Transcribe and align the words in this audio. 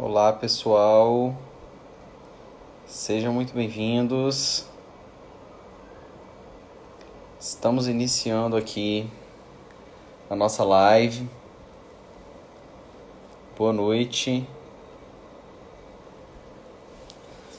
Olá 0.00 0.32
pessoal, 0.32 1.36
sejam 2.86 3.32
muito 3.32 3.52
bem-vindos. 3.52 4.64
Estamos 7.40 7.88
iniciando 7.88 8.56
aqui 8.56 9.10
a 10.30 10.36
nossa 10.36 10.62
live. 10.62 11.28
Boa 13.58 13.72
noite. 13.72 14.46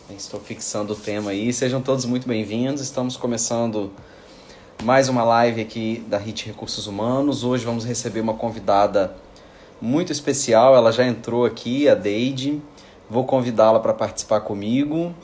Estou 0.10 0.40
fixando 0.40 0.94
o 0.94 0.96
tema 0.96 1.32
aí. 1.32 1.52
Sejam 1.52 1.82
todos 1.82 2.06
muito 2.06 2.26
bem-vindos. 2.26 2.82
Estamos 2.82 3.18
começando 3.18 3.92
mais 4.82 5.10
uma 5.10 5.26
live 5.26 5.60
aqui 5.60 6.06
da 6.08 6.18
HIT 6.18 6.46
Recursos 6.46 6.88
Humanos. 6.88 7.44
Hoje 7.44 7.66
vamos 7.66 7.84
receber 7.84 8.22
uma 8.22 8.36
convidada 8.36 9.14
muito 9.82 10.12
especial. 10.12 10.76
Ela 10.76 10.92
já 10.92 11.06
entrou 11.06 11.46
aqui, 11.46 11.88
a 11.88 11.96
Deide. 11.96 12.62
Vou 13.10 13.26
convidá-la 13.26 13.80
para 13.80 13.94
participar 13.94 14.42
comigo. 14.42 15.16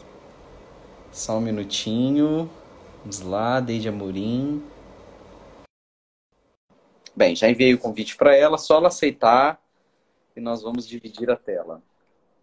Só 1.11 1.37
um 1.37 1.41
minutinho. 1.41 2.49
Vamos 2.99 3.21
lá, 3.21 3.59
Deide 3.59 3.89
Amorim. 3.89 4.63
Bem, 7.15 7.35
já 7.35 7.49
enviei 7.49 7.73
o 7.73 7.77
convite 7.77 8.17
para 8.17 8.35
ela, 8.35 8.57
só 8.57 8.77
ela 8.77 8.89
aceitar 8.89 9.59
e 10.35 10.41
nós 10.41 10.61
vamos 10.61 10.85
dividir 10.85 11.31
a 11.31 11.37
tela. 11.37 11.81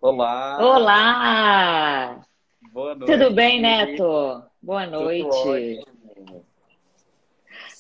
Olá! 0.01 0.59
Olá! 0.61 2.21
Boa 2.73 2.95
noite. 2.95 3.13
Tudo 3.13 3.35
bem, 3.35 3.61
Neto? 3.61 4.43
Boa 4.63 4.87
noite. 4.87 5.85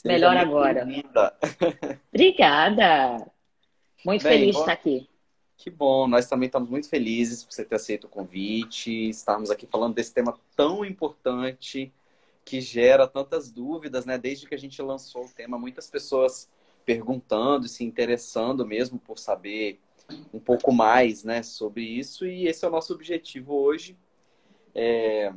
Melhor 0.04 0.36
agora. 0.36 0.86
Obrigada. 2.12 3.31
Muito 4.04 4.22
Bem, 4.22 4.38
feliz 4.38 4.54
de 4.54 4.60
estar 4.60 4.72
aqui. 4.72 5.08
Que 5.56 5.70
bom, 5.70 6.08
nós 6.08 6.26
também 6.26 6.46
estamos 6.46 6.68
muito 6.68 6.88
felizes 6.88 7.44
por 7.44 7.52
você 7.52 7.64
ter 7.64 7.76
aceito 7.76 8.04
o 8.04 8.08
convite, 8.08 9.08
estarmos 9.08 9.50
aqui 9.50 9.66
falando 9.66 9.94
desse 9.94 10.12
tema 10.12 10.36
tão 10.56 10.84
importante 10.84 11.92
que 12.44 12.60
gera 12.60 13.06
tantas 13.06 13.50
dúvidas, 13.50 14.04
né? 14.04 14.18
Desde 14.18 14.46
que 14.46 14.54
a 14.56 14.58
gente 14.58 14.82
lançou 14.82 15.24
o 15.24 15.28
tema, 15.28 15.56
muitas 15.56 15.88
pessoas 15.88 16.50
perguntando 16.84 17.66
e 17.66 17.68
se 17.68 17.84
interessando 17.84 18.66
mesmo 18.66 18.98
por 18.98 19.20
saber 19.20 19.78
um 20.34 20.40
pouco 20.40 20.72
mais, 20.72 21.22
né, 21.22 21.44
sobre 21.44 21.84
isso. 21.84 22.26
E 22.26 22.48
esse 22.48 22.64
é 22.64 22.68
o 22.68 22.72
nosso 22.72 22.92
objetivo 22.92 23.54
hoje. 23.54 23.96
É... 24.74 25.32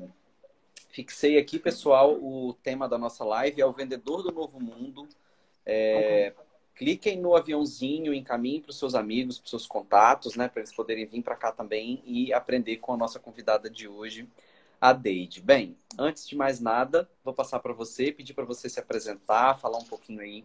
Fixei 0.90 1.38
aqui, 1.38 1.60
pessoal, 1.60 2.14
o 2.16 2.54
tema 2.64 2.90
da 2.90 2.98
nossa 2.98 3.24
live 3.24 3.62
é 3.62 3.66
o 3.66 3.72
vendedor 3.72 4.24
do 4.24 4.32
novo 4.32 4.60
mundo. 4.60 5.08
É... 5.64 6.34
Uhum 6.36 6.45
cliquem 6.76 7.20
no 7.20 7.36
aviãozinho, 7.36 8.14
encaminhem 8.14 8.62
para 8.62 8.70
os 8.70 8.78
seus 8.78 8.94
amigos, 8.96 9.40
para 9.40 9.46
os 9.46 9.50
seus 9.50 9.68
contatos, 9.68 10.36
né? 10.36 10.48
Para 10.48 10.62
eles 10.62 10.74
poderem 10.74 11.06
vir 11.06 11.24
para 11.24 11.36
cá 11.36 11.52
também 11.52 12.04
e 12.06 12.34
aprender 12.34 12.78
com 12.78 12.94
a 12.94 12.98
nossa 12.98 13.20
convidada 13.20 13.70
de 13.70 13.88
hoje, 13.88 14.28
a 14.80 14.92
Deide. 14.92 15.42
Bem, 15.42 15.78
antes 15.98 16.28
de 16.28 16.36
mais 16.36 16.60
nada, 16.60 17.10
vou 17.24 17.34
passar 17.34 17.60
para 17.60 17.74
você, 17.74 18.12
pedir 18.12 18.34
para 18.34 18.46
você 18.46 18.70
se 18.70 18.80
apresentar, 18.80 19.58
falar 19.58 19.78
um 19.78 19.86
pouquinho 19.86 20.20
aí 20.20 20.44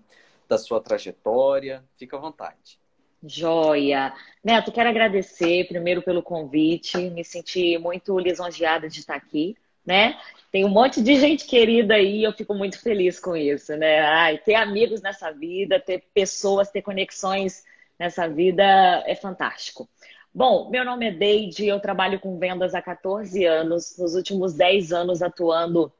da 0.48 0.56
sua 0.56 0.80
trajetória. 0.80 1.84
Fica 1.96 2.16
à 2.16 2.20
vontade. 2.20 2.78
Joia! 3.22 4.14
Neto, 4.42 4.72
quero 4.72 4.88
agradecer 4.88 5.68
primeiro 5.68 6.00
pelo 6.00 6.22
convite, 6.22 6.96
me 7.10 7.22
senti 7.22 7.76
muito 7.76 8.18
lisonjeada 8.18 8.88
de 8.88 9.00
estar 9.00 9.14
aqui, 9.14 9.56
né? 9.84 10.18
Tem 10.50 10.64
um 10.64 10.68
monte 10.68 11.02
de 11.02 11.16
gente 11.20 11.46
querida 11.46 11.94
aí, 11.94 12.22
eu 12.22 12.32
fico 12.32 12.54
muito 12.54 12.80
feliz 12.80 13.18
com 13.20 13.36
isso, 13.36 13.76
né? 13.76 14.00
Ai, 14.00 14.38
ter 14.38 14.54
amigos 14.54 15.00
nessa 15.00 15.30
vida, 15.30 15.80
ter 15.80 16.04
pessoas, 16.14 16.70
ter 16.70 16.82
conexões 16.82 17.64
nessa 17.98 18.26
vida 18.28 18.64
é 19.06 19.14
fantástico. 19.14 19.88
Bom, 20.32 20.70
meu 20.70 20.84
nome 20.84 21.08
é 21.08 21.10
Deide, 21.10 21.66
eu 21.66 21.80
trabalho 21.80 22.20
com 22.20 22.38
vendas 22.38 22.74
há 22.74 22.80
14 22.80 23.44
anos, 23.44 23.96
nos 23.98 24.14
últimos 24.14 24.54
10 24.54 24.92
anos 24.92 25.22
atuando 25.22 25.92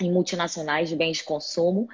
em 0.00 0.10
multinacionais 0.10 0.88
de 0.88 0.96
bens 0.96 1.18
de 1.18 1.24
consumo. 1.24 1.88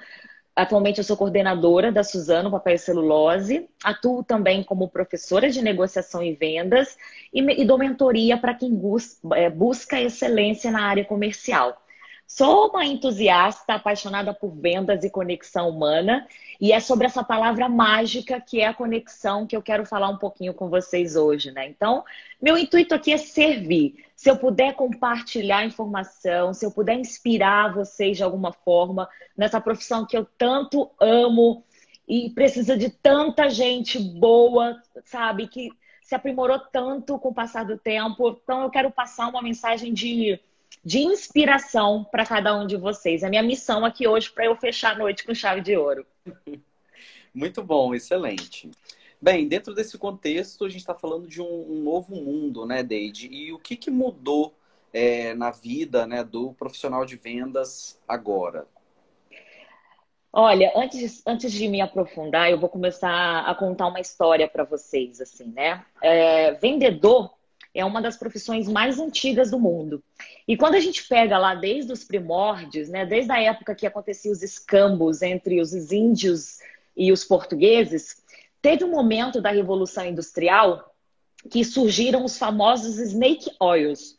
Atualmente 0.59 0.97
eu 0.97 1.05
sou 1.05 1.15
coordenadora 1.15 1.89
da 1.89 2.03
Suzano 2.03 2.51
Papel 2.51 2.75
e 2.75 2.77
Celulose, 2.77 3.69
atuo 3.81 4.25
também 4.25 4.61
como 4.61 4.89
professora 4.89 5.49
de 5.49 5.61
negociação 5.61 6.21
e 6.21 6.33
vendas 6.33 6.97
e, 7.33 7.61
e 7.61 7.63
dou 7.63 7.77
mentoria 7.77 8.37
para 8.37 8.53
quem 8.53 8.77
é, 9.35 9.49
busca 9.49 10.01
excelência 10.01 10.69
na 10.69 10.83
área 10.83 11.05
comercial. 11.05 11.81
Sou 12.31 12.69
uma 12.69 12.85
entusiasta 12.85 13.73
apaixonada 13.73 14.31
por 14.35 14.51
vendas 14.51 15.03
e 15.03 15.09
conexão 15.09 15.67
humana, 15.67 16.27
e 16.61 16.71
é 16.71 16.79
sobre 16.79 17.07
essa 17.07 17.23
palavra 17.23 17.67
mágica 17.67 18.39
que 18.39 18.61
é 18.61 18.67
a 18.67 18.73
conexão 18.73 19.47
que 19.47 19.57
eu 19.57 19.63
quero 19.63 19.83
falar 19.83 20.09
um 20.09 20.17
pouquinho 20.17 20.53
com 20.53 20.69
vocês 20.69 21.15
hoje, 21.15 21.51
né? 21.51 21.67
Então, 21.67 22.05
meu 22.39 22.55
intuito 22.55 22.93
aqui 22.93 23.11
é 23.11 23.17
servir. 23.17 24.05
Se 24.15 24.29
eu 24.29 24.37
puder 24.37 24.75
compartilhar 24.75 25.65
informação, 25.65 26.53
se 26.53 26.63
eu 26.63 26.69
puder 26.71 26.99
inspirar 26.99 27.73
vocês 27.73 28.15
de 28.17 28.23
alguma 28.23 28.53
forma 28.53 29.09
nessa 29.35 29.59
profissão 29.59 30.05
que 30.05 30.15
eu 30.15 30.23
tanto 30.37 30.91
amo 31.01 31.63
e 32.07 32.29
precisa 32.29 32.77
de 32.77 32.91
tanta 32.91 33.49
gente 33.49 33.97
boa, 33.97 34.79
sabe, 35.03 35.47
que 35.47 35.71
se 36.03 36.13
aprimorou 36.13 36.59
tanto 36.59 37.17
com 37.17 37.29
o 37.29 37.33
passar 37.33 37.65
do 37.65 37.75
tempo. 37.75 38.39
Então, 38.43 38.61
eu 38.61 38.69
quero 38.69 38.91
passar 38.91 39.27
uma 39.27 39.41
mensagem 39.41 39.91
de 39.91 40.39
de 40.83 40.99
inspiração 40.99 42.03
para 42.03 42.25
cada 42.25 42.55
um 42.57 42.65
de 42.65 42.77
vocês. 42.77 43.23
A 43.23 43.29
minha 43.29 43.43
missão 43.43 43.85
aqui 43.85 44.07
hoje 44.07 44.29
para 44.29 44.45
eu 44.45 44.55
fechar 44.55 44.93
a 44.93 44.97
noite 44.97 45.25
com 45.25 45.33
chave 45.33 45.61
de 45.61 45.75
ouro. 45.75 46.05
Muito 47.33 47.61
bom, 47.63 47.93
excelente. 47.93 48.71
Bem, 49.21 49.47
dentro 49.47 49.73
desse 49.73 49.97
contexto, 49.97 50.65
a 50.65 50.69
gente 50.69 50.79
está 50.79 50.95
falando 50.95 51.27
de 51.27 51.41
um, 51.41 51.71
um, 51.71 51.83
novo 51.83 52.15
mundo, 52.15 52.65
né, 52.65 52.81
Deide? 52.81 53.27
E 53.27 53.51
o 53.51 53.59
que, 53.59 53.75
que 53.75 53.91
mudou 53.91 54.53
é, 54.93 55.33
na 55.33 55.51
vida 55.51 56.07
né, 56.07 56.23
do 56.23 56.53
profissional 56.53 57.05
de 57.05 57.17
vendas 57.17 57.99
agora? 58.07 58.65
Olha, 60.31 60.71
antes, 60.75 61.21
antes 61.25 61.51
de 61.51 61.67
me 61.67 61.81
aprofundar, 61.81 62.49
eu 62.49 62.59
vou 62.59 62.69
começar 62.69 63.41
a 63.41 63.53
contar 63.55 63.87
uma 63.87 63.99
história 63.99 64.47
para 64.47 64.63
vocês, 64.63 65.19
assim, 65.19 65.51
né? 65.51 65.83
É, 66.01 66.53
vendedor 66.53 67.33
é 67.73 67.85
uma 67.85 68.01
das 68.01 68.17
profissões 68.17 68.67
mais 68.67 68.99
antigas 68.99 69.51
do 69.51 69.59
mundo. 69.59 70.03
E 70.47 70.57
quando 70.57 70.75
a 70.75 70.79
gente 70.79 71.07
pega 71.07 71.37
lá 71.37 71.55
desde 71.55 71.91
os 71.91 72.03
primórdios, 72.03 72.89
né, 72.89 73.05
desde 73.05 73.31
a 73.31 73.41
época 73.41 73.75
que 73.75 73.85
aconteciam 73.85 74.31
os 74.31 74.41
escambos 74.41 75.21
entre 75.21 75.61
os 75.61 75.73
índios 75.91 76.59
e 76.95 77.11
os 77.11 77.23
portugueses, 77.23 78.23
teve 78.61 78.83
um 78.83 78.91
momento 78.91 79.41
da 79.41 79.51
Revolução 79.51 80.05
Industrial 80.05 80.93
que 81.49 81.63
surgiram 81.63 82.25
os 82.25 82.37
famosos 82.37 82.97
snake 82.97 83.49
oils, 83.59 84.17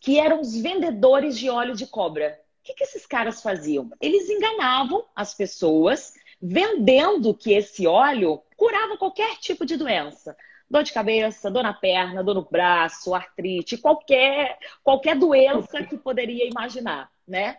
que 0.00 0.18
eram 0.18 0.40
os 0.40 0.56
vendedores 0.56 1.38
de 1.38 1.50
óleo 1.50 1.74
de 1.74 1.86
cobra. 1.86 2.40
O 2.60 2.64
que, 2.64 2.74
que 2.74 2.84
esses 2.84 3.04
caras 3.04 3.42
faziam? 3.42 3.90
Eles 4.00 4.30
enganavam 4.30 5.04
as 5.14 5.34
pessoas 5.34 6.14
vendendo 6.40 7.34
que 7.34 7.52
esse 7.52 7.86
óleo 7.86 8.40
curava 8.56 8.96
qualquer 8.96 9.36
tipo 9.38 9.66
de 9.66 9.76
doença 9.76 10.36
dor 10.72 10.82
de 10.82 10.92
cabeça, 10.92 11.50
dor 11.50 11.62
na 11.62 11.74
perna, 11.74 12.24
dor 12.24 12.34
no 12.34 12.48
braço, 12.50 13.14
artrite, 13.14 13.76
qualquer, 13.76 14.58
qualquer 14.82 15.14
doença 15.14 15.84
que 15.84 15.98
poderia 15.98 16.48
imaginar, 16.48 17.10
né? 17.28 17.58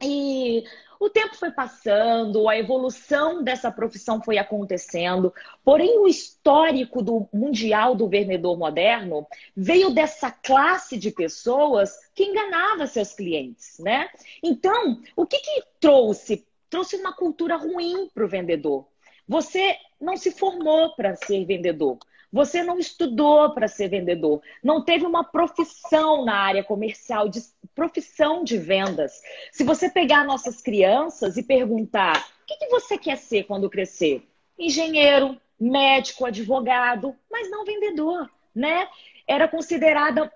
E 0.00 0.62
o 1.00 1.10
tempo 1.10 1.34
foi 1.34 1.50
passando, 1.50 2.48
a 2.48 2.56
evolução 2.56 3.42
dessa 3.42 3.68
profissão 3.72 4.22
foi 4.22 4.38
acontecendo, 4.38 5.34
porém 5.64 5.98
o 5.98 6.06
histórico 6.06 7.02
do 7.02 7.28
mundial 7.32 7.96
do 7.96 8.08
vendedor 8.08 8.56
moderno 8.56 9.26
veio 9.56 9.90
dessa 9.90 10.30
classe 10.30 10.96
de 10.96 11.10
pessoas 11.10 11.98
que 12.14 12.26
enganava 12.26 12.86
seus 12.86 13.12
clientes, 13.12 13.80
né? 13.80 14.08
Então, 14.40 15.00
o 15.16 15.26
que, 15.26 15.38
que 15.38 15.64
trouxe? 15.80 16.46
Trouxe 16.70 16.94
uma 16.94 17.12
cultura 17.12 17.56
ruim 17.56 18.08
para 18.14 18.24
o 18.24 18.28
vendedor. 18.28 18.86
Você 19.26 19.76
não 20.00 20.16
se 20.16 20.30
formou 20.30 20.94
para 20.94 21.16
ser 21.16 21.44
vendedor. 21.44 21.98
Você 22.36 22.62
não 22.62 22.78
estudou 22.78 23.54
para 23.54 23.66
ser 23.66 23.88
vendedor, 23.88 24.42
não 24.62 24.84
teve 24.84 25.06
uma 25.06 25.24
profissão 25.24 26.22
na 26.22 26.34
área 26.34 26.62
comercial, 26.62 27.30
de, 27.30 27.40
profissão 27.74 28.44
de 28.44 28.58
vendas. 28.58 29.22
Se 29.50 29.64
você 29.64 29.88
pegar 29.88 30.22
nossas 30.22 30.60
crianças 30.60 31.38
e 31.38 31.42
perguntar 31.42 32.18
o 32.42 32.46
que, 32.46 32.58
que 32.58 32.68
você 32.68 32.98
quer 32.98 33.16
ser 33.16 33.44
quando 33.44 33.70
crescer? 33.70 34.22
Engenheiro, 34.58 35.40
médico, 35.58 36.26
advogado, 36.26 37.16
mas 37.30 37.50
não 37.50 37.64
vendedor, 37.64 38.30
né? 38.54 38.86
Era 39.26 39.48
considerada 39.48 40.30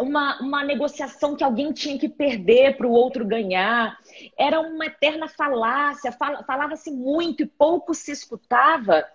uma, 0.00 0.40
uma 0.40 0.64
negociação 0.64 1.36
que 1.36 1.44
alguém 1.44 1.74
tinha 1.74 1.98
que 1.98 2.08
perder 2.08 2.78
para 2.78 2.86
o 2.86 2.92
outro 2.92 3.26
ganhar. 3.26 3.98
Era 4.34 4.60
uma 4.60 4.86
eterna 4.86 5.28
falácia, 5.28 6.10
falava-se 6.10 6.90
muito 6.90 7.42
e 7.42 7.46
pouco 7.46 7.92
se 7.92 8.12
escutava 8.12 9.06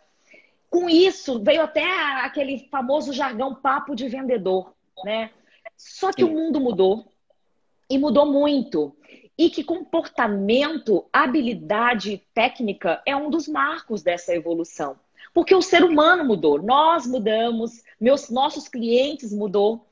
com 0.73 0.89
isso, 0.89 1.39
veio 1.39 1.61
até 1.61 1.85
aquele 2.23 2.67
famoso 2.71 3.13
jargão 3.13 3.53
papo 3.53 3.95
de 3.95 4.07
vendedor, 4.07 4.73
né? 5.05 5.29
Só 5.77 6.11
que 6.11 6.25
Sim. 6.25 6.31
o 6.31 6.33
mundo 6.33 6.59
mudou 6.59 7.05
e 7.87 7.99
mudou 7.99 8.25
muito. 8.25 8.97
E 9.37 9.51
que 9.51 9.63
comportamento, 9.63 11.05
habilidade 11.13 12.23
técnica 12.33 13.03
é 13.05 13.15
um 13.15 13.29
dos 13.29 13.47
marcos 13.47 14.01
dessa 14.01 14.33
evolução. 14.33 14.97
Porque 15.31 15.53
o 15.53 15.61
ser 15.61 15.83
humano 15.83 16.25
mudou, 16.25 16.59
nós 16.59 17.05
mudamos, 17.05 17.83
meus, 18.01 18.31
nossos 18.31 18.67
clientes 18.67 19.31
mudou. 19.31 19.85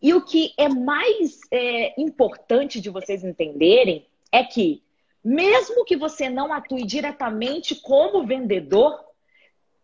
E 0.00 0.14
o 0.14 0.24
que 0.24 0.52
é 0.56 0.68
mais 0.68 1.40
é, 1.50 2.00
importante 2.00 2.80
de 2.80 2.90
vocês 2.90 3.24
entenderem 3.24 4.06
é 4.30 4.44
que, 4.44 4.84
mesmo 5.24 5.84
que 5.84 5.96
você 5.96 6.30
não 6.30 6.52
atue 6.52 6.84
diretamente 6.84 7.74
como 7.74 8.24
vendedor, 8.24 9.11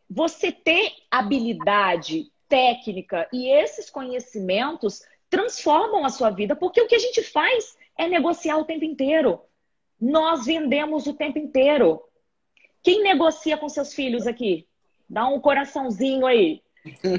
você 0.08 0.50
ter 0.50 0.92
habilidade, 1.10 2.30
técnica 2.48 3.28
e 3.32 3.48
esses 3.48 3.90
conhecimentos 3.90 5.02
transformam 5.28 6.04
a 6.04 6.08
sua 6.08 6.30
vida, 6.30 6.56
porque 6.56 6.80
o 6.80 6.86
que 6.86 6.94
a 6.94 6.98
gente 6.98 7.22
faz 7.22 7.76
é 7.96 8.08
negociar 8.08 8.56
o 8.56 8.64
tempo 8.64 8.84
inteiro. 8.84 9.40
Nós 10.00 10.46
vendemos 10.46 11.06
o 11.06 11.14
tempo 11.14 11.38
inteiro. 11.38 12.02
Quem 12.82 13.02
negocia 13.02 13.56
com 13.58 13.68
seus 13.68 13.92
filhos 13.92 14.26
aqui? 14.26 14.66
Dá 15.08 15.26
um 15.26 15.40
coraçãozinho 15.40 16.24
aí. 16.24 16.62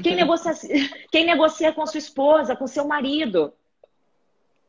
Quem 0.02 0.16
negocia, 0.16 0.52
quem 1.12 1.24
negocia 1.24 1.72
com 1.72 1.86
sua 1.86 1.98
esposa, 1.98 2.56
com 2.56 2.66
seu 2.66 2.86
marido? 2.86 3.52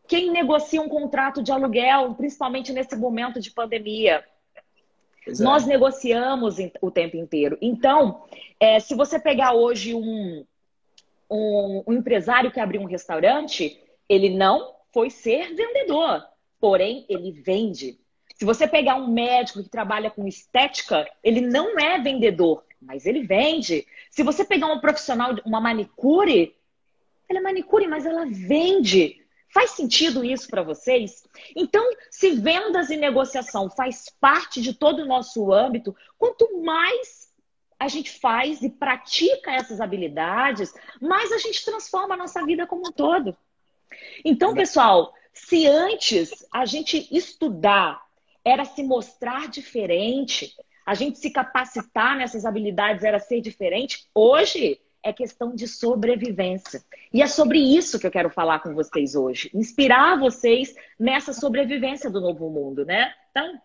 Quem 0.07 0.29
negocia 0.29 0.81
um 0.81 0.89
contrato 0.89 1.41
de 1.41 1.51
aluguel, 1.51 2.13
principalmente 2.15 2.73
nesse 2.73 2.95
momento 2.95 3.39
de 3.39 3.49
pandemia? 3.49 4.23
É. 5.27 5.43
Nós 5.43 5.65
negociamos 5.65 6.57
o 6.81 6.91
tempo 6.91 7.17
inteiro. 7.17 7.57
Então, 7.61 8.23
é, 8.59 8.79
se 8.79 8.95
você 8.95 9.19
pegar 9.19 9.53
hoje 9.53 9.93
um, 9.93 10.45
um, 11.29 11.83
um 11.87 11.93
empresário 11.93 12.51
que 12.51 12.59
abriu 12.59 12.81
um 12.81 12.85
restaurante, 12.85 13.79
ele 14.09 14.29
não 14.29 14.75
foi 14.93 15.09
ser 15.09 15.53
vendedor, 15.55 16.23
porém 16.59 17.05
ele 17.07 17.31
vende. 17.31 17.99
Se 18.35 18.43
você 18.43 18.67
pegar 18.67 18.95
um 18.95 19.07
médico 19.07 19.63
que 19.63 19.69
trabalha 19.69 20.09
com 20.09 20.27
estética, 20.27 21.07
ele 21.23 21.41
não 21.41 21.79
é 21.79 21.99
vendedor, 21.99 22.63
mas 22.81 23.05
ele 23.05 23.21
vende. 23.21 23.85
Se 24.09 24.23
você 24.23 24.43
pegar 24.43 24.67
um 24.67 24.79
profissional, 24.79 25.35
uma 25.45 25.61
manicure, 25.61 26.55
ela 27.29 27.39
é 27.39 27.41
manicure, 27.41 27.87
mas 27.87 28.05
ela 28.05 28.25
vende. 28.25 29.20
Faz 29.53 29.71
sentido 29.71 30.23
isso 30.23 30.47
para 30.47 30.63
vocês? 30.63 31.23
Então, 31.55 31.85
se 32.09 32.31
vendas 32.31 32.89
e 32.89 32.95
negociação 32.95 33.69
faz 33.69 34.05
parte 34.19 34.61
de 34.61 34.73
todo 34.73 34.99
o 34.99 35.05
nosso 35.05 35.51
âmbito, 35.51 35.95
quanto 36.17 36.61
mais 36.61 37.29
a 37.77 37.87
gente 37.87 38.11
faz 38.11 38.61
e 38.61 38.69
pratica 38.69 39.51
essas 39.51 39.81
habilidades, 39.81 40.73
mais 41.01 41.31
a 41.31 41.37
gente 41.37 41.65
transforma 41.65 42.13
a 42.13 42.17
nossa 42.17 42.45
vida 42.45 42.65
como 42.65 42.87
um 42.87 42.91
todo. 42.91 43.35
Então, 44.23 44.53
pessoal, 44.53 45.13
se 45.33 45.67
antes 45.67 46.45
a 46.51 46.65
gente 46.65 47.07
estudar 47.11 48.01
era 48.45 48.65
se 48.65 48.83
mostrar 48.83 49.49
diferente, 49.49 50.55
a 50.85 50.93
gente 50.93 51.19
se 51.19 51.29
capacitar 51.29 52.17
nessas 52.17 52.45
habilidades 52.45 53.03
era 53.03 53.19
ser 53.19 53.41
diferente, 53.41 54.07
hoje 54.15 54.79
é 55.03 55.11
questão 55.11 55.55
de 55.55 55.67
sobrevivência. 55.67 56.83
E 57.13 57.21
é 57.21 57.27
sobre 57.27 57.59
isso 57.59 57.99
que 57.99 58.05
eu 58.05 58.11
quero 58.11 58.29
falar 58.29 58.59
com 58.59 58.73
vocês 58.73 59.15
hoje. 59.15 59.49
Inspirar 59.53 60.19
vocês 60.19 60.75
nessa 60.99 61.33
sobrevivência 61.33 62.09
do 62.09 62.21
novo 62.21 62.49
mundo, 62.49 62.85
né? 62.85 63.13
Então, 63.31 63.61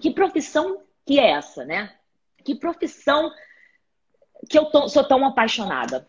que 0.00 0.10
profissão 0.10 0.82
que 1.04 1.20
é 1.20 1.30
essa, 1.30 1.64
né? 1.64 1.94
Que 2.44 2.54
profissão 2.54 3.30
que 4.48 4.58
eu 4.58 4.66
tô, 4.66 4.88
sou 4.88 5.04
tão 5.04 5.24
apaixonada? 5.24 6.08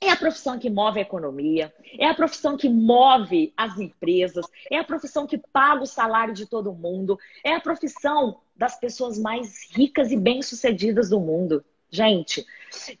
É 0.00 0.10
a 0.10 0.16
profissão 0.16 0.58
que 0.58 0.68
move 0.68 0.98
a 0.98 1.02
economia, 1.02 1.72
é 1.98 2.06
a 2.06 2.14
profissão 2.14 2.54
que 2.54 2.68
move 2.68 3.54
as 3.56 3.78
empresas, 3.78 4.44
é 4.70 4.78
a 4.78 4.84
profissão 4.84 5.26
que 5.26 5.38
paga 5.38 5.82
o 5.82 5.86
salário 5.86 6.34
de 6.34 6.44
todo 6.44 6.74
mundo, 6.74 7.18
é 7.42 7.54
a 7.54 7.60
profissão 7.60 8.38
das 8.54 8.78
pessoas 8.78 9.18
mais 9.18 9.70
ricas 9.70 10.12
e 10.12 10.16
bem-sucedidas 10.16 11.08
do 11.08 11.18
mundo. 11.18 11.64
Gente, 11.90 12.44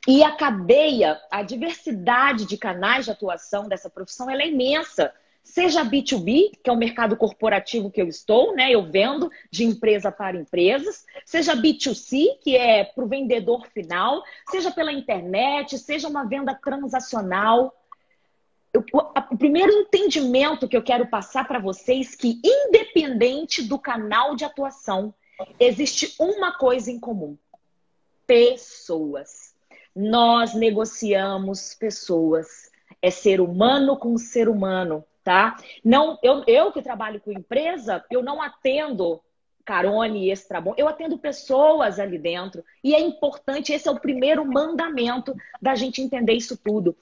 e 0.06 0.22
a 0.22 0.32
cadeia, 0.32 1.20
a 1.30 1.42
diversidade 1.42 2.46
de 2.46 2.56
canais 2.56 3.04
de 3.04 3.10
atuação 3.10 3.68
dessa 3.68 3.90
profissão 3.90 4.30
é 4.30 4.46
imensa. 4.46 5.12
Seja 5.42 5.84
B2B, 5.84 6.52
que 6.62 6.68
é 6.68 6.72
o 6.72 6.76
mercado 6.76 7.16
corporativo 7.16 7.90
que 7.90 8.02
eu 8.02 8.08
estou, 8.08 8.54
né? 8.54 8.70
Eu 8.70 8.90
vendo 8.90 9.30
de 9.50 9.64
empresa 9.64 10.10
para 10.10 10.36
empresas, 10.36 11.04
seja 11.24 11.54
B2C, 11.54 12.38
que 12.42 12.56
é 12.56 12.84
para 12.84 13.04
o 13.04 13.08
vendedor 13.08 13.66
final, 13.68 14.22
seja 14.50 14.72
pela 14.72 14.92
internet, 14.92 15.78
seja 15.78 16.08
uma 16.08 16.24
venda 16.24 16.52
transacional. 16.54 17.72
Eu, 18.72 18.84
o 19.30 19.36
primeiro 19.36 19.72
entendimento 19.72 20.68
que 20.68 20.76
eu 20.76 20.82
quero 20.82 21.06
passar 21.06 21.46
para 21.46 21.60
vocês 21.60 22.14
é 22.14 22.16
que, 22.16 22.40
independente 22.44 23.62
do 23.62 23.78
canal 23.78 24.34
de 24.34 24.44
atuação, 24.44 25.14
existe 25.60 26.14
uma 26.18 26.52
coisa 26.52 26.90
em 26.90 26.98
comum 26.98 27.36
pessoas. 28.26 29.54
Nós 29.94 30.54
negociamos 30.54 31.74
pessoas. 31.74 32.70
É 33.00 33.10
ser 33.10 33.40
humano 33.40 33.96
com 33.96 34.16
ser 34.16 34.48
humano, 34.48 35.04
tá? 35.22 35.56
Não, 35.84 36.18
eu, 36.22 36.42
eu 36.46 36.72
que 36.72 36.82
trabalho 36.82 37.20
com 37.20 37.30
empresa, 37.30 38.04
eu 38.10 38.22
não 38.22 38.40
atendo 38.40 39.20
Carone 39.66 40.32
e 40.32 40.60
bom. 40.62 40.74
eu 40.76 40.86
atendo 40.86 41.18
pessoas 41.18 41.98
ali 41.98 42.16
dentro. 42.16 42.64
E 42.84 42.94
é 42.94 43.00
importante, 43.00 43.72
esse 43.72 43.88
é 43.88 43.90
o 43.90 43.98
primeiro 43.98 44.44
mandamento 44.44 45.34
da 45.60 45.74
gente 45.74 46.00
entender 46.00 46.34
isso 46.34 46.56
tudo. 46.56 46.96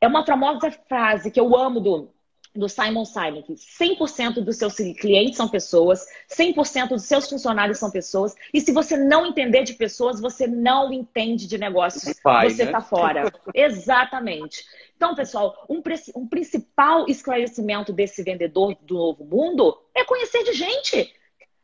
É 0.00 0.06
uma 0.06 0.24
famosa 0.24 0.70
frase 0.70 1.30
que 1.32 1.40
eu 1.40 1.56
amo 1.56 1.80
do 1.80 2.10
do 2.58 2.68
Simon 2.68 3.04
Sinek. 3.04 3.52
100% 3.52 4.44
dos 4.44 4.56
seus 4.56 4.76
clientes 4.76 5.36
são 5.36 5.48
pessoas, 5.48 6.06
100% 6.28 6.88
dos 6.88 7.04
seus 7.04 7.28
funcionários 7.28 7.78
são 7.78 7.90
pessoas. 7.90 8.34
E 8.52 8.60
se 8.60 8.72
você 8.72 8.96
não 8.96 9.26
entender 9.26 9.64
de 9.64 9.74
pessoas, 9.74 10.20
você 10.20 10.46
não 10.46 10.92
entende 10.92 11.46
de 11.46 11.58
negócios. 11.58 12.02
Você 12.02 12.62
está 12.64 12.78
né? 12.78 12.86
fora. 12.88 13.32
Exatamente. 13.54 14.64
Então, 14.96 15.14
pessoal, 15.14 15.66
um, 15.68 15.82
um 16.16 16.26
principal 16.26 17.06
esclarecimento 17.08 17.92
desse 17.92 18.22
vendedor 18.22 18.76
do 18.82 18.94
novo 18.94 19.24
mundo 19.24 19.78
é 19.94 20.04
conhecer 20.04 20.44
de 20.44 20.52
gente. 20.52 21.12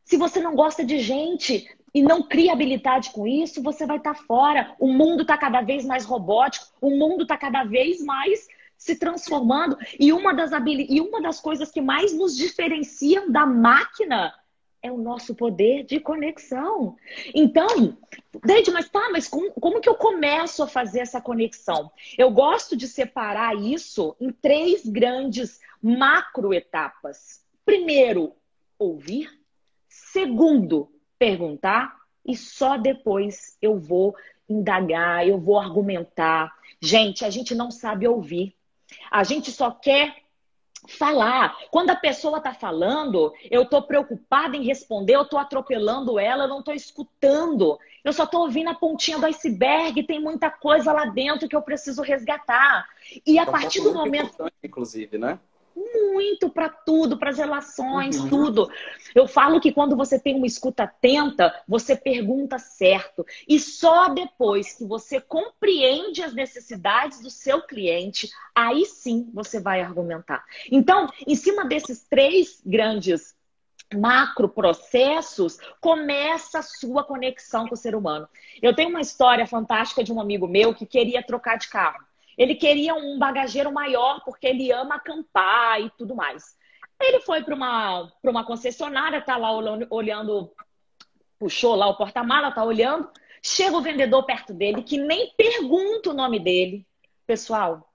Se 0.05 0.17
você 0.17 0.41
não 0.41 0.55
gosta 0.55 0.85
de 0.85 0.99
gente, 0.99 1.69
e 1.95 2.03
não 2.03 2.23
cria 2.23 2.53
habilidade 2.53 3.11
com 3.11 3.27
isso, 3.27 3.62
você 3.62 3.85
vai 3.85 3.99
estar 3.99 4.15
tá 4.15 4.23
fora. 4.23 4.75
O 4.79 4.88
mundo 4.88 5.23
está 5.23 5.37
cada 5.37 5.61
vez 5.61 5.85
mais 5.85 6.05
robótico, 6.05 6.67
o 6.81 6.91
mundo 6.91 7.23
está 7.23 7.37
cada 7.37 7.65
vez 7.65 8.03
mais 8.03 8.49
se 8.82 8.96
transformando. 8.96 9.79
E 9.99 10.12
uma 10.12 10.34
das, 10.34 10.50
e 10.67 11.00
uma 11.00 11.23
das 11.23 11.40
coisas 11.40 11.71
que 11.71 11.80
mais 11.80 12.12
nos 12.12 12.37
diferenciam 12.37 13.30
da 13.30 13.47
máquina 13.47 14.35
é 14.83 14.90
o 14.90 14.99
nosso 14.99 15.37
poder 15.37 15.85
de 15.85 16.00
conexão. 16.00 16.97
Então, 17.33 17.97
Deide, 18.45 18.73
mas 18.73 18.88
tá, 18.88 19.09
mas 19.12 19.28
como, 19.28 19.52
como 19.52 19.80
que 19.80 19.88
eu 19.88 19.95
começo 19.95 20.64
a 20.64 20.66
fazer 20.66 20.99
essa 20.99 21.21
conexão? 21.21 21.92
Eu 22.18 22.33
gosto 22.33 22.76
de 22.76 22.88
separar 22.88 23.54
isso 23.54 24.16
em 24.21 24.33
três 24.33 24.85
grandes 24.85 25.61
macro 25.80 26.52
etapas. 26.52 27.40
Primeiro, 27.64 28.33
ouvir. 28.76 29.30
Segundo, 29.88 30.90
perguntar. 31.16 31.97
E 32.26 32.37
só 32.37 32.76
depois 32.76 33.57
eu 33.62 33.78
vou 33.78 34.16
indagar, 34.49 35.26
eu 35.26 35.38
vou 35.38 35.61
argumentar. 35.61 36.52
Gente, 36.80 37.25
a 37.25 37.30
gente 37.30 37.54
não 37.54 37.71
sabe 37.71 38.09
ouvir. 38.09 38.57
A 39.11 39.25
gente 39.25 39.50
só 39.50 39.70
quer 39.70 40.22
falar. 40.88 41.56
Quando 41.70 41.90
a 41.90 41.96
pessoa 41.96 42.38
está 42.38 42.52
falando, 42.52 43.32
eu 43.50 43.62
estou 43.62 43.82
preocupada 43.82 44.56
em 44.56 44.64
responder, 44.64 45.14
eu 45.14 45.22
estou 45.22 45.38
atropelando 45.38 46.18
ela, 46.18 46.44
eu 46.44 46.49
não 46.49 46.58
estou 46.58 46.75
escutando. 46.75 47.78
Eu 48.04 48.12
só 48.12 48.25
estou 48.25 48.42
ouvindo 48.42 48.68
a 48.68 48.75
pontinha 48.75 49.18
do 49.18 49.26
iceberg, 49.26 50.02
tem 50.02 50.20
muita 50.20 50.50
coisa 50.50 50.92
lá 50.92 51.06
dentro 51.06 51.49
que 51.49 51.54
eu 51.54 51.62
preciso 51.62 52.02
resgatar. 52.02 52.88
E 53.25 53.38
a 53.38 53.42
é 53.42 53.46
partir 53.46 53.80
do 53.80 53.94
momento. 53.94 54.50
Inclusive, 54.62 55.18
né? 55.18 55.38
Muito 55.76 56.49
para 56.50 56.69
tudo, 56.69 57.19
para 57.19 57.31
as 57.31 57.38
relações, 57.38 58.19
uhum. 58.19 58.29
tudo. 58.29 58.71
Eu 59.14 59.26
falo 59.26 59.61
que 59.61 59.73
quando 59.73 59.97
você 59.97 60.19
tem 60.19 60.37
uma 60.37 60.47
escuta 60.47 60.85
atenta, 60.85 61.55
você 61.67 61.97
pergunta 61.97 62.59
certo. 62.59 63.25
E 63.49 63.59
só 63.59 64.09
depois 64.09 64.75
que 64.75 64.85
você 64.85 65.21
compreende 65.21 66.23
as 66.23 66.35
necessidades 66.35 67.21
do 67.21 67.31
seu 67.31 67.62
cliente, 67.62 68.31
aí 68.55 68.85
sim 68.87 69.31
você 69.33 69.61
vai 69.61 69.81
argumentar. 69.81 70.45
Então, 70.71 71.09
em 71.26 71.35
cima 71.35 71.64
desses 71.64 72.07
três 72.09 72.61
grandes 72.64 73.35
macro 73.95 74.49
processos, 74.49 75.59
começa 75.81 76.61
a 76.61 76.62
sua 76.62 77.05
conexão 77.05 77.67
com 77.69 77.75
o 77.75 77.79
ser 77.79 77.95
humano. 77.95 78.29
Eu 78.61 78.75
tenho 78.75 78.91
uma 78.91 79.00
história 79.00 79.47
fantástica 79.47 80.02
de 80.02 80.12
um 80.12 80.21
amigo 80.21 80.49
meu 80.49 80.75
que 80.75 80.87
queria 80.87 81.23
trocar 81.23 81.59
de 81.59 81.69
carro. 81.69 82.02
Ele 82.37 82.55
queria 82.55 82.95
um 82.95 83.19
bagageiro 83.19 83.73
maior 83.73 84.23
porque 84.25 84.47
ele 84.47 84.73
ama 84.73 84.97
acampar 84.97 85.81
e 85.81 85.91
tudo 85.91 86.15
mais. 86.15 86.57
Ele 87.01 87.21
foi 87.21 87.43
para 87.43 87.55
uma, 87.55 88.12
uma 88.23 88.45
concessionária, 88.45 89.21
tá 89.21 89.37
lá 89.37 89.51
olhando, 89.91 90.53
puxou 91.39 91.75
lá 91.75 91.89
o 91.89 91.97
porta-mala, 91.97 92.53
tá 92.53 92.65
olhando. 92.65 93.11
Chega 93.43 93.77
o 93.77 93.83
vendedor 93.83 94.25
perto 94.25 94.55
dele, 94.55 94.83
que 94.83 94.97
nem 94.97 95.35
pergunta 95.37 96.11
o 96.11 96.15
nome 96.15 96.39
dele. 96.39 96.87
Pessoal, 97.27 97.91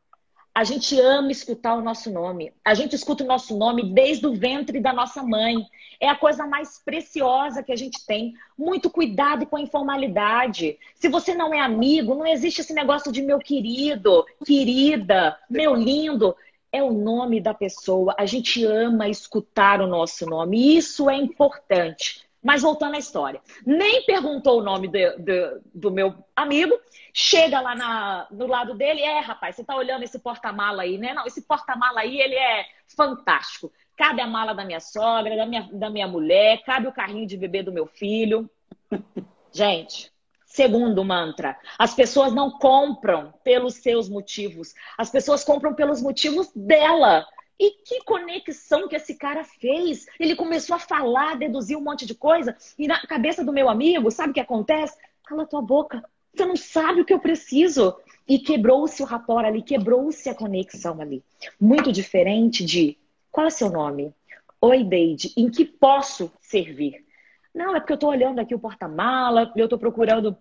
A 0.57 0.63
gente 0.63 0.99
ama 0.99 1.31
escutar 1.31 1.75
o 1.75 1.83
nosso 1.83 2.11
nome. 2.11 2.51
A 2.65 2.73
gente 2.73 2.95
escuta 2.95 3.23
o 3.23 3.27
nosso 3.27 3.55
nome 3.55 3.93
desde 3.93 4.25
o 4.25 4.33
ventre 4.33 4.79
da 4.79 4.91
nossa 4.91 5.21
mãe. 5.21 5.63
É 6.01 6.09
a 6.09 6.15
coisa 6.15 6.47
mais 6.47 6.81
preciosa 6.83 7.61
que 7.61 7.71
a 7.71 7.75
gente 7.75 8.03
tem. 8.07 8.33
Muito 8.57 8.89
cuidado 8.89 9.45
com 9.45 9.55
a 9.55 9.61
informalidade. 9.61 10.79
Se 10.95 11.09
você 11.09 11.35
não 11.35 11.53
é 11.53 11.59
amigo, 11.59 12.15
não 12.15 12.25
existe 12.25 12.61
esse 12.61 12.73
negócio 12.73 13.11
de 13.11 13.21
meu 13.21 13.37
querido, 13.37 14.25
querida, 14.43 15.37
meu 15.47 15.75
lindo. 15.75 16.35
É 16.71 16.81
o 16.81 16.91
nome 16.91 17.39
da 17.39 17.53
pessoa. 17.53 18.15
A 18.17 18.25
gente 18.25 18.65
ama 18.65 19.07
escutar 19.07 19.79
o 19.79 19.85
nosso 19.85 20.25
nome. 20.25 20.75
Isso 20.75 21.07
é 21.07 21.17
importante. 21.17 22.26
Mas 22.43 22.61
voltando 22.61 22.95
à 22.95 22.99
história, 22.99 23.41
nem 23.65 24.05
perguntou 24.05 24.59
o 24.59 24.63
nome 24.63 24.87
de, 24.87 25.17
de, 25.17 25.59
do 25.73 25.91
meu 25.91 26.13
amigo, 26.35 26.77
chega 27.13 27.59
lá 27.59 27.75
na, 27.75 28.27
no 28.31 28.47
lado 28.47 28.75
dele, 28.75 29.01
é, 29.01 29.19
rapaz, 29.19 29.55
você 29.55 29.63
tá 29.63 29.75
olhando 29.75 30.03
esse 30.03 30.19
porta-mala 30.19 30.83
aí, 30.83 30.97
né? 30.97 31.13
Não, 31.13 31.25
esse 31.25 31.41
porta-mala 31.41 32.01
aí, 32.01 32.19
ele 32.19 32.35
é 32.35 32.65
fantástico. 32.95 33.71
Cabe 33.97 34.21
a 34.21 34.27
mala 34.27 34.53
da 34.53 34.63
minha 34.63 34.79
sogra, 34.79 35.35
da 35.35 35.45
minha, 35.45 35.67
da 35.73 35.89
minha 35.89 36.07
mulher, 36.07 36.63
cabe 36.63 36.87
o 36.87 36.93
carrinho 36.93 37.25
de 37.25 37.35
bebê 37.35 37.63
do 37.63 37.71
meu 37.71 37.87
filho. 37.87 38.49
Gente, 39.51 40.11
segundo 40.45 41.03
mantra, 41.03 41.57
as 41.79 41.95
pessoas 41.95 42.33
não 42.33 42.51
compram 42.51 43.33
pelos 43.43 43.75
seus 43.75 44.07
motivos, 44.07 44.73
as 44.97 45.09
pessoas 45.09 45.43
compram 45.43 45.73
pelos 45.73 46.01
motivos 46.01 46.51
dela. 46.55 47.25
E 47.59 47.71
que 47.71 48.03
conexão 48.03 48.87
que 48.87 48.95
esse 48.95 49.15
cara 49.15 49.43
fez? 49.43 50.05
Ele 50.19 50.35
começou 50.35 50.75
a 50.75 50.79
falar, 50.79 51.37
deduzir 51.37 51.77
um 51.77 51.81
monte 51.81 52.05
de 52.05 52.13
coisa, 52.13 52.55
e 52.77 52.87
na 52.87 53.01
cabeça 53.01 53.43
do 53.43 53.53
meu 53.53 53.67
amigo, 53.69 54.11
sabe 54.11 54.31
o 54.31 54.33
que 54.33 54.39
acontece? 54.39 54.97
Cala 55.23 55.45
tua 55.45 55.61
boca. 55.61 56.03
Você 56.33 56.45
não 56.45 56.55
sabe 56.55 57.01
o 57.01 57.05
que 57.05 57.13
eu 57.13 57.19
preciso. 57.19 57.95
E 58.27 58.37
quebrou-se 58.37 59.01
o 59.01 59.05
rapor 59.05 59.43
ali, 59.43 59.61
quebrou-se 59.61 60.29
a 60.29 60.35
conexão 60.35 61.01
ali. 61.01 61.23
Muito 61.59 61.91
diferente 61.91 62.63
de 62.63 62.97
qual 63.31 63.47
é 63.47 63.49
seu 63.49 63.69
nome? 63.69 64.13
Oi, 64.59 64.83
Deide, 64.83 65.33
em 65.37 65.49
que 65.49 65.63
posso 65.63 66.31
servir? 66.41 67.05
Não, 67.53 67.75
é 67.75 67.79
porque 67.79 67.93
eu 67.93 67.95
estou 67.95 68.09
olhando 68.09 68.39
aqui 68.39 68.53
o 68.53 68.59
porta-mala, 68.59 69.51
eu 69.55 69.65
estou 69.65 69.79
procurando 69.79 70.37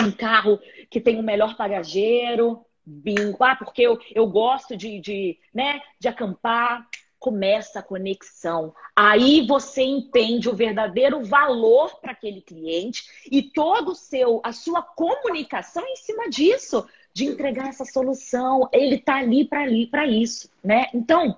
um 0.00 0.10
carro 0.10 0.58
que 0.90 1.00
tem 1.00 1.16
o 1.16 1.20
um 1.20 1.22
melhor 1.22 1.56
bagageiro, 1.56 2.64
bingo. 2.88 3.42
Ah, 3.44 3.56
porque 3.56 3.82
eu, 3.82 3.98
eu 4.14 4.26
gosto 4.26 4.76
de, 4.76 5.00
de, 5.00 5.38
né, 5.52 5.80
de 5.98 6.08
acampar. 6.08 6.88
Começa 7.18 7.80
a 7.80 7.82
conexão. 7.82 8.72
Aí 8.94 9.44
você 9.44 9.82
entende 9.82 10.48
o 10.48 10.54
verdadeiro 10.54 11.24
valor 11.24 12.00
para 12.00 12.12
aquele 12.12 12.40
cliente 12.40 13.02
e 13.28 13.42
todo 13.42 13.90
o 13.90 13.94
seu, 13.94 14.40
a 14.44 14.52
sua 14.52 14.82
comunicação 14.82 15.84
em 15.84 15.96
cima 15.96 16.30
disso, 16.30 16.86
de 17.12 17.24
entregar 17.24 17.68
essa 17.68 17.84
solução. 17.84 18.68
Ele 18.72 18.94
está 18.94 19.16
ali 19.16 19.44
para 19.44 19.62
ali 19.62 19.88
para 19.88 20.06
isso, 20.06 20.48
né? 20.62 20.86
Então, 20.94 21.36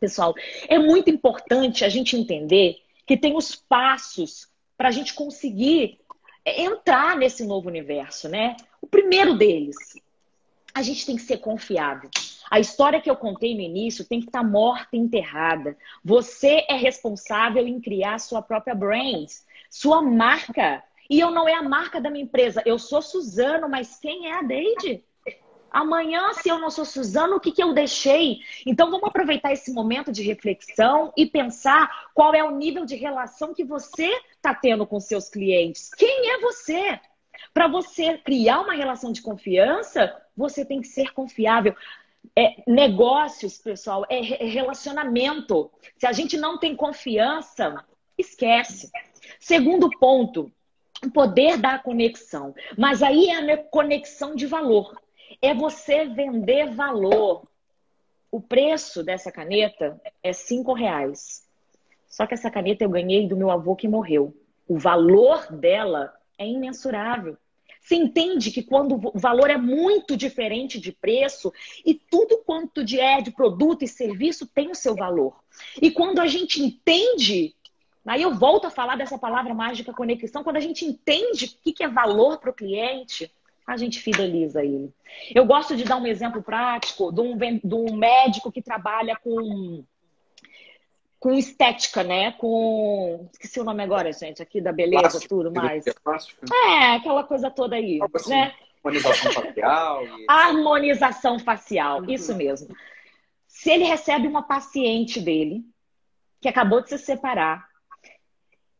pessoal, 0.00 0.34
é 0.66 0.78
muito 0.78 1.10
importante 1.10 1.84
a 1.84 1.90
gente 1.90 2.16
entender 2.16 2.80
que 3.06 3.16
tem 3.16 3.36
os 3.36 3.54
passos 3.54 4.48
para 4.78 4.88
a 4.88 4.92
gente 4.92 5.12
conseguir 5.12 6.00
entrar 6.44 7.16
nesse 7.16 7.44
novo 7.44 7.68
universo, 7.68 8.28
né? 8.28 8.56
O 8.80 8.86
primeiro 8.86 9.36
deles 9.36 9.76
a 10.74 10.82
gente 10.82 11.06
tem 11.06 11.16
que 11.16 11.22
ser 11.22 11.38
confiável. 11.38 12.10
A 12.50 12.60
história 12.60 13.00
que 13.00 13.10
eu 13.10 13.16
contei 13.16 13.54
no 13.54 13.60
início 13.60 14.04
tem 14.04 14.20
que 14.20 14.26
estar 14.26 14.42
tá 14.42 14.46
morta 14.46 14.88
e 14.92 14.98
enterrada. 14.98 15.76
Você 16.04 16.66
é 16.68 16.74
responsável 16.74 17.66
em 17.66 17.80
criar 17.80 18.18
sua 18.18 18.42
própria 18.42 18.74
brand, 18.74 19.28
sua 19.70 20.02
marca. 20.02 20.82
E 21.08 21.18
eu 21.18 21.30
não 21.30 21.48
é 21.48 21.54
a 21.54 21.62
marca 21.62 22.00
da 22.00 22.10
minha 22.10 22.24
empresa. 22.24 22.62
Eu 22.66 22.78
sou 22.78 23.00
Suzano, 23.00 23.68
mas 23.68 23.98
quem 23.98 24.30
é 24.30 24.38
a 24.38 24.42
Deide? 24.42 25.02
Amanhã, 25.70 26.34
se 26.34 26.50
eu 26.50 26.58
não 26.58 26.70
sou 26.70 26.84
Suzano, 26.84 27.36
o 27.36 27.40
que, 27.40 27.50
que 27.50 27.62
eu 27.62 27.72
deixei? 27.72 28.40
Então, 28.66 28.90
vamos 28.90 29.08
aproveitar 29.08 29.52
esse 29.54 29.72
momento 29.72 30.12
de 30.12 30.22
reflexão 30.22 31.10
e 31.16 31.24
pensar 31.24 32.10
qual 32.12 32.34
é 32.34 32.44
o 32.44 32.50
nível 32.50 32.84
de 32.84 32.94
relação 32.94 33.54
que 33.54 33.64
você 33.64 34.12
está 34.36 34.54
tendo 34.54 34.86
com 34.86 35.00
seus 35.00 35.30
clientes. 35.30 35.88
Quem 35.94 36.30
é 36.32 36.40
você? 36.40 37.00
Para 37.52 37.68
você 37.68 38.18
criar 38.18 38.60
uma 38.60 38.74
relação 38.74 39.12
de 39.12 39.22
confiança, 39.22 40.14
você 40.36 40.64
tem 40.64 40.80
que 40.80 40.88
ser 40.88 41.12
confiável. 41.12 41.74
É, 42.36 42.62
negócios, 42.66 43.58
pessoal, 43.58 44.06
é 44.08 44.20
relacionamento. 44.20 45.70
Se 45.98 46.06
a 46.06 46.12
gente 46.12 46.36
não 46.36 46.58
tem 46.58 46.74
confiança, 46.74 47.84
esquece. 48.16 48.90
Segundo 49.38 49.90
ponto, 49.98 50.50
o 51.04 51.10
poder 51.10 51.58
da 51.58 51.78
conexão. 51.78 52.54
Mas 52.78 53.02
aí 53.02 53.28
é 53.28 53.52
a 53.52 53.64
conexão 53.64 54.34
de 54.34 54.46
valor. 54.46 54.96
É 55.40 55.52
você 55.52 56.06
vender 56.06 56.70
valor. 56.70 57.46
O 58.30 58.40
preço 58.40 59.02
dessa 59.02 59.30
caneta 59.30 60.00
é 60.22 60.32
cinco 60.32 60.72
reais. 60.72 61.46
Só 62.08 62.26
que 62.26 62.34
essa 62.34 62.50
caneta 62.50 62.84
eu 62.84 62.90
ganhei 62.90 63.26
do 63.26 63.36
meu 63.36 63.50
avô 63.50 63.74
que 63.74 63.88
morreu. 63.88 64.34
O 64.68 64.78
valor 64.78 65.50
dela 65.52 66.14
é 66.38 66.46
imensurável. 66.46 67.36
Você 67.82 67.96
entende 67.96 68.52
que 68.52 68.62
quando 68.62 68.94
o 68.94 69.18
valor 69.18 69.50
é 69.50 69.56
muito 69.56 70.16
diferente 70.16 70.78
de 70.78 70.92
preço 70.92 71.52
e 71.84 71.94
tudo 71.94 72.38
quanto 72.38 72.84
de 72.84 73.00
é 73.00 73.20
de 73.20 73.32
produto 73.32 73.82
e 73.82 73.88
serviço 73.88 74.46
tem 74.46 74.70
o 74.70 74.74
seu 74.74 74.94
valor. 74.94 75.34
E 75.80 75.90
quando 75.90 76.20
a 76.20 76.28
gente 76.28 76.62
entende, 76.62 77.56
aí 78.06 78.22
eu 78.22 78.34
volto 78.34 78.66
a 78.66 78.70
falar 78.70 78.96
dessa 78.96 79.18
palavra 79.18 79.52
mágica 79.52 79.92
conexão, 79.92 80.44
quando 80.44 80.58
a 80.58 80.60
gente 80.60 80.84
entende 80.84 81.58
o 81.66 81.72
que 81.72 81.82
é 81.82 81.88
valor 81.88 82.38
para 82.38 82.50
o 82.50 82.54
cliente, 82.54 83.28
a 83.66 83.76
gente 83.76 84.00
fideliza 84.00 84.64
ele. 84.64 84.92
Eu 85.34 85.44
gosto 85.44 85.76
de 85.76 85.84
dar 85.84 85.96
um 85.96 86.06
exemplo 86.06 86.42
prático 86.42 87.12
de 87.12 87.20
um, 87.20 87.36
de 87.36 87.74
um 87.74 87.96
médico 87.96 88.52
que 88.52 88.62
trabalha 88.62 89.16
com 89.16 89.84
com 91.22 91.32
estética, 91.32 92.02
né? 92.02 92.32
Com. 92.32 93.28
Esqueci 93.32 93.60
o 93.60 93.64
nome 93.64 93.80
agora, 93.80 94.12
gente, 94.12 94.42
aqui 94.42 94.60
da 94.60 94.72
beleza, 94.72 95.02
plástico, 95.02 95.28
tudo 95.28 95.52
mais. 95.52 95.86
É, 95.86 96.96
aquela 96.96 97.22
coisa 97.22 97.48
toda 97.48 97.76
aí. 97.76 98.00
Assim, 98.12 98.30
né? 98.30 98.52
Harmonização 98.84 99.32
facial. 99.32 100.04
E... 100.04 100.26
Harmonização 100.28 101.38
facial, 101.38 102.00
uhum. 102.00 102.10
isso 102.10 102.34
mesmo. 102.34 102.74
Se 103.46 103.70
ele 103.70 103.84
recebe 103.84 104.26
uma 104.26 104.42
paciente 104.42 105.20
dele, 105.20 105.62
que 106.40 106.48
acabou 106.48 106.82
de 106.82 106.88
se 106.88 106.98
separar, 106.98 107.68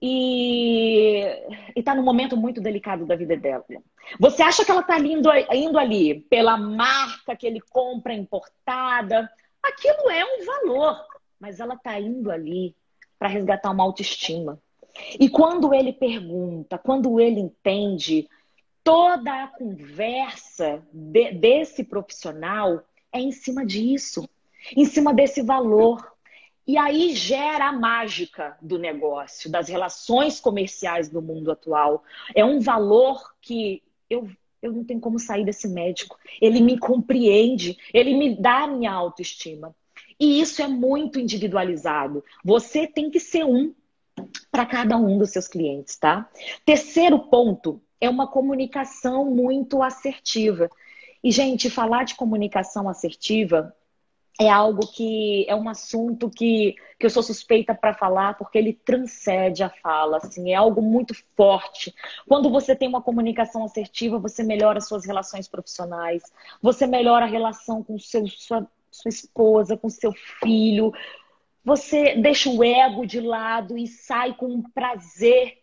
e 0.02 1.24
está 1.76 1.94
num 1.94 2.02
momento 2.02 2.36
muito 2.36 2.60
delicado 2.60 3.06
da 3.06 3.14
vida 3.14 3.36
dela. 3.36 3.64
Você 4.18 4.42
acha 4.42 4.64
que 4.64 4.70
ela 4.72 4.80
está 4.80 4.98
indo, 4.98 5.30
indo 5.52 5.78
ali 5.78 6.22
pela 6.22 6.56
marca 6.56 7.36
que 7.36 7.46
ele 7.46 7.60
compra 7.60 8.12
importada? 8.12 9.30
Aquilo 9.62 10.10
é 10.10 10.24
um 10.24 10.44
valor 10.44 11.11
mas 11.42 11.58
ela 11.58 11.74
está 11.74 11.98
indo 11.98 12.30
ali 12.30 12.72
para 13.18 13.26
resgatar 13.26 13.72
uma 13.72 13.82
autoestima. 13.82 14.62
E 15.18 15.28
quando 15.28 15.74
ele 15.74 15.92
pergunta, 15.92 16.78
quando 16.78 17.18
ele 17.18 17.40
entende, 17.40 18.28
toda 18.84 19.42
a 19.42 19.48
conversa 19.48 20.80
de, 20.92 21.32
desse 21.32 21.82
profissional 21.82 22.84
é 23.12 23.18
em 23.18 23.32
cima 23.32 23.66
disso, 23.66 24.28
em 24.76 24.84
cima 24.84 25.12
desse 25.12 25.42
valor. 25.42 26.12
E 26.64 26.78
aí 26.78 27.12
gera 27.12 27.70
a 27.70 27.72
mágica 27.72 28.56
do 28.62 28.78
negócio, 28.78 29.50
das 29.50 29.68
relações 29.68 30.38
comerciais 30.38 31.08
do 31.08 31.20
mundo 31.20 31.50
atual. 31.50 32.04
É 32.36 32.44
um 32.44 32.60
valor 32.60 33.34
que 33.40 33.82
eu, 34.08 34.30
eu 34.62 34.70
não 34.70 34.84
tenho 34.84 35.00
como 35.00 35.18
sair 35.18 35.44
desse 35.44 35.66
médico. 35.66 36.16
Ele 36.40 36.60
me 36.60 36.78
compreende, 36.78 37.76
ele 37.92 38.14
me 38.14 38.40
dá 38.40 38.62
a 38.62 38.68
minha 38.68 38.92
autoestima. 38.92 39.74
E 40.22 40.40
isso 40.40 40.62
é 40.62 40.68
muito 40.68 41.18
individualizado. 41.18 42.22
Você 42.44 42.86
tem 42.86 43.10
que 43.10 43.18
ser 43.18 43.44
um 43.44 43.74
para 44.52 44.64
cada 44.64 44.96
um 44.96 45.18
dos 45.18 45.30
seus 45.30 45.48
clientes, 45.48 45.96
tá? 45.96 46.30
Terceiro 46.64 47.18
ponto 47.18 47.82
é 48.00 48.08
uma 48.08 48.28
comunicação 48.28 49.24
muito 49.24 49.82
assertiva. 49.82 50.70
E, 51.24 51.32
gente, 51.32 51.68
falar 51.68 52.04
de 52.04 52.14
comunicação 52.14 52.88
assertiva 52.88 53.74
é 54.40 54.48
algo 54.48 54.86
que 54.86 55.44
é 55.48 55.56
um 55.56 55.68
assunto 55.68 56.30
que, 56.30 56.76
que 57.00 57.06
eu 57.06 57.10
sou 57.10 57.24
suspeita 57.24 57.74
para 57.74 57.92
falar 57.92 58.38
porque 58.38 58.56
ele 58.56 58.72
transcende 58.72 59.64
a 59.64 59.70
fala, 59.70 60.18
assim, 60.18 60.52
é 60.52 60.54
algo 60.54 60.80
muito 60.80 61.14
forte. 61.36 61.92
Quando 62.28 62.48
você 62.48 62.76
tem 62.76 62.88
uma 62.88 63.02
comunicação 63.02 63.64
assertiva, 63.64 64.20
você 64.20 64.44
melhora 64.44 64.80
suas 64.80 65.04
relações 65.04 65.48
profissionais, 65.48 66.22
você 66.62 66.86
melhora 66.86 67.24
a 67.24 67.28
relação 67.28 67.82
com 67.82 67.98
seu, 67.98 68.24
sua, 68.28 68.68
sua 68.92 69.08
esposa, 69.08 69.76
com 69.76 69.88
seu 69.88 70.12
filho. 70.12 70.92
Você 71.64 72.16
deixa 72.16 72.50
o 72.50 72.62
ego 72.62 73.06
de 73.06 73.20
lado 73.20 73.78
e 73.78 73.86
sai 73.86 74.34
com 74.34 74.46
um 74.46 74.62
prazer, 74.62 75.58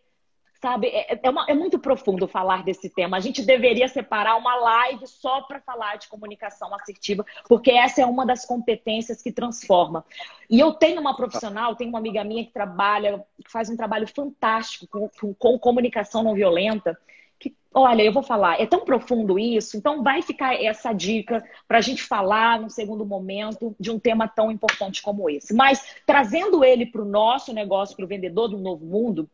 sabe? 0.62 0.88
É, 0.88 1.20
é, 1.22 1.30
uma, 1.30 1.46
é 1.48 1.54
muito 1.54 1.78
profundo 1.78 2.28
falar 2.28 2.64
desse 2.64 2.90
tema. 2.90 3.18
A 3.18 3.20
gente 3.20 3.42
deveria 3.44 3.88
separar 3.88 4.36
uma 4.38 4.56
live 4.56 5.06
só 5.06 5.42
para 5.42 5.60
falar 5.60 5.98
de 5.98 6.08
comunicação 6.08 6.74
assertiva, 6.74 7.26
porque 7.48 7.72
essa 7.72 8.02
é 8.02 8.06
uma 8.06 8.26
das 8.26 8.46
competências 8.46 9.22
que 9.22 9.32
transforma. 9.32 10.04
E 10.50 10.60
eu 10.60 10.74
tenho 10.74 11.00
uma 11.00 11.16
profissional, 11.16 11.76
tenho 11.76 11.90
uma 11.90 12.00
amiga 12.00 12.24
minha 12.24 12.46
que 12.46 12.52
trabalha, 12.52 13.24
que 13.44 13.52
faz 13.52 13.70
um 13.70 13.78
trabalho 13.78 14.08
fantástico 14.08 14.88
com, 14.88 15.10
com, 15.10 15.34
com 15.34 15.60
comunicação 15.60 16.24
não 16.24 16.34
violenta 16.34 16.98
que, 17.40 17.56
olha, 17.74 18.04
eu 18.04 18.12
vou 18.12 18.24
falar, 18.24 18.60
é 18.60 18.66
tão 18.66 18.84
profundo 18.84 19.40
isso, 19.40 19.78
então 19.78 20.04
vai 20.04 20.22
ficar 20.22 20.62
essa 20.62 20.92
dica 20.92 21.44
para 21.68 21.78
a 21.78 21.82
gente 21.82 22.04
falar 22.04 22.60
num 22.60 22.70
segundo 22.70 23.06
momento 23.06 23.76
de 23.80 23.90
um 23.90 24.00
tema 24.00 24.28
tão 24.28 24.52
importante 24.52 25.02
como 25.02 25.30
esse. 25.30 25.54
Mas 25.54 25.96
trazendo 26.06 26.64
ele 26.64 26.86
para 26.86 27.02
o 27.02 27.06
nosso 27.06 27.54
negócio, 27.54 27.96
para 27.96 28.06
o 28.06 28.08
vendedor 28.08 28.50
do 28.50 28.58
novo 28.58 28.86
mundo, 28.86 29.30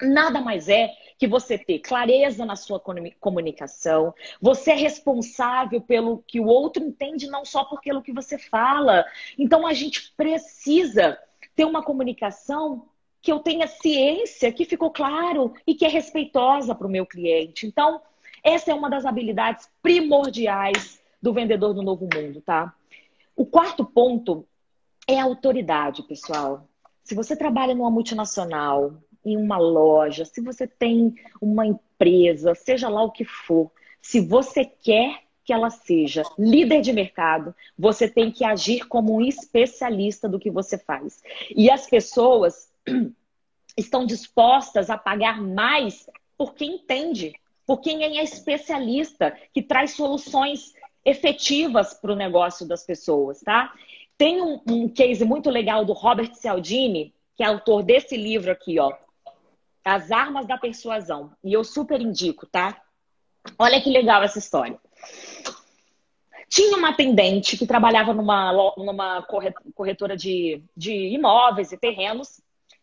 nada 0.00 0.40
mais 0.40 0.68
é 0.68 0.92
que 1.18 1.26
você 1.26 1.58
ter 1.58 1.80
clareza 1.80 2.46
na 2.46 2.54
sua 2.54 2.80
comunicação, 3.20 4.14
você 4.40 4.70
é 4.70 4.76
responsável 4.76 5.80
pelo 5.80 6.22
que 6.26 6.38
o 6.38 6.46
outro 6.46 6.84
entende, 6.84 7.26
não 7.26 7.44
só 7.44 7.64
por 7.64 7.78
aquilo 7.78 8.02
que 8.02 8.12
você 8.12 8.38
fala. 8.38 9.04
Então 9.36 9.66
a 9.66 9.72
gente 9.72 10.12
precisa 10.16 11.18
ter 11.56 11.64
uma 11.64 11.82
comunicação 11.82 12.86
que 13.20 13.32
eu 13.32 13.40
tenha 13.40 13.66
ciência, 13.66 14.52
que 14.52 14.64
ficou 14.64 14.90
claro 14.90 15.52
e 15.66 15.74
que 15.74 15.84
é 15.84 15.88
respeitosa 15.88 16.74
para 16.74 16.86
o 16.86 16.90
meu 16.90 17.04
cliente. 17.04 17.66
Então, 17.66 18.00
essa 18.42 18.70
é 18.70 18.74
uma 18.74 18.88
das 18.88 19.04
habilidades 19.04 19.68
primordiais 19.82 21.00
do 21.20 21.32
vendedor 21.32 21.74
do 21.74 21.82
novo 21.82 22.08
mundo, 22.12 22.40
tá? 22.40 22.72
O 23.36 23.44
quarto 23.44 23.84
ponto 23.84 24.46
é 25.06 25.18
a 25.18 25.24
autoridade, 25.24 26.02
pessoal. 26.02 26.68
Se 27.02 27.14
você 27.14 27.36
trabalha 27.36 27.74
numa 27.74 27.90
multinacional, 27.90 28.94
em 29.24 29.36
uma 29.36 29.58
loja, 29.58 30.24
se 30.24 30.40
você 30.40 30.66
tem 30.66 31.14
uma 31.40 31.66
empresa, 31.66 32.54
seja 32.54 32.88
lá 32.88 33.02
o 33.02 33.10
que 33.10 33.24
for, 33.24 33.70
se 34.00 34.20
você 34.20 34.64
quer 34.64 35.22
que 35.44 35.52
ela 35.52 35.70
seja 35.70 36.22
líder 36.38 36.82
de 36.82 36.92
mercado, 36.92 37.54
você 37.78 38.06
tem 38.06 38.30
que 38.30 38.44
agir 38.44 38.86
como 38.86 39.16
um 39.16 39.22
especialista 39.22 40.28
do 40.28 40.38
que 40.38 40.50
você 40.50 40.76
faz. 40.76 41.22
E 41.56 41.70
as 41.70 41.86
pessoas 41.86 42.68
estão 43.76 44.04
dispostas 44.04 44.90
a 44.90 44.98
pagar 44.98 45.40
mais 45.40 46.08
por 46.36 46.54
quem 46.54 46.76
entende, 46.76 47.34
por 47.66 47.80
quem 47.80 48.02
é 48.02 48.22
especialista, 48.22 49.36
que 49.52 49.62
traz 49.62 49.92
soluções 49.92 50.72
efetivas 51.04 51.94
para 51.94 52.12
o 52.12 52.16
negócio 52.16 52.66
das 52.66 52.84
pessoas, 52.84 53.40
tá? 53.40 53.72
Tem 54.16 54.42
um, 54.42 54.60
um 54.66 54.88
case 54.88 55.24
muito 55.24 55.48
legal 55.48 55.84
do 55.84 55.92
Robert 55.92 56.34
Cialdini, 56.34 57.14
que 57.36 57.42
é 57.42 57.46
autor 57.46 57.82
desse 57.82 58.16
livro 58.16 58.50
aqui, 58.50 58.78
ó, 58.80 58.92
As 59.84 60.10
Armas 60.10 60.46
da 60.46 60.58
Persuasão. 60.58 61.32
E 61.42 61.52
eu 61.52 61.62
super 61.62 62.00
indico, 62.00 62.46
tá? 62.46 62.82
Olha 63.58 63.80
que 63.80 63.90
legal 63.90 64.22
essa 64.22 64.38
história. 64.38 64.78
Tinha 66.48 66.76
uma 66.76 66.90
atendente 66.90 67.56
que 67.56 67.66
trabalhava 67.66 68.12
numa, 68.12 68.74
numa 68.76 69.22
corretora 69.74 70.16
de, 70.16 70.62
de 70.76 70.92
imóveis 70.92 71.70
e 71.72 71.78
terrenos 71.78 72.40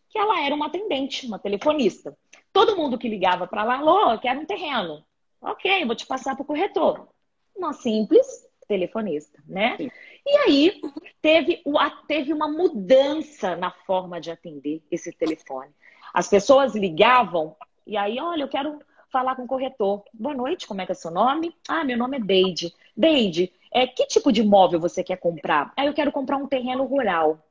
que 0.08 0.18
ela 0.18 0.40
era 0.40 0.54
uma 0.54 0.66
atendente, 0.66 1.26
uma 1.26 1.38
telefonista. 1.38 2.16
Todo 2.52 2.76
mundo 2.76 2.98
que 2.98 3.08
ligava 3.08 3.46
para 3.46 3.64
lá, 3.64 3.78
alô, 3.78 4.12
eu 4.12 4.18
quero 4.18 4.40
um 4.40 4.46
terreno. 4.46 5.04
Ok, 5.40 5.84
vou 5.84 5.94
te 5.94 6.06
passar 6.06 6.34
para 6.34 6.42
o 6.42 6.46
corretor. 6.46 7.08
Uma 7.54 7.72
simples 7.72 8.46
telefonista, 8.66 9.42
né? 9.46 9.76
Sim. 9.76 9.90
E 10.26 10.36
aí 10.38 10.80
teve, 11.22 11.62
teve 12.08 12.32
uma 12.32 12.48
mudança 12.48 13.54
na 13.56 13.70
forma 13.70 14.20
de 14.20 14.30
atender 14.30 14.82
esse 14.90 15.12
telefone. 15.12 15.70
As 16.12 16.28
pessoas 16.28 16.74
ligavam 16.74 17.56
e 17.86 17.96
aí, 17.96 18.18
olha, 18.18 18.42
eu 18.42 18.48
quero 18.48 18.80
falar 19.10 19.36
com 19.36 19.44
o 19.44 19.46
corretor. 19.46 20.02
Boa 20.12 20.34
noite, 20.34 20.66
como 20.66 20.80
é 20.80 20.86
que 20.86 20.92
é 20.92 20.94
seu 20.94 21.10
nome? 21.10 21.54
Ah, 21.68 21.84
meu 21.84 21.96
nome 21.96 22.16
é 22.16 22.20
Deide. 22.20 22.74
Deide, 22.96 23.52
é, 23.72 23.86
que 23.86 24.06
tipo 24.06 24.32
de 24.32 24.40
imóvel 24.40 24.80
você 24.80 25.04
quer 25.04 25.16
comprar? 25.16 25.72
Ah, 25.76 25.86
eu 25.86 25.94
quero 25.94 26.10
comprar 26.10 26.36
um 26.36 26.48
terreno 26.48 26.84
rural. 26.84 27.45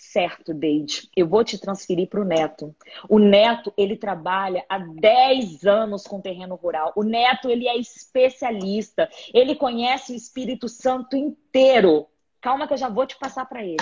Certo, 0.00 0.54
Deide, 0.54 1.10
eu 1.16 1.26
vou 1.26 1.42
te 1.42 1.58
transferir 1.58 2.08
para 2.08 2.20
o 2.20 2.24
Neto. 2.24 2.72
O 3.08 3.18
Neto, 3.18 3.74
ele 3.76 3.96
trabalha 3.96 4.64
há 4.68 4.78
10 4.78 5.66
anos 5.66 6.04
com 6.04 6.20
terreno 6.20 6.54
rural. 6.54 6.92
O 6.94 7.02
Neto, 7.02 7.50
ele 7.50 7.66
é 7.66 7.76
especialista. 7.76 9.10
Ele 9.34 9.56
conhece 9.56 10.12
o 10.12 10.14
Espírito 10.14 10.68
Santo 10.68 11.16
inteiro. 11.16 12.06
Calma 12.40 12.68
que 12.68 12.74
eu 12.74 12.78
já 12.78 12.88
vou 12.88 13.08
te 13.08 13.18
passar 13.18 13.46
para 13.46 13.64
ele. 13.64 13.76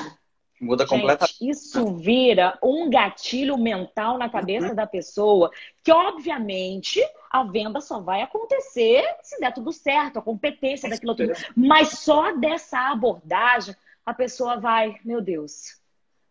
Muda 0.58 0.86
completamente. 0.86 1.36
Isso 1.46 1.84
vira 1.96 2.58
um 2.62 2.88
gatilho 2.88 3.58
mental 3.58 4.16
na 4.16 4.30
cabeça 4.30 4.68
uhum. 4.68 4.74
da 4.74 4.86
pessoa, 4.86 5.50
que 5.84 5.92
obviamente 5.92 6.98
a 7.30 7.44
venda 7.44 7.78
só 7.82 8.00
vai 8.00 8.22
acontecer 8.22 9.04
se 9.22 9.38
der 9.38 9.52
tudo 9.52 9.70
certo, 9.70 10.18
a 10.18 10.22
competência 10.22 10.88
daquilo 10.88 11.14
tudo. 11.14 11.34
Mas 11.54 11.90
só 11.90 12.34
dessa 12.34 12.90
abordagem 12.90 13.76
a 14.04 14.14
pessoa 14.14 14.58
vai, 14.58 14.96
meu 15.04 15.20
Deus, 15.20 15.78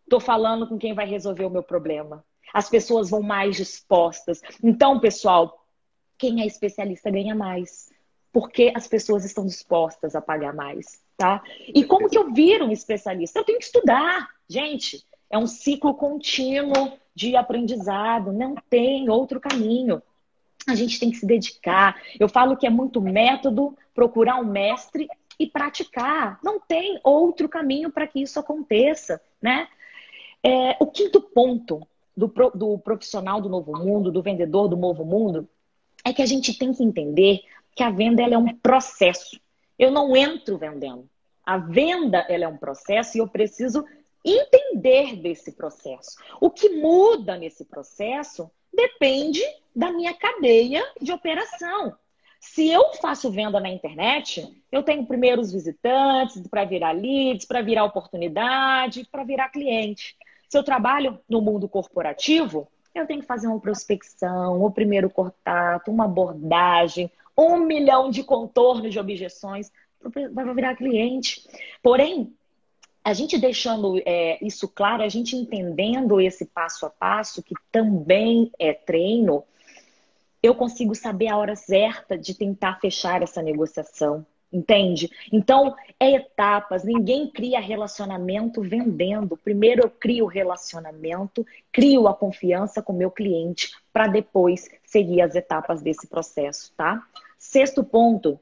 Estou 0.06 0.20
falando 0.20 0.68
com 0.68 0.78
quem 0.78 0.94
vai 0.94 1.04
resolver 1.04 1.44
o 1.44 1.50
meu 1.50 1.64
problema. 1.64 2.24
As 2.54 2.70
pessoas 2.70 3.10
vão 3.10 3.22
mais 3.22 3.56
dispostas. 3.56 4.40
Então, 4.62 5.00
pessoal, 5.00 5.66
quem 6.16 6.40
é 6.42 6.46
especialista 6.46 7.10
ganha 7.10 7.34
mais. 7.34 7.90
Porque 8.32 8.72
as 8.74 8.86
pessoas 8.86 9.24
estão 9.24 9.44
dispostas 9.44 10.14
a 10.14 10.20
pagar 10.20 10.54
mais, 10.54 11.02
tá? 11.16 11.42
E 11.66 11.84
como 11.84 12.08
que 12.08 12.16
eu 12.16 12.32
viro 12.32 12.66
um 12.66 12.70
especialista? 12.70 13.40
Eu 13.40 13.44
tenho 13.44 13.58
que 13.58 13.64
estudar. 13.64 14.28
Gente, 14.48 15.04
é 15.28 15.36
um 15.36 15.46
ciclo 15.46 15.94
contínuo 15.94 16.92
de 17.14 17.34
aprendizado. 17.34 18.32
Não 18.32 18.54
tem 18.70 19.10
outro 19.10 19.40
caminho. 19.40 20.00
A 20.68 20.74
gente 20.74 21.00
tem 21.00 21.10
que 21.10 21.16
se 21.16 21.26
dedicar. 21.26 22.00
Eu 22.20 22.28
falo 22.28 22.56
que 22.56 22.66
é 22.66 22.70
muito 22.70 23.00
método 23.00 23.76
procurar 23.92 24.36
um 24.36 24.44
mestre 24.44 25.08
e 25.38 25.46
praticar. 25.46 26.38
Não 26.44 26.60
tem 26.60 27.00
outro 27.02 27.48
caminho 27.48 27.90
para 27.90 28.06
que 28.06 28.20
isso 28.20 28.38
aconteça, 28.38 29.20
né? 29.40 29.66
É, 30.46 30.76
o 30.78 30.86
quinto 30.86 31.20
ponto 31.20 31.84
do, 32.16 32.32
do 32.54 32.78
profissional 32.78 33.40
do 33.40 33.48
novo 33.48 33.76
mundo, 33.76 34.12
do 34.12 34.22
vendedor 34.22 34.68
do 34.68 34.76
novo 34.76 35.04
mundo, 35.04 35.48
é 36.04 36.12
que 36.12 36.22
a 36.22 36.26
gente 36.26 36.56
tem 36.56 36.72
que 36.72 36.84
entender 36.84 37.40
que 37.74 37.82
a 37.82 37.90
venda 37.90 38.22
ela 38.22 38.34
é 38.34 38.38
um 38.38 38.54
processo. 38.54 39.40
Eu 39.76 39.90
não 39.90 40.14
entro 40.16 40.56
vendendo. 40.56 41.10
A 41.44 41.58
venda 41.58 42.24
ela 42.28 42.44
é 42.44 42.48
um 42.48 42.56
processo 42.56 43.16
e 43.16 43.20
eu 43.20 43.26
preciso 43.26 43.84
entender 44.24 45.16
desse 45.16 45.50
processo. 45.50 46.16
O 46.40 46.48
que 46.48 46.68
muda 46.68 47.36
nesse 47.36 47.64
processo 47.64 48.48
depende 48.72 49.42
da 49.74 49.90
minha 49.90 50.14
cadeia 50.14 50.84
de 51.02 51.10
operação. 51.10 51.92
Se 52.38 52.68
eu 52.68 52.92
faço 52.94 53.32
venda 53.32 53.58
na 53.58 53.68
internet, 53.68 54.62
eu 54.70 54.84
tenho 54.84 55.04
primeiro 55.06 55.40
os 55.40 55.50
visitantes 55.50 56.46
para 56.46 56.64
virar 56.64 56.92
leads, 56.92 57.46
para 57.46 57.62
virar 57.62 57.82
oportunidade, 57.82 59.08
para 59.10 59.24
virar 59.24 59.48
cliente. 59.48 60.16
Se 60.48 60.56
eu 60.56 60.62
trabalho 60.62 61.18
no 61.28 61.40
mundo 61.40 61.68
corporativo, 61.68 62.68
eu 62.94 63.06
tenho 63.06 63.20
que 63.20 63.26
fazer 63.26 63.46
uma 63.46 63.60
prospecção, 63.60 64.62
o 64.62 64.70
primeiro 64.70 65.10
contato, 65.10 65.90
uma 65.90 66.04
abordagem, 66.04 67.10
um 67.36 67.58
milhão 67.58 68.10
de 68.10 68.22
contornos 68.22 68.92
de 68.92 68.98
objeções 68.98 69.70
para 70.34 70.52
virar 70.52 70.76
cliente. 70.76 71.46
Porém, 71.82 72.32
a 73.04 73.12
gente 73.12 73.38
deixando 73.38 74.00
é, 74.04 74.38
isso 74.44 74.68
claro, 74.68 75.02
a 75.02 75.08
gente 75.08 75.36
entendendo 75.36 76.20
esse 76.20 76.46
passo 76.46 76.86
a 76.86 76.90
passo, 76.90 77.42
que 77.42 77.54
também 77.70 78.50
é 78.58 78.72
treino, 78.72 79.44
eu 80.42 80.54
consigo 80.54 80.94
saber 80.94 81.28
a 81.28 81.36
hora 81.36 81.56
certa 81.56 82.16
de 82.16 82.34
tentar 82.34 82.80
fechar 82.80 83.22
essa 83.22 83.42
negociação. 83.42 84.24
Entende? 84.52 85.10
Então, 85.32 85.74
é 85.98 86.12
etapas. 86.12 86.84
Ninguém 86.84 87.30
cria 87.30 87.60
relacionamento 87.60 88.62
vendendo. 88.62 89.36
Primeiro 89.36 89.82
eu 89.82 89.90
crio 89.90 90.24
o 90.24 90.28
relacionamento, 90.28 91.44
crio 91.72 92.06
a 92.06 92.14
confiança 92.14 92.80
com 92.80 92.92
o 92.92 92.96
meu 92.96 93.10
cliente, 93.10 93.72
para 93.92 94.06
depois 94.06 94.68
seguir 94.84 95.20
as 95.20 95.34
etapas 95.34 95.82
desse 95.82 96.06
processo, 96.06 96.72
tá? 96.76 97.04
Sexto 97.38 97.82
ponto. 97.82 98.38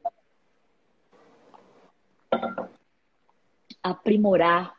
Aprimorar 3.83 4.75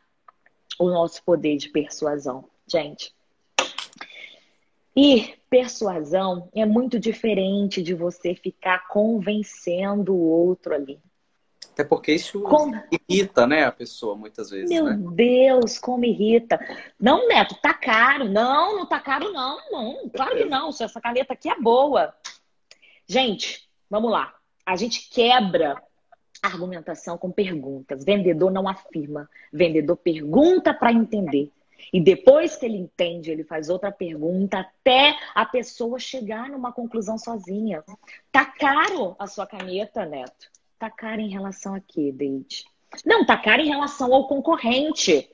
o 0.78 0.88
nosso 0.88 1.22
poder 1.24 1.56
de 1.56 1.68
persuasão. 1.68 2.44
Gente, 2.66 3.14
e 4.96 5.34
persuasão 5.50 6.48
é 6.54 6.64
muito 6.64 6.98
diferente 6.98 7.82
de 7.82 7.92
você 7.92 8.34
ficar 8.34 8.88
convencendo 8.88 10.14
o 10.14 10.20
outro 10.20 10.74
ali. 10.74 10.98
Até 11.76 11.84
porque 11.84 12.14
isso 12.14 12.40
como... 12.40 12.74
irrita, 12.90 13.46
né, 13.46 13.64
a 13.64 13.70
pessoa 13.70 14.16
muitas 14.16 14.48
vezes. 14.48 14.70
Meu 14.70 14.84
né? 14.86 14.96
Deus, 15.12 15.78
como 15.78 16.06
irrita. 16.06 16.58
Não, 16.98 17.28
Neto, 17.28 17.54
tá 17.60 17.74
caro. 17.74 18.24
Não, 18.24 18.78
não 18.78 18.86
tá 18.86 18.98
caro, 18.98 19.30
não. 19.30 19.58
Não, 19.70 20.08
claro 20.08 20.38
que 20.38 20.46
não. 20.46 20.70
Essa 20.70 20.98
caneta 20.98 21.34
aqui 21.34 21.50
é 21.50 21.60
boa. 21.60 22.14
Gente, 23.06 23.68
vamos 23.90 24.10
lá. 24.10 24.34
A 24.64 24.74
gente 24.74 25.10
quebra 25.10 25.76
a 26.42 26.46
argumentação 26.46 27.18
com 27.18 27.30
perguntas. 27.30 28.02
Vendedor 28.06 28.50
não 28.50 28.66
afirma. 28.66 29.28
Vendedor 29.52 29.98
pergunta 29.98 30.72
para 30.72 30.90
entender. 30.90 31.52
E 31.92 32.00
depois 32.00 32.56
que 32.56 32.64
ele 32.64 32.78
entende, 32.78 33.30
ele 33.30 33.44
faz 33.44 33.68
outra 33.68 33.92
pergunta 33.92 34.60
até 34.60 35.14
a 35.34 35.44
pessoa 35.44 35.98
chegar 35.98 36.48
numa 36.48 36.72
conclusão 36.72 37.18
sozinha. 37.18 37.84
Tá 38.32 38.46
caro 38.46 39.14
a 39.18 39.26
sua 39.26 39.46
caneta, 39.46 40.06
Neto? 40.06 40.55
Tá 40.78 40.90
cara 40.90 41.20
em 41.20 41.28
relação 41.28 41.74
a 41.74 41.80
quê, 41.80 42.12
Deide? 42.12 42.64
Não, 43.04 43.24
tá 43.24 43.36
cara 43.36 43.62
em 43.62 43.68
relação 43.68 44.12
ao 44.12 44.28
concorrente. 44.28 45.28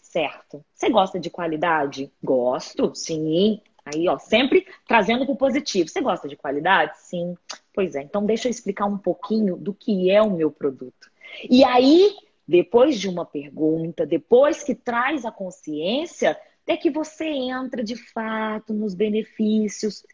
Certo. 0.00 0.64
Você 0.74 0.88
gosta 0.88 1.18
de 1.18 1.28
qualidade? 1.28 2.10
Gosto, 2.22 2.94
sim. 2.94 3.60
Aí, 3.84 4.08
ó, 4.08 4.18
sempre 4.18 4.66
trazendo 4.86 5.26
para 5.26 5.34
o 5.34 5.36
positivo. 5.36 5.88
Você 5.88 6.00
gosta 6.00 6.26
de 6.26 6.36
qualidade? 6.36 6.98
Sim. 6.98 7.36
Pois 7.74 7.94
é. 7.94 8.02
Então, 8.02 8.24
deixa 8.24 8.48
eu 8.48 8.50
explicar 8.50 8.86
um 8.86 8.96
pouquinho 8.96 9.56
do 9.56 9.74
que 9.74 10.10
é 10.10 10.22
o 10.22 10.30
meu 10.30 10.50
produto. 10.50 11.10
E 11.50 11.62
aí, 11.64 12.14
depois 12.48 12.98
de 12.98 13.08
uma 13.08 13.26
pergunta, 13.26 14.06
depois 14.06 14.62
que 14.62 14.74
traz 14.74 15.26
a 15.26 15.32
consciência, 15.32 16.38
é 16.66 16.76
que 16.76 16.90
você 16.90 17.26
entra 17.26 17.84
de 17.84 17.96
fato 17.96 18.72
nos 18.72 18.94
benefícios 18.94 20.06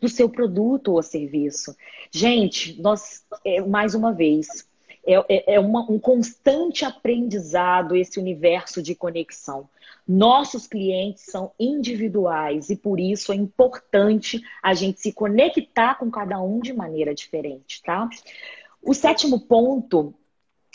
do 0.00 0.08
seu 0.08 0.28
produto 0.28 0.92
ou 0.92 1.02
serviço. 1.02 1.76
Gente, 2.10 2.80
nós, 2.80 3.24
é, 3.44 3.60
mais 3.60 3.94
uma 3.94 4.12
vez, 4.12 4.66
é, 5.06 5.14
é, 5.28 5.54
é 5.54 5.60
uma, 5.60 5.88
um 5.90 5.98
constante 5.98 6.84
aprendizado 6.84 7.94
esse 7.94 8.18
universo 8.18 8.82
de 8.82 8.94
conexão. 8.94 9.68
Nossos 10.06 10.66
clientes 10.66 11.24
são 11.24 11.52
individuais 11.58 12.70
e 12.70 12.76
por 12.76 12.98
isso 13.00 13.32
é 13.32 13.36
importante 13.36 14.40
a 14.62 14.74
gente 14.74 15.00
se 15.00 15.12
conectar 15.12 15.96
com 15.96 16.10
cada 16.10 16.40
um 16.40 16.60
de 16.60 16.72
maneira 16.72 17.14
diferente, 17.14 17.82
tá? 17.82 18.08
O 18.82 18.94
sétimo 18.94 19.40
ponto 19.40 20.14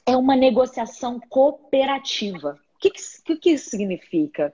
é 0.05 0.17
uma 0.17 0.35
negociação 0.35 1.19
cooperativa. 1.29 2.59
O 2.75 2.79
que, 2.79 2.91
que, 3.23 3.35
que 3.37 3.49
isso 3.51 3.69
significa? 3.69 4.53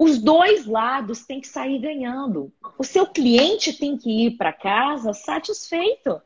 Os 0.00 0.18
dois 0.18 0.66
lados 0.66 1.26
têm 1.26 1.40
que 1.40 1.48
sair 1.48 1.78
ganhando. 1.78 2.50
O 2.78 2.84
seu 2.84 3.06
cliente 3.06 3.78
tem 3.78 3.98
que 3.98 4.26
ir 4.26 4.36
para 4.38 4.52
casa 4.52 5.12
satisfeito, 5.12 6.20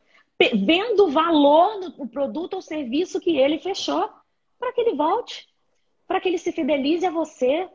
vendo 0.65 1.07
o 1.07 1.11
valor 1.11 1.81
no 1.81 2.09
produto 2.09 2.55
ou 2.55 2.63
serviço 2.63 3.21
que 3.21 3.37
ele 3.37 3.59
fechou, 3.59 4.09
para 4.59 4.73
que 4.73 4.81
ele 4.81 4.95
volte 4.95 5.53
para 6.07 6.21
que 6.21 6.29
ele 6.29 6.39
se 6.39 6.53
fidelize 6.53 7.05
a 7.07 7.11
você. 7.11 7.69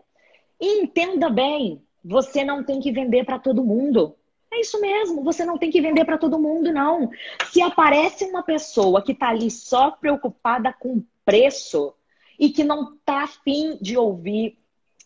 E 0.59 0.81
entenda 0.81 1.29
bem, 1.29 1.81
você 2.03 2.43
não 2.43 2.63
tem 2.63 2.79
que 2.79 2.91
vender 2.91 3.25
para 3.25 3.39
todo 3.39 3.63
mundo. 3.63 4.15
É 4.51 4.59
isso 4.59 4.81
mesmo, 4.81 5.23
você 5.23 5.45
não 5.45 5.57
tem 5.57 5.69
que 5.69 5.81
vender 5.81 6.05
para 6.05 6.17
todo 6.17 6.39
mundo, 6.39 6.71
não. 6.71 7.09
Se 7.51 7.61
aparece 7.61 8.25
uma 8.25 8.43
pessoa 8.43 9.01
que 9.01 9.11
está 9.11 9.29
ali 9.29 9.49
só 9.51 9.91
preocupada 9.91 10.73
com 10.73 11.03
preço 11.23 11.93
e 12.37 12.49
que 12.49 12.63
não 12.63 12.95
está 12.95 13.23
afim 13.23 13.77
de 13.79 13.97
ouvir, 13.97 14.57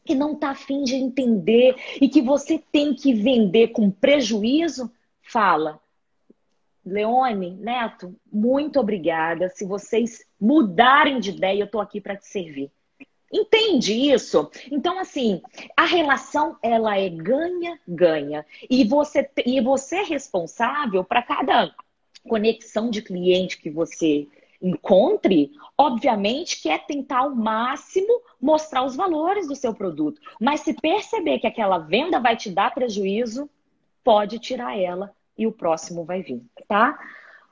que 0.06 0.16
não 0.16 0.34
está 0.34 0.50
afim 0.50 0.84
de 0.84 0.96
entender 0.96 1.76
e 2.02 2.10
que 2.10 2.22
você 2.22 2.62
tem 2.72 2.94
que 2.94 3.14
vender 3.14 3.70
com 3.70 3.90
prejuízo, 3.90 4.92
fala. 5.22 5.80
Leone, 6.86 7.52
Neto, 7.52 8.14
muito 8.32 8.80
obrigada. 8.80 9.50
Se 9.50 9.66
vocês 9.66 10.26
mudarem 10.40 11.20
de 11.20 11.30
ideia, 11.32 11.62
eu 11.62 11.66
estou 11.66 11.80
aqui 11.80 12.02
para 12.02 12.18
te 12.18 12.28
servir. 12.28 12.70
Entende 13.32 13.94
isso? 14.12 14.52
Então, 14.72 15.00
assim, 15.00 15.42
a 15.76 15.86
relação 15.86 16.56
ela 16.62 16.98
é 17.00 17.10
ganha-ganha. 17.10 18.46
E 18.70 18.84
você, 18.84 19.28
e 19.44 19.60
você 19.60 19.98
é 19.98 20.04
responsável 20.04 21.04
para 21.04 21.24
cada 21.24 21.74
conexão 22.28 22.90
de 22.90 23.02
cliente 23.02 23.60
que 23.60 23.72
você 23.72 24.28
encontre, 24.64 25.52
obviamente, 25.78 26.62
que 26.62 26.70
é 26.70 26.78
tentar 26.78 27.20
ao 27.20 27.36
máximo 27.36 28.22
mostrar 28.42 28.84
os 28.84 28.96
valores 28.96 29.48
do 29.48 29.56
seu 29.56 29.74
produto. 29.74 30.22
Mas 30.40 30.62
se 30.62 30.74
perceber 30.74 31.40
que 31.40 31.48
aquela 31.48 31.78
venda 31.78 32.20
vai 32.20 32.38
te 32.38 32.50
dar 32.50 32.74
prejuízo, 32.74 33.50
pode 34.04 34.40
tirar 34.40 34.80
ela 34.80 35.14
e 35.38 35.46
o 35.46 35.52
próximo 35.52 36.06
vai 36.06 36.22
vir, 36.22 36.42
tá? 36.68 36.98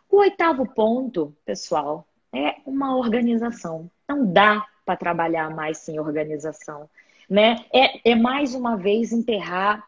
O 0.09 0.17
oitavo 0.17 0.65
ponto, 0.73 1.35
pessoal, 1.45 2.05
é 2.33 2.55
uma 2.65 2.95
organização. 2.95 3.89
Não 4.07 4.25
dá 4.31 4.65
para 4.85 4.95
trabalhar 4.95 5.49
mais 5.49 5.79
sem 5.79 5.99
organização. 5.99 6.89
Né? 7.29 7.65
É, 7.73 8.11
é 8.11 8.15
mais 8.15 8.53
uma 8.53 8.75
vez 8.75 9.13
enterrar 9.13 9.85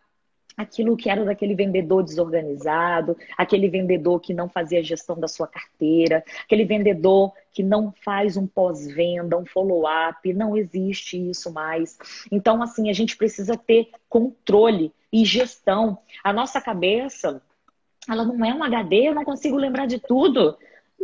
aquilo 0.57 0.95
que 0.95 1.09
era 1.09 1.25
daquele 1.25 1.55
vendedor 1.55 2.03
desorganizado, 2.03 3.17
aquele 3.37 3.69
vendedor 3.69 4.19
que 4.19 4.33
não 4.33 4.49
fazia 4.49 4.83
gestão 4.83 5.19
da 5.19 5.27
sua 5.27 5.47
carteira, 5.47 6.23
aquele 6.43 6.65
vendedor 6.65 7.33
que 7.51 7.63
não 7.63 7.93
faz 8.03 8.37
um 8.37 8.47
pós-venda, 8.47 9.37
um 9.37 9.45
follow-up, 9.45 10.33
não 10.33 10.55
existe 10.57 11.17
isso 11.29 11.51
mais. 11.51 11.97
Então, 12.31 12.61
assim, 12.61 12.89
a 12.89 12.93
gente 12.93 13.15
precisa 13.15 13.57
ter 13.57 13.89
controle 14.09 14.91
e 15.11 15.23
gestão. 15.23 15.99
A 16.23 16.33
nossa 16.33 16.59
cabeça, 16.59 17.41
ela 18.09 18.25
não 18.25 18.43
é 18.43 18.53
um 18.53 18.63
HD, 18.63 19.09
eu 19.09 19.15
não 19.15 19.23
consigo 19.23 19.55
lembrar 19.57 19.85
de 19.85 19.99
tudo. 19.99 20.57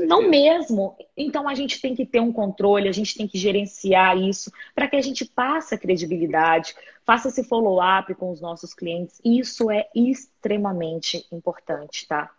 Não 0.08 0.30
mesmo. 0.30 0.96
Então 1.16 1.48
a 1.48 1.54
gente 1.54 1.82
tem 1.82 1.96
que 1.96 2.06
ter 2.06 2.20
um 2.20 2.32
controle, 2.32 2.88
a 2.88 2.94
gente 2.94 3.16
tem 3.16 3.28
que 3.28 3.38
gerenciar 3.38 4.18
isso 4.18 4.52
para 4.74 4.88
que 4.88 4.96
a 4.96 5.02
gente 5.02 5.26
passe 5.26 5.76
a 5.76 5.78
credibilidade, 5.78 6.74
faça 7.06 7.28
esse 7.28 7.44
follow-up 7.44 8.14
com 8.16 8.32
os 8.32 8.40
nossos 8.40 8.74
clientes. 8.74 9.20
Isso 9.24 9.70
é 9.70 9.88
extremamente 9.94 11.26
importante, 11.32 12.08
tá? 12.08 12.32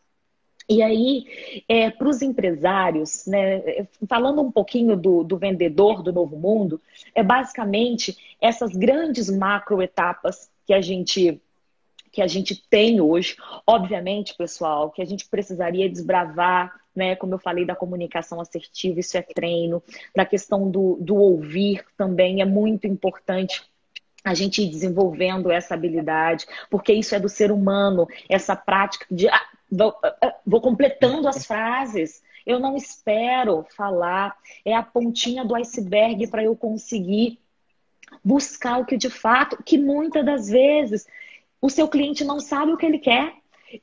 E 0.69 0.83
aí, 0.83 1.27
é, 1.69 1.91
para 1.91 2.09
os 2.09 2.23
empresários, 2.23 3.27
né, 3.27 3.89
falando 4.09 4.41
um 4.41 4.53
pouquinho 4.53 4.97
do, 4.97 5.25
do 5.25 5.37
vendedor 5.37 6.01
do 6.01 6.13
novo 6.13 6.37
mundo, 6.37 6.81
é 7.13 7.25
basicamente 7.25 8.17
essas 8.41 8.77
grandes 8.77 9.29
macro 9.29 9.83
etapas 9.83 10.49
que 10.65 10.73
a 10.73 10.81
gente 10.81 11.41
que 12.13 12.21
a 12.21 12.27
gente 12.27 12.57
tem 12.69 13.01
hoje. 13.01 13.37
Obviamente, 13.67 14.35
pessoal, 14.35 14.91
que 14.91 15.01
a 15.01 15.05
gente 15.05 15.29
precisaria 15.29 15.89
desbravar 15.89 16.80
né? 16.95 17.17
Como 17.17 17.35
eu 17.35 17.39
falei 17.39 17.65
da 17.65 17.77
comunicação 17.77 18.41
assertiva, 18.41 19.01
isso 19.01 19.17
é 19.17 19.23
treino. 19.23 19.83
Da 20.15 20.25
questão 20.25 20.71
do, 20.71 20.99
do 21.01 21.17
ouvir 21.17 21.85
também 21.97 22.41
é 22.41 22.45
muito 22.45 22.87
importante 22.87 23.63
a 24.25 24.35
gente 24.35 24.63
ir 24.63 24.69
desenvolvendo 24.69 25.51
essa 25.51 25.75
habilidade, 25.75 26.47
porque 26.69 26.93
isso 26.93 27.15
é 27.15 27.21
do 27.21 27.29
ser 27.29 27.51
humano, 27.51 28.07
essa 28.29 28.55
prática 28.55 29.07
de 29.11 29.29
ah, 29.29 29.43
vou, 29.71 29.97
ah, 30.03 30.17
ah, 30.23 30.35
vou 30.47 30.61
completando 30.61 31.27
as 31.29 31.47
frases. 31.47 32.23
Eu 32.47 32.59
não 32.59 32.77
espero 32.77 33.65
falar, 33.77 34.37
é 34.65 34.75
a 34.75 34.83
pontinha 34.83 35.45
do 35.45 35.55
iceberg 35.55 36.27
para 36.27 36.43
eu 36.43 36.57
conseguir 36.57 37.39
buscar 38.25 38.79
o 38.79 38.85
que 38.85 38.97
de 38.97 39.09
fato, 39.09 39.63
que 39.63 39.79
muitas 39.79 40.25
das 40.25 40.49
vezes 40.49 41.07
o 41.61 41.71
seu 41.71 41.87
cliente 41.89 42.25
não 42.25 42.41
sabe 42.41 42.73
o 42.73 42.77
que 42.77 42.87
ele 42.87 42.99
quer. 42.99 43.35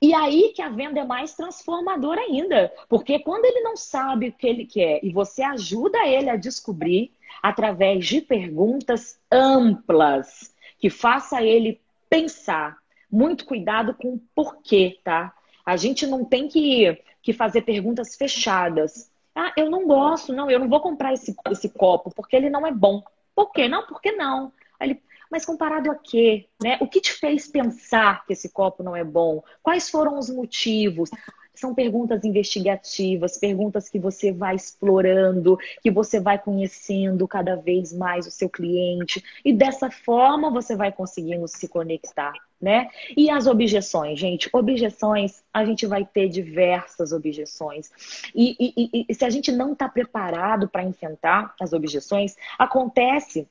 E 0.02 0.13
aí 0.13 0.52
que 0.56 0.62
a 0.62 0.69
venda 0.69 1.00
é 1.00 1.06
mais 1.06 1.34
transformadora 1.34 2.21
ainda. 2.21 2.71
Porque 2.89 3.19
quando 3.19 3.45
ele 3.45 3.62
não 3.62 3.76
sabe 3.76 4.30
o 4.30 4.34
que 4.34 4.47
ele 4.47 4.65
quer 4.65 5.00
e 5.04 5.12
você 5.12 5.41
ajuda 5.43 6.06
ele 6.06 6.30
a 6.30 6.36
descobrir 6.36 7.12
através 7.41 8.06
de 8.06 8.21
perguntas 8.21 9.19
amplas, 9.32 10.54
que 10.80 10.89
faça 10.89 11.41
ele 11.41 11.80
pensar. 12.10 12.78
Muito 13.10 13.45
cuidado 13.45 13.93
com 13.93 14.15
o 14.15 14.21
porquê, 14.36 15.00
tá? 15.04 15.34
A 15.65 15.78
gente 15.78 16.06
não 16.06 16.26
tem 16.26 16.47
que, 16.47 17.02
que 17.21 17.32
fazer 17.34 17.62
perguntas 17.62 18.15
fechadas. 18.15 19.10
Ah, 19.34 19.54
eu 19.56 19.69
não 19.69 19.86
gosto, 19.86 20.34
não, 20.34 20.50
eu 20.50 20.60
não 20.60 20.67
vou 20.67 20.80
comprar 20.80 21.13
esse, 21.13 21.36
esse 21.52 21.69
copo 21.69 22.12
porque 22.13 22.36
ele 22.36 22.50
não 22.50 22.65
é 22.65 22.71
bom. 22.71 23.04
Por 23.36 23.52
quê? 23.52 23.67
Não, 23.67 23.86
por 23.86 24.02
que 24.02 24.12
não? 24.12 24.52
Aí 24.80 24.89
ele, 24.89 25.04
mas 25.32 25.46
comparado 25.46 25.92
a 25.92 25.96
quê? 25.96 26.48
Né? 26.62 26.78
O 26.82 26.88
que 26.88 27.02
te 27.02 27.13
fez 27.13 27.48
pensar 27.48 28.26
que 28.26 28.34
esse 28.34 28.50
copo 28.50 28.84
não 28.84 28.96
é 28.96 29.04
bom? 29.04 29.44
Quais 29.62 29.90
foram 29.90 30.18
os 30.18 30.30
motivos? 30.30 31.10
São 31.58 31.74
perguntas 31.74 32.24
investigativas, 32.24 33.40
perguntas 33.40 33.90
que 33.90 33.98
você 33.98 34.32
vai 34.32 34.56
explorando, 34.56 35.58
que 35.82 35.90
você 35.90 36.20
vai 36.20 36.38
conhecendo 36.38 37.28
cada 37.28 37.56
vez 37.56 37.92
mais 37.92 38.28
o 38.28 38.32
seu 38.32 38.48
cliente. 38.48 39.24
E 39.44 39.52
dessa 39.52 39.90
forma 39.90 40.52
você 40.52 40.76
vai 40.76 40.92
conseguindo 40.92 41.48
se 41.48 41.68
conectar, 41.68 42.34
né? 42.62 42.90
E 43.16 43.32
as 43.32 43.48
objeções, 43.48 44.20
gente? 44.20 44.48
Objeções, 44.54 45.44
a 45.52 45.66
gente 45.66 45.88
vai 45.88 46.06
ter 46.06 46.30
diversas 46.30 47.12
objeções. 47.12 47.90
E, 48.36 48.56
e, 48.60 49.06
e 49.10 49.13
se 49.16 49.26
a 49.26 49.30
gente 49.32 49.52
não 49.52 49.74
está 49.74 49.90
preparado 49.90 50.70
para 50.70 50.84
enfrentar 50.84 51.56
as 51.60 51.74
objeções, 51.74 52.36
acontece 52.60 53.48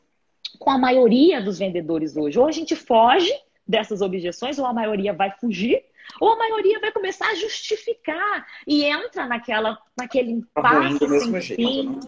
com 0.58 0.70
a 0.70 0.78
maioria 0.78 1.40
dos 1.40 1.58
vendedores 1.58 2.16
hoje. 2.16 2.38
Ou 2.38 2.46
a 2.46 2.52
gente 2.52 2.74
foge 2.74 3.32
dessas 3.66 4.00
objeções, 4.00 4.58
ou 4.58 4.66
a 4.66 4.72
maioria 4.72 5.12
vai 5.12 5.30
fugir, 5.32 5.82
ou 6.20 6.30
a 6.30 6.36
maioria 6.36 6.78
vai 6.80 6.92
começar 6.92 7.28
a 7.28 7.34
justificar 7.34 8.46
e 8.66 8.84
entra 8.84 9.26
naquela, 9.26 9.78
naquele 9.98 10.42
tá 10.54 10.60
impasse 10.60 11.08
sem 11.08 11.40
jeito, 11.40 11.62
fim. 11.62 11.88
Né? 11.88 12.00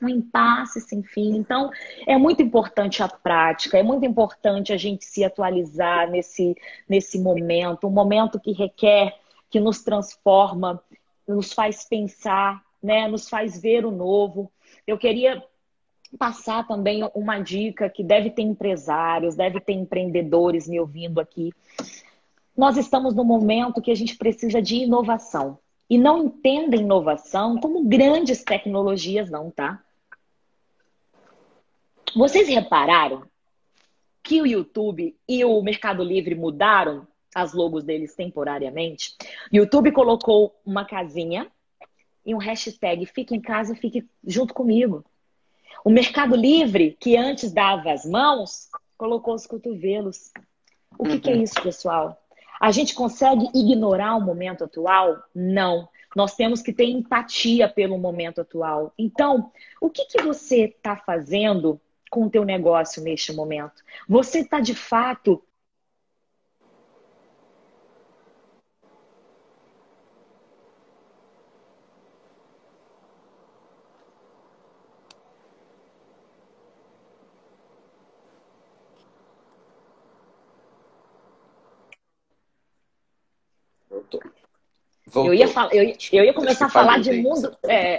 Um 0.00 0.08
impasse 0.08 0.80
sem 0.80 1.02
fim. 1.02 1.36
Então, 1.36 1.70
é 2.06 2.16
muito 2.16 2.40
importante 2.40 3.02
a 3.02 3.08
prática, 3.08 3.76
é 3.76 3.82
muito 3.82 4.06
importante 4.06 4.72
a 4.72 4.76
gente 4.76 5.04
se 5.04 5.24
atualizar 5.24 6.08
nesse, 6.08 6.56
nesse 6.88 7.18
momento, 7.18 7.88
um 7.88 7.90
momento 7.90 8.38
que 8.38 8.52
requer, 8.52 9.18
que 9.50 9.58
nos 9.58 9.82
transforma, 9.82 10.80
nos 11.26 11.52
faz 11.52 11.84
pensar, 11.84 12.62
né? 12.80 13.08
nos 13.08 13.28
faz 13.28 13.60
ver 13.60 13.84
o 13.84 13.90
novo. 13.90 14.52
Eu 14.86 14.96
queria 14.96 15.42
passar 16.16 16.66
também 16.66 17.08
uma 17.14 17.38
dica 17.38 17.88
que 17.88 18.02
deve 18.02 18.30
ter 18.30 18.42
empresários, 18.42 19.36
deve 19.36 19.60
ter 19.60 19.72
empreendedores 19.72 20.68
me 20.68 20.80
ouvindo 20.80 21.20
aqui. 21.20 21.52
Nós 22.56 22.76
estamos 22.76 23.14
no 23.14 23.24
momento 23.24 23.82
que 23.82 23.90
a 23.90 23.94
gente 23.94 24.16
precisa 24.16 24.62
de 24.62 24.76
inovação. 24.76 25.58
E 25.90 25.96
não 25.96 26.24
entenda 26.24 26.76
inovação 26.76 27.58
como 27.58 27.84
grandes 27.84 28.44
tecnologias, 28.44 29.30
não, 29.30 29.50
tá? 29.50 29.82
Vocês 32.14 32.48
repararam 32.48 33.22
que 34.22 34.42
o 34.42 34.46
YouTube 34.46 35.16
e 35.26 35.44
o 35.44 35.62
Mercado 35.62 36.02
Livre 36.02 36.34
mudaram 36.34 37.06
as 37.34 37.52
logos 37.52 37.84
deles 37.84 38.14
temporariamente, 38.14 39.14
YouTube 39.52 39.92
colocou 39.92 40.58
uma 40.64 40.84
casinha 40.84 41.50
e 42.24 42.34
um 42.34 42.38
hashtag 42.38 43.06
Fique 43.06 43.34
em 43.34 43.40
casa, 43.40 43.74
fique 43.74 44.06
junto 44.26 44.52
comigo. 44.52 45.04
O 45.84 45.90
Mercado 45.90 46.34
Livre, 46.34 46.96
que 46.98 47.16
antes 47.16 47.52
dava 47.52 47.92
as 47.92 48.04
mãos, 48.04 48.68
colocou 48.96 49.34
os 49.34 49.46
cotovelos. 49.46 50.30
O 50.98 51.04
que, 51.04 51.20
que 51.20 51.30
é 51.30 51.36
isso, 51.36 51.60
pessoal? 51.62 52.20
A 52.60 52.72
gente 52.72 52.94
consegue 52.94 53.48
ignorar 53.54 54.16
o 54.16 54.20
momento 54.20 54.64
atual? 54.64 55.16
Não. 55.34 55.88
Nós 56.16 56.34
temos 56.34 56.60
que 56.60 56.72
ter 56.72 56.86
empatia 56.86 57.68
pelo 57.68 57.98
momento 57.98 58.40
atual. 58.40 58.92
Então, 58.98 59.52
o 59.80 59.88
que, 59.88 60.04
que 60.06 60.22
você 60.22 60.64
está 60.64 60.96
fazendo 60.96 61.80
com 62.10 62.24
o 62.24 62.30
teu 62.30 62.44
negócio 62.44 63.02
neste 63.02 63.32
momento? 63.32 63.84
Você 64.08 64.40
está 64.40 64.58
de 64.58 64.74
fato 64.74 65.42
Eu 85.26 85.34
ia, 85.34 85.48
falar, 85.48 85.74
eu, 85.74 85.94
eu 86.12 86.24
ia 86.24 86.34
começar 86.34 86.66
a 86.66 86.70
falar 86.70 87.00
de 87.00 87.12
mundo. 87.12 87.56
É... 87.64 87.98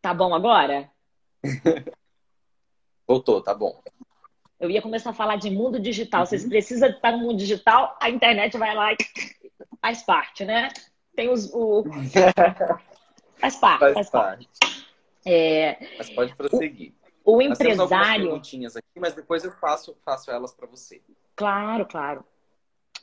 Tá 0.00 0.14
bom 0.14 0.34
agora? 0.34 0.90
Voltou, 3.06 3.40
tá 3.40 3.54
bom. 3.54 3.82
Eu 4.58 4.70
ia 4.70 4.80
começar 4.80 5.10
a 5.10 5.14
falar 5.14 5.36
de 5.36 5.50
mundo 5.50 5.78
digital. 5.78 6.20
Uhum. 6.20 6.26
Vocês 6.26 6.46
precisam 6.46 6.90
estar 6.90 7.12
no 7.12 7.18
mundo 7.18 7.36
digital, 7.36 7.96
a 8.00 8.08
internet 8.10 8.56
vai 8.56 8.74
lá 8.74 8.92
e 8.92 8.96
faz 9.80 10.02
parte, 10.02 10.44
né? 10.44 10.68
Tem 11.14 11.28
os. 11.28 11.52
O... 11.52 11.84
faz 13.38 13.56
parte. 13.56 13.80
Faz, 13.80 13.94
faz 13.94 14.10
parte. 14.10 14.48
parte. 14.60 14.86
É... 15.24 15.96
Mas 15.98 16.10
pode 16.10 16.34
prosseguir. 16.34 16.94
O, 17.24 17.36
o 17.36 17.42
empresário. 17.42 18.26
perguntinhas 18.26 18.76
aqui, 18.76 19.00
mas 19.00 19.14
depois 19.14 19.44
eu 19.44 19.52
faço, 19.52 19.96
faço 20.04 20.30
elas 20.30 20.54
para 20.54 20.66
você. 20.66 21.02
Claro, 21.34 21.84
claro 21.86 22.24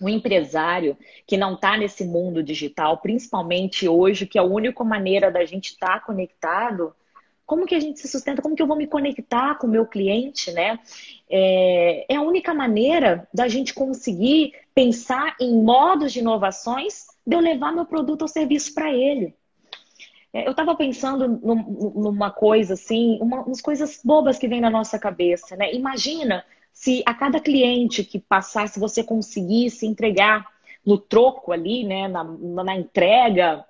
um 0.01 0.09
empresário 0.09 0.97
que 1.25 1.37
não 1.37 1.53
está 1.53 1.77
nesse 1.77 2.03
mundo 2.05 2.43
digital, 2.43 2.97
principalmente 2.97 3.87
hoje, 3.87 4.25
que 4.25 4.37
é 4.37 4.41
a 4.41 4.45
única 4.45 4.83
maneira 4.83 5.31
da 5.31 5.45
gente 5.45 5.71
estar 5.71 5.99
tá 5.99 6.05
conectado, 6.05 6.93
como 7.45 7.65
que 7.65 7.75
a 7.75 7.79
gente 7.79 7.99
se 7.99 8.07
sustenta? 8.07 8.41
Como 8.41 8.55
que 8.55 8.61
eu 8.61 8.67
vou 8.67 8.77
me 8.77 8.87
conectar 8.87 9.55
com 9.55 9.67
o 9.67 9.69
meu 9.69 9.85
cliente, 9.85 10.51
né? 10.51 10.79
É, 11.29 12.05
é 12.13 12.15
a 12.15 12.21
única 12.21 12.53
maneira 12.53 13.27
da 13.33 13.47
gente 13.47 13.73
conseguir 13.73 14.53
pensar 14.73 15.35
em 15.39 15.61
modos 15.61 16.13
de 16.13 16.19
inovações 16.19 17.05
de 17.25 17.35
eu 17.35 17.39
levar 17.39 17.73
meu 17.73 17.85
produto 17.85 18.23
ou 18.23 18.27
serviço 18.27 18.73
para 18.73 18.91
ele. 18.91 19.35
É, 20.33 20.47
eu 20.47 20.51
estava 20.51 20.75
pensando 20.75 21.27
numa 21.27 22.31
coisa 22.31 22.73
assim, 22.73 23.19
uma, 23.21 23.41
umas 23.41 23.61
coisas 23.61 23.99
bobas 24.03 24.39
que 24.39 24.47
vem 24.47 24.61
na 24.61 24.69
nossa 24.69 24.97
cabeça, 24.97 25.55
né? 25.55 25.73
Imagina 25.73 26.43
se 26.73 27.03
a 27.05 27.13
cada 27.13 27.39
cliente 27.39 28.03
que 28.03 28.19
passasse 28.19 28.79
você 28.79 29.03
conseguisse 29.03 29.85
entregar 29.85 30.51
no 30.83 30.97
troco 30.97 31.51
ali, 31.51 31.85
né, 31.85 32.07
na, 32.07 32.23
na 32.23 32.75
entrega, 32.75 33.63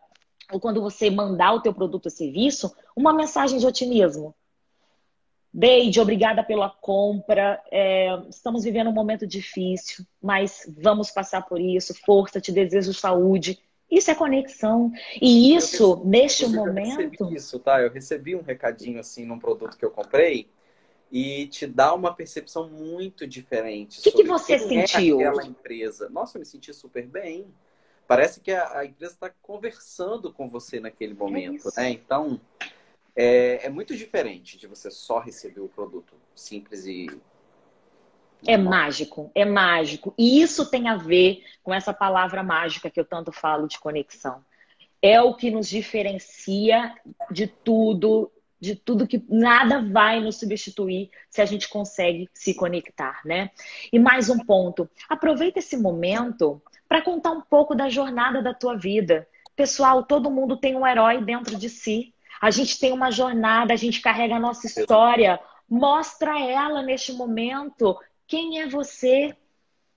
ou 0.51 0.59
quando 0.59 0.81
você 0.81 1.09
mandar 1.09 1.53
o 1.53 1.61
teu 1.61 1.73
produto 1.73 2.05
ou 2.05 2.11
serviço, 2.11 2.73
uma 2.95 3.13
mensagem 3.13 3.59
de 3.59 3.67
otimismo. 3.67 4.33
Deide, 5.53 5.99
obrigada 5.99 6.43
pela 6.43 6.69
compra. 6.69 7.61
É, 7.71 8.19
estamos 8.29 8.63
vivendo 8.63 8.89
um 8.89 8.93
momento 8.93 9.27
difícil, 9.27 10.03
mas 10.19 10.67
vamos 10.81 11.11
passar 11.11 11.43
por 11.43 11.61
isso. 11.61 11.93
Força, 12.03 12.41
te 12.41 12.51
desejo 12.51 12.91
saúde. 12.93 13.59
Isso 13.91 14.09
é 14.09 14.15
conexão. 14.15 14.91
E 15.21 15.53
isso, 15.53 15.93
recebi, 15.93 16.09
neste 16.09 16.47
momento. 16.47 17.01
Eu 17.01 17.09
recebi 17.09 17.35
isso, 17.35 17.59
tá? 17.59 17.79
Eu 17.81 17.91
recebi 17.91 18.35
um 18.35 18.41
recadinho 18.41 18.99
assim 18.99 19.25
num 19.25 19.37
produto 19.37 19.77
que 19.77 19.85
eu 19.85 19.91
comprei 19.91 20.49
e 21.13 21.45
te 21.45 21.67
dá 21.67 21.93
uma 21.93 22.11
percepção 22.11 22.67
muito 22.67 23.27
diferente. 23.27 23.99
O 23.99 24.01
que, 24.01 24.11
que 24.11 24.23
você 24.23 24.57
sentiu? 24.57 25.21
É 25.21 25.27
aquela 25.27 25.45
empresa. 25.45 26.09
Nossa, 26.09 26.37
eu 26.37 26.39
me 26.39 26.45
senti 26.45 26.73
super 26.73 27.05
bem. 27.05 27.45
Parece 28.07 28.39
que 28.39 28.51
a, 28.51 28.79
a 28.79 28.85
empresa 28.85 29.13
está 29.13 29.31
conversando 29.39 30.33
com 30.33 30.49
você 30.49 30.79
naquele 30.79 31.13
momento, 31.13 31.69
é 31.77 31.81
né? 31.81 31.89
Então, 31.91 32.41
é, 33.15 33.67
é 33.67 33.69
muito 33.69 33.95
diferente 33.95 34.57
de 34.57 34.65
você 34.65 34.89
só 34.89 35.19
receber 35.19 35.61
o 35.61 35.69
produto 35.69 36.15
simples 36.33 36.87
e 36.87 37.07
é 38.45 38.57
mágico, 38.57 39.31
é 39.35 39.45
mágico. 39.45 40.15
E 40.17 40.41
isso 40.41 40.69
tem 40.69 40.89
a 40.89 40.97
ver 40.97 41.43
com 41.61 41.71
essa 41.71 41.93
palavra 41.93 42.41
mágica 42.41 42.89
que 42.89 42.99
eu 42.99 43.05
tanto 43.05 43.31
falo 43.31 43.67
de 43.67 43.79
conexão. 43.79 44.43
É 44.99 45.21
o 45.21 45.35
que 45.35 45.51
nos 45.51 45.69
diferencia 45.69 46.93
de 47.29 47.45
tudo 47.45 48.31
de 48.63 48.75
tudo 48.75 49.05
que 49.05 49.21
nada 49.27 49.81
vai 49.81 50.21
nos 50.21 50.37
substituir 50.37 51.11
se 51.29 51.41
a 51.41 51.45
gente 51.45 51.67
consegue 51.67 52.29
se 52.33 52.53
conectar, 52.53 53.19
né? 53.25 53.51
E 53.91 53.99
mais 53.99 54.29
um 54.29 54.39
ponto, 54.39 54.89
aproveita 55.09 55.59
esse 55.59 55.75
momento 55.75 56.61
para 56.87 57.01
contar 57.01 57.31
um 57.31 57.41
pouco 57.41 57.75
da 57.75 57.89
jornada 57.89 58.41
da 58.41 58.53
tua 58.53 58.77
vida. 58.77 59.27
Pessoal, 59.53 60.03
todo 60.03 60.31
mundo 60.31 60.55
tem 60.55 60.77
um 60.77 60.87
herói 60.87 61.21
dentro 61.21 61.57
de 61.57 61.69
si. 61.69 62.13
A 62.41 62.49
gente 62.49 62.79
tem 62.79 62.93
uma 62.93 63.11
jornada, 63.11 63.73
a 63.73 63.77
gente 63.77 63.99
carrega 63.99 64.35
a 64.35 64.39
nossa 64.39 64.65
história. 64.65 65.39
Mostra 65.69 66.39
ela 66.39 66.81
neste 66.81 67.11
momento. 67.11 67.97
Quem 68.25 68.61
é 68.61 68.67
você? 68.67 69.35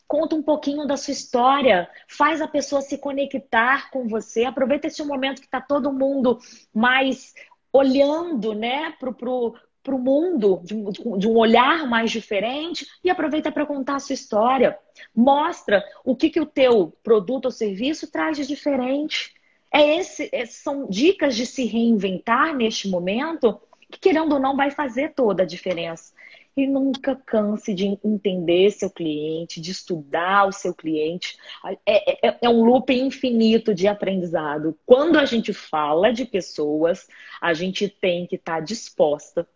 Conta 0.09 0.35
um 0.35 0.43
pouquinho 0.43 0.87
da 0.87 0.97
sua 0.97 1.13
história, 1.13 1.89
faz 2.07 2.41
a 2.41 2.47
pessoa 2.47 2.81
se 2.81 2.97
conectar 2.99 3.91
com 3.91 4.07
você. 4.07 4.45
Aproveita 4.45 4.87
esse 4.87 5.03
momento 5.05 5.41
que 5.41 5.47
está 5.47 5.61
todo 5.61 5.93
mundo 5.93 6.39
mais 6.73 7.35
olhando 7.77 8.55
né, 8.55 8.95
para 8.99 9.95
o 9.95 9.99
mundo 9.99 10.61
de, 10.65 10.75
de, 11.19 11.29
um 11.29 11.37
olhar 11.37 11.87
mais 11.89 12.11
diferente 12.11 12.87
e 13.05 13.11
aproveita 13.11 13.53
para 13.53 13.67
contar 13.67 13.97
a 13.97 14.01
sua 14.01 14.15
história. 14.15 14.79
Mostra 15.15 15.85
o 16.05 16.17
que, 16.17 16.31
que 16.31 16.41
o 16.41 16.47
teu 16.47 16.93
produto 17.03 17.47
ou 17.47 17.51
serviço 17.51 18.11
traz 18.11 18.37
de 18.37 18.47
diferente. 18.47 19.35
É 19.73 19.97
esse, 19.99 20.29
é, 20.33 20.47
são 20.47 20.89
dicas 20.89 21.37
de 21.37 21.45
se 21.45 21.65
reinventar 21.65 22.55
neste 22.55 22.89
momento 22.89 23.61
que, 23.91 23.99
querendo 23.99 24.33
ou 24.33 24.41
não, 24.41 24.57
vai 24.57 24.71
fazer 24.71 25.13
toda 25.15 25.43
a 25.43 25.47
diferença. 25.47 26.13
E 26.57 26.67
nunca 26.67 27.15
canse 27.15 27.75
de 27.75 27.99
entender 28.03 28.71
seu 28.71 28.89
cliente, 28.89 29.61
de 29.61 29.71
estudar 29.71 30.49
o 30.49 30.53
seu 30.53 30.75
cliente. 30.75 31.37
É, 31.85 32.29
é, 32.29 32.39
é, 32.41 32.49
um 32.49 32.65
loop 32.65 32.91
infinito 32.95 33.75
de 33.75 33.87
aprendizado. 33.87 34.79
Quando 34.87 35.19
a 35.19 35.27
gente 35.27 35.53
fala 35.53 36.13
de 36.13 36.25
pessoas, 36.25 37.07
a 37.43 37.53
gente 37.53 37.89
tem 37.89 38.27
que 38.27 38.37
estar 38.37 38.55
tá 38.55 38.61
disposta 38.61 39.47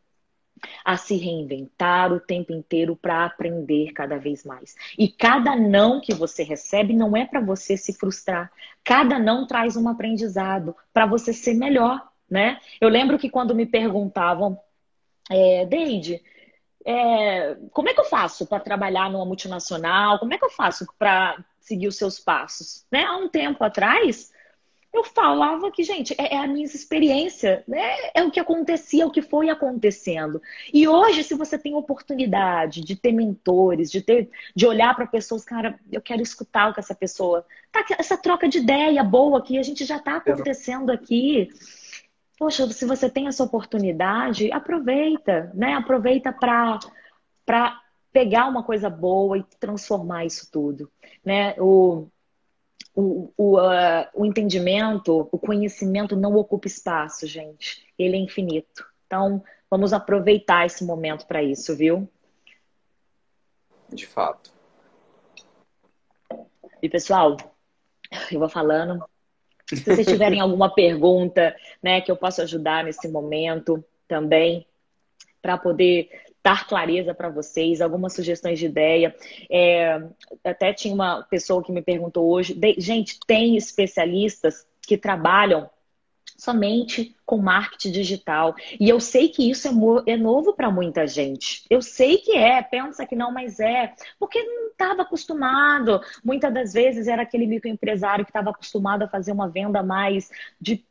a 0.85 0.97
se 0.97 1.17
reinventar 1.17 2.13
o 2.13 2.21
tempo 2.21 2.53
inteiro 2.53 2.95
para 2.95 3.25
aprender 3.25 3.93
cada 3.93 4.19
vez 4.19 4.45
mais. 4.45 4.75
E 4.99 5.09
cada 5.09 5.57
não 5.57 6.01
que 6.01 6.15
você 6.15 6.43
recebe 6.43 6.93
não 6.93 7.17
é 7.17 7.25
para 7.25 7.41
você 7.41 7.77
se 7.77 7.93
frustrar. 7.93 8.53
Cada 8.85 9.19
não 9.19 9.47
traz 9.47 9.77
um 9.77 9.89
aprendizado 9.89 10.77
para 10.93 11.07
você 11.07 11.33
ser 11.33 11.55
melhor, 11.55 12.07
né? 12.29 12.59
Eu 12.81 12.89
lembro 12.89 13.19
que 13.19 13.31
quando 13.31 13.55
me 13.55 13.67
perguntavam, 13.67 14.59
é, 15.31 15.65
Deide, 15.65 16.23
é, 16.85 17.57
como 17.73 17.89
é 17.89 17.95
que 17.95 18.01
eu 18.01 18.05
faço 18.05 18.47
para 18.47 18.61
trabalhar 18.61 19.11
numa 19.11 19.25
multinacional? 19.25 20.19
Como 20.19 20.33
é 20.33 20.39
que 20.39 20.45
eu 20.45 20.51
faço 20.51 20.87
para 20.99 21.43
seguir 21.61 21.89
os 21.89 21.97
seus 21.97 22.19
passos? 22.19 22.87
Né? 22.91 23.05
Há 23.05 23.17
um 23.17 23.29
tempo 23.29 23.63
atrás, 23.63 24.33
eu 24.93 25.05
falava 25.05 25.71
que, 25.71 25.85
gente, 25.85 26.15
é, 26.19 26.35
é 26.35 26.39
a 26.39 26.47
minha 26.47 26.65
experiência, 26.65 27.63
né? 27.69 28.11
é 28.15 28.23
o 28.23 28.31
que 28.31 28.41
acontecia, 28.41 29.03
é 29.05 29.07
o 29.07 29.11
que 29.11 29.23
foi 29.23 29.51
acontecendo. 29.51 30.41
E 30.73 30.89
hoje, 30.89 31.23
se 31.23 31.35
você 31.35 31.59
tem 31.59 31.75
oportunidade 31.75 32.83
de 32.83 32.97
ter 32.97 33.13
mentores, 33.13 33.91
de 33.91 34.01
ter, 34.01 34.31
de 34.55 34.67
olhar 34.67 34.95
para 34.97 35.07
pessoas, 35.07 35.45
cara, 35.45 35.79
eu 35.93 36.01
quero 36.01 36.23
escutar 36.23 36.71
o 36.71 36.75
que 36.75 36.81
essa 36.81 36.95
pessoa. 36.95 37.45
Tá, 37.71 37.85
essa 37.99 38.17
troca 38.17 38.49
de 38.49 38.59
ideia 38.59 39.05
boa 39.05 39.39
aqui, 39.39 39.59
a 39.59 39.63
gente 39.63 39.85
já 39.85 39.99
está 39.99 40.17
acontecendo 40.17 40.91
aqui. 40.91 41.51
Poxa, 42.41 42.67
se 42.73 42.87
você 42.87 43.11
tem 43.11 43.27
essa 43.27 43.45
oportunidade, 43.45 44.51
aproveita, 44.51 45.53
né? 45.53 45.75
Aproveita 45.75 46.33
para 46.33 46.81
pegar 48.11 48.47
uma 48.47 48.63
coisa 48.63 48.89
boa 48.89 49.37
e 49.37 49.43
transformar 49.61 50.25
isso 50.25 50.51
tudo, 50.51 50.91
né? 51.23 51.55
O, 51.59 52.09
o, 52.95 53.31
o, 53.37 53.59
uh, 53.59 54.09
o 54.15 54.25
entendimento, 54.25 55.29
o 55.31 55.39
conhecimento 55.39 56.17
não 56.17 56.35
ocupa 56.35 56.67
espaço, 56.67 57.27
gente. 57.27 57.87
Ele 57.99 58.17
é 58.17 58.21
infinito. 58.21 58.87
Então, 59.07 59.45
vamos 59.71 59.93
aproveitar 59.93 60.65
esse 60.65 60.83
momento 60.83 61.27
para 61.27 61.43
isso, 61.43 61.77
viu? 61.77 62.09
De 63.91 64.07
fato. 64.07 64.51
E 66.81 66.89
pessoal, 66.89 67.37
eu 68.33 68.39
vou 68.39 68.49
falando, 68.49 69.05
se 69.77 69.85
vocês 69.85 70.07
tiverem 70.07 70.41
alguma 70.41 70.73
pergunta, 70.73 71.55
né, 71.83 72.01
que 72.01 72.11
eu 72.11 72.17
possa 72.17 72.43
ajudar 72.43 72.85
nesse 72.85 73.09
momento 73.09 73.85
também, 74.09 74.67
para 75.43 75.57
poder 75.57 76.11
dar 76.43 76.67
clareza 76.67 77.15
para 77.15 77.29
vocês, 77.29 77.81
algumas 77.81 78.15
sugestões 78.15 78.59
de 78.59 78.67
ideia. 78.67 79.15
É, 79.51 80.03
até 80.45 80.73
tinha 80.73 80.95
uma 80.95 81.23
pessoa 81.25 81.63
que 81.63 81.73
me 81.73 81.83
perguntou 81.83 82.31
hoje, 82.31 82.59
gente, 82.79 83.19
tem 83.27 83.57
especialistas 83.57 84.67
que 84.83 84.97
trabalham 84.97 85.69
somente 86.41 87.15
com 87.27 87.37
marketing 87.37 87.93
digital. 87.93 88.55
E 88.79 88.89
eu 88.89 88.99
sei 88.99 89.29
que 89.29 89.49
isso 89.51 89.69
é, 89.69 90.13
é 90.13 90.17
novo 90.17 90.55
para 90.55 90.71
muita 90.71 91.07
gente. 91.07 91.65
Eu 91.69 91.83
sei 91.83 92.19
que 92.19 92.33
é, 92.33 92.63
pensa 92.63 93.07
que 93.07 93.15
não, 93.15 93.31
mas 93.31 93.61
é. 93.61 93.93
Porque 94.19 94.43
não 94.43 94.69
estava 94.69 95.03
acostumado. 95.03 96.01
Muitas 96.25 96.53
das 96.53 96.73
vezes 96.73 97.07
era 97.07 97.23
aquele 97.23 97.47
microempresário 97.47 98.25
que 98.25 98.31
estava 98.31 98.51
acostumado 98.51 99.03
a 99.03 99.09
fazer 99.09 99.33
uma 99.33 99.49
venda 99.49 99.83
mais 99.83 100.31
de 100.59 100.85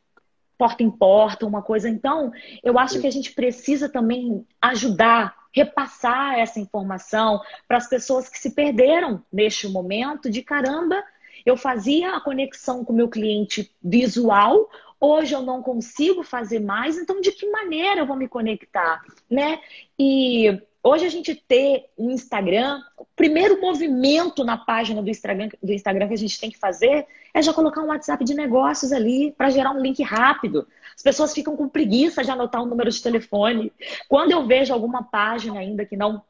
porta 0.55 0.83
em 0.83 0.91
porta, 0.91 1.47
uma 1.47 1.63
coisa. 1.63 1.89
Então, 1.89 2.31
eu 2.61 2.77
acho 2.77 2.99
que 2.99 3.07
a 3.07 3.11
gente 3.11 3.31
precisa 3.31 3.89
também 3.89 4.45
ajudar, 4.61 5.35
repassar 5.51 6.37
essa 6.37 6.59
informação 6.59 7.41
para 7.67 7.77
as 7.77 7.87
pessoas 7.87 8.29
que 8.29 8.37
se 8.37 8.51
perderam 8.51 9.23
neste 9.31 9.67
momento 9.67 10.29
de 10.29 10.43
caramba. 10.43 11.01
Eu 11.45 11.55
fazia 11.57 12.15
a 12.15 12.21
conexão 12.21 12.83
com 12.83 12.93
o 12.93 12.95
meu 12.95 13.07
cliente 13.07 13.73
visual, 13.81 14.69
Hoje 14.99 15.33
eu 15.33 15.41
não 15.41 15.61
consigo 15.61 16.23
fazer 16.23 16.59
mais, 16.59 16.97
então 16.97 17.21
de 17.21 17.31
que 17.31 17.49
maneira 17.49 18.01
eu 18.01 18.05
vou 18.05 18.17
me 18.17 18.27
conectar, 18.27 19.01
né? 19.29 19.59
E 19.97 20.61
hoje 20.83 21.05
a 21.05 21.09
gente 21.09 21.35
ter 21.35 21.85
um 21.97 22.11
Instagram, 22.11 22.81
o 22.97 23.05
primeiro 23.15 23.61
movimento 23.61 24.43
na 24.43 24.57
página 24.57 25.01
do 25.01 25.09
Instagram, 25.09 25.49
do 25.63 25.71
Instagram 25.71 26.07
que 26.07 26.13
a 26.13 26.17
gente 26.17 26.39
tem 26.39 26.51
que 26.51 26.57
fazer 26.57 27.07
é 27.33 27.41
já 27.41 27.53
colocar 27.53 27.81
um 27.81 27.87
WhatsApp 27.87 28.23
de 28.25 28.33
negócios 28.33 28.91
ali 28.91 29.31
para 29.31 29.49
gerar 29.49 29.71
um 29.71 29.81
link 29.81 30.01
rápido. 30.03 30.67
As 30.95 31.03
pessoas 31.03 31.33
ficam 31.33 31.55
com 31.55 31.69
preguiça 31.69 32.23
de 32.23 32.31
anotar 32.31 32.61
um 32.61 32.65
número 32.65 32.89
de 32.89 33.01
telefone. 33.01 33.71
Quando 34.07 34.31
eu 34.31 34.45
vejo 34.45 34.73
alguma 34.73 35.03
página 35.03 35.59
ainda 35.59 35.85
que 35.85 35.95
não 35.95 36.21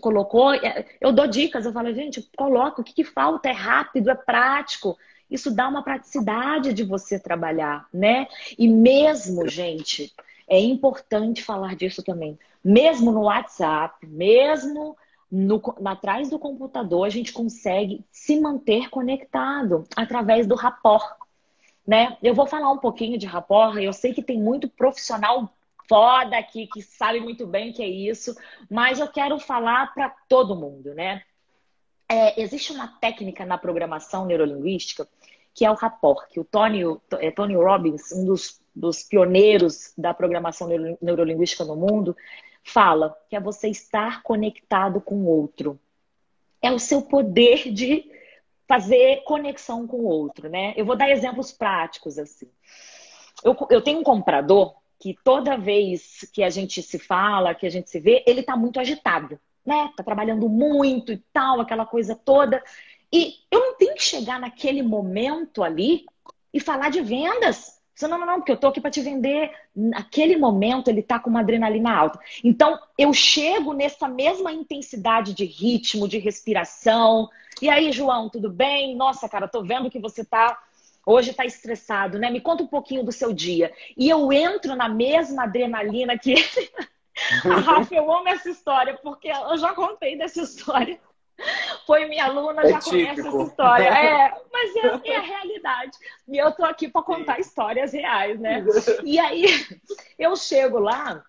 colocou, 0.00 0.54
é, 0.54 0.86
eu 1.00 1.12
dou 1.12 1.26
dicas, 1.26 1.66
eu 1.66 1.72
falo, 1.72 1.92
gente, 1.92 2.22
coloca, 2.36 2.80
o 2.80 2.84
que, 2.84 2.92
que 2.92 3.04
falta? 3.04 3.48
É 3.48 3.52
rápido, 3.52 4.10
é 4.10 4.14
prático. 4.14 4.96
Isso 5.30 5.50
dá 5.50 5.68
uma 5.68 5.82
praticidade 5.82 6.72
de 6.72 6.84
você 6.84 7.18
trabalhar, 7.18 7.88
né? 7.92 8.28
E 8.58 8.68
mesmo, 8.68 9.48
gente, 9.48 10.12
é 10.48 10.58
importante 10.60 11.42
falar 11.42 11.74
disso 11.74 12.02
também. 12.02 12.38
Mesmo 12.64 13.10
no 13.10 13.22
WhatsApp, 13.22 14.06
mesmo 14.06 14.96
no, 15.30 15.60
atrás 15.84 16.30
do 16.30 16.38
computador, 16.38 17.06
a 17.06 17.10
gente 17.10 17.32
consegue 17.32 18.04
se 18.10 18.40
manter 18.40 18.88
conectado 18.88 19.84
através 19.96 20.46
do 20.46 20.54
rapport. 20.54 21.16
Né? 21.86 22.16
Eu 22.22 22.34
vou 22.34 22.46
falar 22.46 22.70
um 22.70 22.78
pouquinho 22.78 23.18
de 23.18 23.26
rapport, 23.26 23.76
eu 23.76 23.92
sei 23.92 24.12
que 24.12 24.22
tem 24.22 24.40
muito 24.40 24.68
profissional 24.68 25.52
foda 25.88 26.36
aqui 26.36 26.66
que 26.66 26.82
sabe 26.82 27.20
muito 27.20 27.46
bem 27.46 27.70
o 27.70 27.72
que 27.72 27.82
é 27.82 27.88
isso, 27.88 28.34
mas 28.68 28.98
eu 28.98 29.08
quero 29.08 29.38
falar 29.38 29.94
para 29.94 30.10
todo 30.28 30.56
mundo, 30.56 30.92
né? 30.94 31.22
É, 32.08 32.40
existe 32.40 32.72
uma 32.72 32.86
técnica 32.86 33.44
na 33.44 33.58
programação 33.58 34.26
neurolinguística 34.26 35.08
que 35.56 35.64
é 35.64 35.70
o 35.70 35.74
rapport, 35.74 36.28
que 36.28 36.38
o 36.38 36.44
Tony, 36.44 36.82
é, 37.18 37.30
Tony 37.30 37.56
Robbins, 37.56 38.12
um 38.12 38.26
dos, 38.26 38.60
dos 38.74 39.02
pioneiros 39.02 39.94
da 39.96 40.12
programação 40.12 40.68
neuro, 40.68 40.98
neurolinguística 41.00 41.64
no 41.64 41.74
mundo, 41.74 42.14
fala 42.62 43.16
que 43.30 43.34
é 43.34 43.40
você 43.40 43.68
estar 43.68 44.22
conectado 44.22 45.00
com 45.00 45.14
o 45.14 45.26
outro. 45.26 45.80
É 46.60 46.70
o 46.70 46.78
seu 46.78 47.00
poder 47.00 47.72
de 47.72 48.04
fazer 48.68 49.22
conexão 49.24 49.86
com 49.86 49.96
o 49.96 50.04
outro, 50.04 50.50
né? 50.50 50.74
Eu 50.76 50.84
vou 50.84 50.94
dar 50.94 51.08
exemplos 51.08 51.52
práticos 51.52 52.18
assim. 52.18 52.50
Eu, 53.42 53.56
eu 53.70 53.80
tenho 53.80 54.00
um 54.00 54.04
comprador 54.04 54.74
que 54.98 55.16
toda 55.24 55.56
vez 55.56 56.28
que 56.34 56.42
a 56.42 56.50
gente 56.50 56.82
se 56.82 56.98
fala, 56.98 57.54
que 57.54 57.66
a 57.66 57.70
gente 57.70 57.88
se 57.88 57.98
vê, 57.98 58.22
ele 58.26 58.42
tá 58.42 58.54
muito 58.56 58.78
agitado, 58.78 59.40
né? 59.66 59.90
Tá 59.96 60.02
trabalhando 60.02 60.48
muito 60.48 61.12
e 61.12 61.18
tal, 61.32 61.60
aquela 61.60 61.84
coisa 61.84 62.14
toda. 62.14 62.62
E 63.12 63.34
eu 63.50 63.60
não 63.60 63.74
tenho 63.76 63.94
que 63.94 64.02
chegar 64.02 64.38
naquele 64.40 64.82
momento 64.82 65.62
ali 65.62 66.04
e 66.52 66.60
falar 66.60 66.90
de 66.90 67.00
vendas. 67.00 67.76
Você, 67.94 68.06
não, 68.06 68.18
não, 68.18 68.26
não, 68.26 68.36
porque 68.36 68.52
eu 68.52 68.58
tô 68.58 68.68
aqui 68.68 68.80
para 68.80 68.90
te 68.90 69.00
vender. 69.00 69.50
Naquele 69.74 70.36
momento 70.36 70.88
ele 70.88 71.02
tá 71.02 71.18
com 71.18 71.30
uma 71.30 71.40
adrenalina 71.40 71.94
alta. 71.94 72.20
Então 72.44 72.78
eu 72.98 73.12
chego 73.12 73.72
nessa 73.72 74.06
mesma 74.06 74.52
intensidade 74.52 75.34
de 75.34 75.44
ritmo, 75.44 76.06
de 76.06 76.18
respiração. 76.18 77.28
E 77.60 77.70
aí, 77.70 77.90
João, 77.90 78.28
tudo 78.28 78.50
bem? 78.50 78.94
Nossa, 78.94 79.28
cara, 79.28 79.48
tô 79.48 79.62
vendo 79.62 79.90
que 79.90 79.98
você 79.98 80.24
tá 80.24 80.58
hoje 81.06 81.32
tá 81.32 81.46
estressado, 81.46 82.18
né? 82.18 82.28
Me 82.30 82.40
conta 82.40 82.64
um 82.64 82.66
pouquinho 82.66 83.04
do 83.04 83.12
seu 83.12 83.32
dia. 83.32 83.72
E 83.96 84.10
eu 84.10 84.32
entro 84.32 84.74
na 84.74 84.88
mesma 84.88 85.44
adrenalina 85.44 86.18
que 86.18 86.32
ele. 86.32 86.42
A 87.44 87.56
Rafa, 87.60 87.94
eu 87.94 88.10
amo 88.12 88.28
essa 88.28 88.50
história, 88.50 88.98
porque 89.02 89.28
eu 89.28 89.56
já 89.58 89.72
contei 89.72 90.16
dessa 90.16 90.42
história. 90.42 91.00
Foi 91.86 92.06
minha 92.06 92.24
aluna, 92.24 92.62
é 92.62 92.68
já 92.68 92.78
típico. 92.78 92.90
conhece 92.90 93.28
essa 93.28 93.42
história. 93.42 93.84
É, 93.84 94.34
mas 94.52 94.76
é, 94.76 95.10
é 95.10 95.16
a 95.16 95.20
realidade. 95.22 95.98
E 96.28 96.38
eu 96.38 96.52
tô 96.52 96.64
aqui 96.64 96.88
para 96.88 97.02
contar 97.02 97.38
histórias 97.38 97.92
reais, 97.92 98.38
né? 98.40 98.64
E 99.04 99.18
aí 99.18 99.46
eu 100.18 100.34
chego 100.36 100.78
lá, 100.78 101.22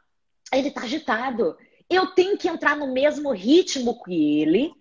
ele 0.54 0.71
tá 0.71 0.82
agitado. 0.82 1.58
Eu 1.89 2.08
tenho 2.08 2.38
que 2.38 2.47
entrar 2.47 2.76
no 2.76 2.91
mesmo 2.93 3.32
ritmo 3.32 4.02
que 4.04 4.41
ele. 4.41 4.73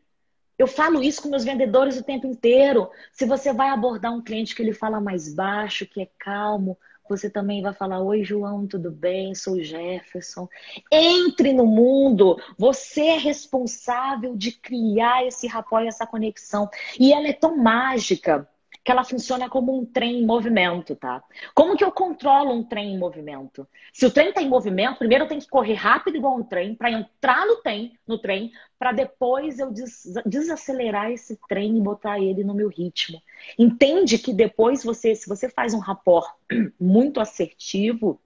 Eu 0.58 0.66
falo 0.66 1.02
isso 1.02 1.22
com 1.22 1.28
meus 1.28 1.44
vendedores 1.44 1.98
o 1.98 2.04
tempo 2.04 2.26
inteiro. 2.26 2.90
Se 3.12 3.26
você 3.26 3.52
vai 3.52 3.68
abordar 3.68 4.12
um 4.12 4.22
cliente 4.22 4.54
que 4.54 4.62
ele 4.62 4.72
fala 4.72 5.00
mais 5.00 5.34
baixo, 5.34 5.86
que 5.86 6.00
é 6.00 6.08
calmo, 6.18 6.78
você 7.08 7.30
também 7.30 7.62
vai 7.62 7.72
falar: 7.72 8.00
Oi, 8.00 8.24
João, 8.24 8.66
tudo 8.66 8.90
bem? 8.90 9.34
Sou 9.34 9.60
Jefferson. 9.60 10.48
Entre 10.90 11.52
no 11.52 11.66
mundo. 11.66 12.36
Você 12.58 13.02
é 13.02 13.18
responsável 13.18 14.36
de 14.36 14.52
criar 14.52 15.26
esse 15.26 15.46
rapport, 15.46 15.86
essa 15.86 16.06
conexão. 16.06 16.68
E 16.98 17.12
ela 17.12 17.28
é 17.28 17.32
tão 17.32 17.56
mágica 17.56 18.48
que 18.86 18.92
ela 18.92 19.02
funciona 19.02 19.48
como 19.48 19.76
um 19.76 19.84
trem 19.84 20.20
em 20.20 20.24
movimento, 20.24 20.94
tá? 20.94 21.20
Como 21.52 21.76
que 21.76 21.82
eu 21.82 21.90
controlo 21.90 22.52
um 22.52 22.62
trem 22.62 22.94
em 22.94 22.98
movimento? 22.98 23.66
Se 23.92 24.06
o 24.06 24.10
trem 24.12 24.28
está 24.28 24.40
em 24.40 24.48
movimento, 24.48 24.98
primeiro 24.98 25.24
eu 25.24 25.28
tenho 25.28 25.40
que 25.40 25.48
correr 25.48 25.74
rápido 25.74 26.16
igual 26.16 26.36
um 26.36 26.44
trem 26.44 26.72
para 26.72 26.92
entrar 26.92 27.44
no 27.46 27.56
trem, 27.56 27.98
no 28.06 28.16
trem, 28.16 28.52
para 28.78 28.92
depois 28.92 29.58
eu 29.58 29.72
des 29.72 30.04
desacelerar 30.24 31.10
esse 31.10 31.36
trem 31.48 31.76
e 31.76 31.80
botar 31.80 32.20
ele 32.20 32.44
no 32.44 32.54
meu 32.54 32.68
ritmo. 32.68 33.20
Entende 33.58 34.18
que 34.18 34.32
depois 34.32 34.84
você, 34.84 35.16
se 35.16 35.28
você 35.28 35.48
faz 35.48 35.74
um 35.74 35.80
rapport 35.80 36.36
muito 36.78 37.18
assertivo, 37.18 38.20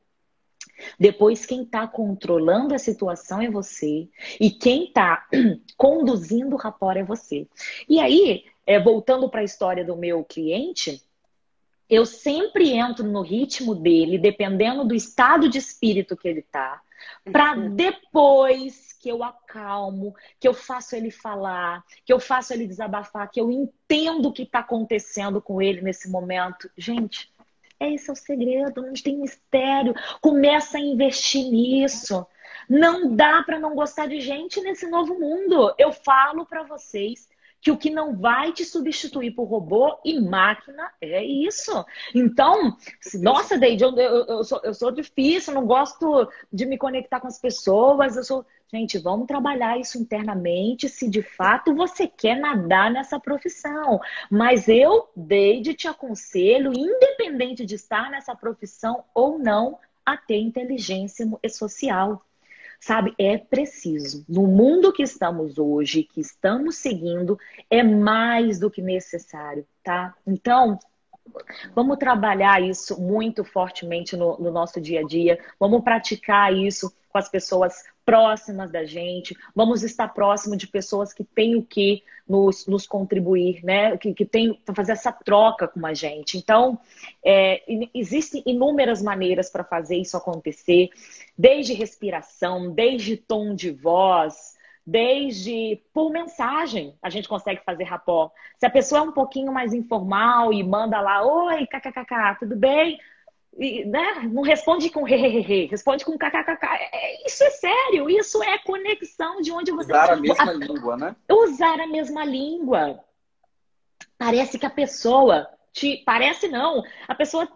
depois, 0.99 1.45
quem 1.45 1.63
está 1.63 1.87
controlando 1.87 2.75
a 2.75 2.79
situação 2.79 3.41
é 3.41 3.51
você. 3.51 4.09
E 4.39 4.51
quem 4.51 4.85
está 4.85 5.27
conduzindo 5.77 6.55
o 6.55 6.59
rapport 6.59 6.97
é 6.97 7.03
você. 7.03 7.47
E 7.89 8.01
aí, 8.01 8.45
é, 8.71 8.79
voltando 8.79 9.29
para 9.29 9.41
a 9.41 9.45
história 9.45 9.85
do 9.85 9.97
meu 9.97 10.23
cliente, 10.23 11.03
eu 11.89 12.07
sempre 12.07 12.71
entro 12.71 13.05
no 13.05 13.21
ritmo 13.21 13.75
dele, 13.75 14.17
dependendo 14.17 14.85
do 14.85 14.95
estado 14.95 15.49
de 15.49 15.59
espírito 15.59 16.17
que 16.17 16.29
ele 16.29 16.39
está, 16.39 16.81
para 17.33 17.57
uhum. 17.57 17.75
depois 17.75 18.93
que 18.93 19.09
eu 19.09 19.25
acalmo, 19.25 20.15
que 20.39 20.47
eu 20.47 20.55
faço 20.55 20.95
ele 20.95 21.11
falar, 21.11 21.85
que 22.05 22.13
eu 22.13 22.21
faço 22.21 22.53
ele 22.53 22.65
desabafar, 22.65 23.29
que 23.29 23.41
eu 23.41 23.51
entendo 23.51 24.29
o 24.29 24.33
que 24.33 24.45
está 24.45 24.61
acontecendo 24.61 25.43
com 25.43 25.61
ele 25.61 25.81
nesse 25.81 26.09
momento. 26.09 26.71
Gente, 26.79 27.29
esse 27.81 28.09
é 28.09 28.13
o 28.13 28.17
segredo, 28.17 28.83
não 28.83 28.93
tem 28.93 29.17
mistério. 29.17 29.97
Começa 30.21 30.79
a 30.79 30.81
investir 30.81 31.45
nisso. 31.51 32.25
Não 32.69 33.17
dá 33.17 33.43
para 33.43 33.59
não 33.59 33.75
gostar 33.75 34.07
de 34.07 34.21
gente 34.21 34.61
nesse 34.61 34.89
novo 34.89 35.19
mundo. 35.19 35.75
Eu 35.77 35.91
falo 35.91 36.47
para 36.47 36.63
vocês 36.63 37.29
que 37.61 37.71
o 37.71 37.77
que 37.77 37.91
não 37.91 38.17
vai 38.17 38.53
te 38.53 38.65
substituir 38.65 39.33
por 39.33 39.45
robô 39.45 39.99
e 40.05 40.19
máquina 40.19 40.91
é 41.01 41.23
isso. 41.23 41.85
Então, 42.15 42.77
nossa, 43.15 43.59
Deide, 43.59 43.85
eu, 43.85 43.95
eu, 43.97 44.27
eu, 44.27 44.45
sou, 44.45 44.61
eu 44.65 44.75
sou 44.75 44.91
difícil, 44.91 45.55
não 45.55 45.67
gosto 45.67 46.29
de 46.53 46.65
me 46.65 46.79
conectar 46.79 47.21
com 47.21 47.29
as 47.29 47.39
pessoas, 47.39 48.17
eu 48.17 48.25
sou. 48.25 48.47
Gente, 48.73 48.99
vamos 48.99 49.27
trabalhar 49.27 49.81
isso 49.81 49.99
internamente 49.99 50.89
se 50.89 51.11
de 51.11 51.23
fato 51.23 51.75
você 51.75 52.07
quer 52.07 52.37
nadar 52.37 52.89
nessa 52.89 53.19
profissão. 53.19 54.01
Mas 54.31 54.69
eu, 54.69 55.09
Deide, 55.17 55.75
te 55.75 55.89
aconselho, 55.89 56.73
independente 56.73 57.67
de 57.67 57.75
estar 57.75 58.09
nessa 58.13 58.33
profissão 58.33 59.03
ou 59.13 59.41
não, 59.41 59.77
a 60.07 60.17
ter 60.17 60.39
inteligência 60.39 61.27
social 61.49 62.25
sabe? 62.81 63.15
É 63.19 63.37
preciso. 63.37 64.25
No 64.29 64.47
mundo 64.47 64.93
que 64.93 65.03
estamos 65.03 65.59
hoje, 65.59 66.03
que 66.03 66.21
estamos 66.21 66.77
seguindo, 66.77 67.39
é 67.69 67.83
mais 67.83 68.59
do 68.59 68.71
que 68.71 68.81
necessário, 68.81 69.67
tá? 69.85 70.15
Então, 70.27 70.79
Vamos 71.75 71.99
trabalhar 71.99 72.63
isso 72.63 73.01
muito 73.01 73.45
fortemente 73.45 74.17
no, 74.17 74.39
no, 74.39 74.51
nosso 74.51 74.81
dia 74.81 75.01
a 75.01 75.05
dia. 75.05 75.39
Vamos 75.59 75.83
praticar 75.83 76.53
isso 76.53 76.93
com 77.09 77.19
as 77.19 77.29
pessoas 77.29 77.83
próximas 78.05 78.71
da 78.71 78.85
gente. 78.85 79.37
Vamos 79.55 79.83
estar 79.83 80.09
próximo 80.09 80.57
de 80.57 80.67
pessoas 80.67 81.13
que 81.13 81.25
têm 81.25 81.57
o 81.57 81.63
que 81.63 82.03
nos, 82.29 82.67
nos 82.67 82.87
contribuir, 82.87 83.65
né? 83.65 83.97
Que, 83.97 84.15
que 84.15 84.25
tem 84.25 84.55
para 84.65 84.75
fazer 84.75 84.93
essa 84.93 85.13
troca 85.13 85.67
com 85.67 85.85
a 85.85 85.95
gente. 85.95 86.39
Então, 86.39 86.79
é, 87.25 87.63
existem 87.95 88.43
inúmeras 88.47 89.03
maneiras 89.03 89.51
para 89.51 89.65
fazer 89.65 89.97
isso 89.97 90.17
acontecer, 90.17 90.91
desde 91.37 91.73
respiração, 91.73 92.71
desde 92.71 93.17
tom 93.17 93.55
de 93.55 93.71
voz 93.71 94.60
desde 94.87 95.83
por 95.93 96.11
mensagem 96.11 96.97
a 97.03 97.11
gente 97.11 97.29
consegue 97.29 97.63
fazer 97.65 97.85
rapó. 97.85 98.31
Se 98.59 98.67
a 98.67 98.71
pessoa 98.71 99.01
é 99.01 99.03
um 99.03 99.13
pouquinho 99.13 99.53
mais 99.53 99.73
informal 99.73 100.53
e 100.53 100.63
manda 100.63 101.01
lá, 101.01 101.25
oi, 101.25 101.67
kkkk, 101.67 102.39
tudo 102.41 102.57
bem? 102.57 102.99
E, 103.59 103.85
né? 103.85 104.29
Não 104.33 104.43
responde 104.43 104.91
com 104.91 105.07
hehehe, 105.07 105.67
responde 105.67 106.05
com 106.05 106.17
kkkk. 106.17 106.67
É, 106.93 107.27
isso 107.27 107.43
é 107.45 107.51
sério, 107.51 108.09
isso 108.09 108.43
é 108.43 108.59
conexão 108.59 109.41
de 109.41 109.53
onde 109.53 109.73
você... 109.73 109.93
Usar 109.93 110.13
a 110.13 110.17
mesma 110.17 110.51
a... 110.51 110.53
língua, 110.53 110.97
né? 110.97 111.17
Usar 111.31 111.81
a 111.81 111.87
mesma 111.87 112.25
língua. 112.25 113.05
Parece 114.17 114.59
que 114.59 114.67
a 114.67 114.71
pessoa 114.71 115.49
te... 115.73 116.03
Parece 116.07 116.49
não. 116.49 116.83
A 117.07 117.15
pessoa 117.15 117.49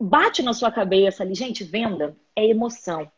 bate 0.00 0.42
na 0.42 0.52
sua 0.52 0.72
cabeça 0.72 1.22
ali. 1.22 1.34
Gente, 1.34 1.64
venda 1.64 2.16
é 2.34 2.46
emoção. 2.46 3.10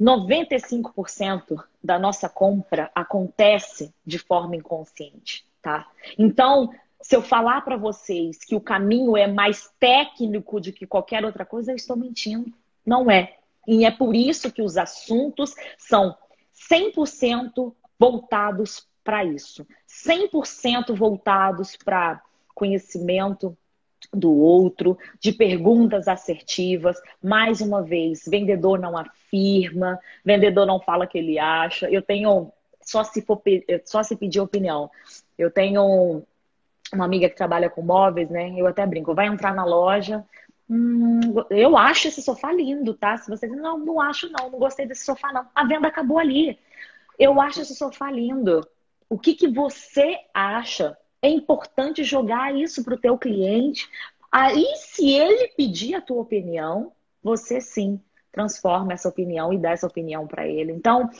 95% 0.00 1.62
da 1.82 1.98
nossa 1.98 2.28
compra 2.28 2.90
acontece 2.94 3.92
de 4.04 4.18
forma 4.18 4.56
inconsciente, 4.56 5.46
tá? 5.62 5.86
Então, 6.18 6.70
se 7.00 7.14
eu 7.14 7.22
falar 7.22 7.60
para 7.62 7.76
vocês 7.76 8.38
que 8.38 8.56
o 8.56 8.60
caminho 8.60 9.16
é 9.16 9.26
mais 9.26 9.70
técnico 9.78 10.60
do 10.60 10.72
que 10.72 10.86
qualquer 10.86 11.24
outra 11.24 11.44
coisa, 11.44 11.72
eu 11.72 11.76
estou 11.76 11.96
mentindo. 11.96 12.52
Não 12.84 13.10
é. 13.10 13.36
E 13.66 13.84
é 13.84 13.90
por 13.90 14.14
isso 14.14 14.50
que 14.52 14.62
os 14.62 14.76
assuntos 14.76 15.54
são 15.78 16.16
100% 16.70 17.72
voltados 17.98 18.86
para 19.02 19.24
isso. 19.24 19.66
100% 19.88 20.94
voltados 20.94 21.76
para 21.76 22.20
conhecimento, 22.54 23.56
do 24.12 24.32
outro, 24.32 24.98
de 25.20 25.32
perguntas 25.32 26.08
assertivas. 26.08 26.96
Mais 27.22 27.60
uma 27.60 27.82
vez, 27.82 28.24
vendedor 28.26 28.78
não 28.78 28.96
afirma, 28.96 29.98
vendedor 30.24 30.66
não 30.66 30.80
fala 30.80 31.04
o 31.04 31.08
que 31.08 31.18
ele 31.18 31.38
acha. 31.38 31.90
Eu 31.90 32.02
tenho, 32.02 32.52
só 32.80 33.04
se, 33.04 33.22
for, 33.22 33.42
só 33.84 34.02
se 34.02 34.16
pedir 34.16 34.40
opinião, 34.40 34.90
eu 35.38 35.50
tenho 35.50 36.22
uma 36.92 37.04
amiga 37.04 37.28
que 37.28 37.36
trabalha 37.36 37.68
com 37.68 37.82
móveis, 37.82 38.30
né? 38.30 38.52
Eu 38.56 38.66
até 38.66 38.86
brinco, 38.86 39.14
vai 39.14 39.26
entrar 39.26 39.54
na 39.54 39.64
loja. 39.64 40.24
Hum, 40.68 41.20
eu 41.50 41.76
acho 41.76 42.08
esse 42.08 42.22
sofá 42.22 42.52
lindo, 42.52 42.94
tá? 42.94 43.16
Se 43.16 43.30
você 43.30 43.48
diz, 43.48 43.56
não, 43.56 43.78
não 43.78 44.00
acho 44.00 44.30
não, 44.30 44.50
não 44.50 44.58
gostei 44.58 44.86
desse 44.86 45.04
sofá 45.04 45.32
não. 45.32 45.46
A 45.54 45.64
venda 45.64 45.88
acabou 45.88 46.18
ali. 46.18 46.58
Eu 47.18 47.40
acho 47.40 47.60
esse 47.60 47.74
sofá 47.74 48.10
lindo. 48.10 48.66
O 49.08 49.18
que, 49.18 49.34
que 49.34 49.48
você 49.48 50.18
acha? 50.34 50.96
É 51.26 51.30
importante 51.30 52.04
jogar 52.04 52.54
isso 52.54 52.84
para 52.84 52.94
o 52.94 52.98
teu 52.98 53.18
cliente. 53.18 53.88
Aí, 54.30 54.64
se 54.76 55.10
ele 55.10 55.48
pedir 55.56 55.94
a 55.94 56.00
tua 56.00 56.20
opinião, 56.20 56.92
você 57.22 57.60
sim 57.60 58.00
transforma 58.30 58.92
essa 58.92 59.08
opinião 59.08 59.52
e 59.52 59.58
dá 59.58 59.72
essa 59.72 59.86
opinião 59.86 60.26
para 60.26 60.46
ele. 60.46 60.72
Então, 60.72 61.10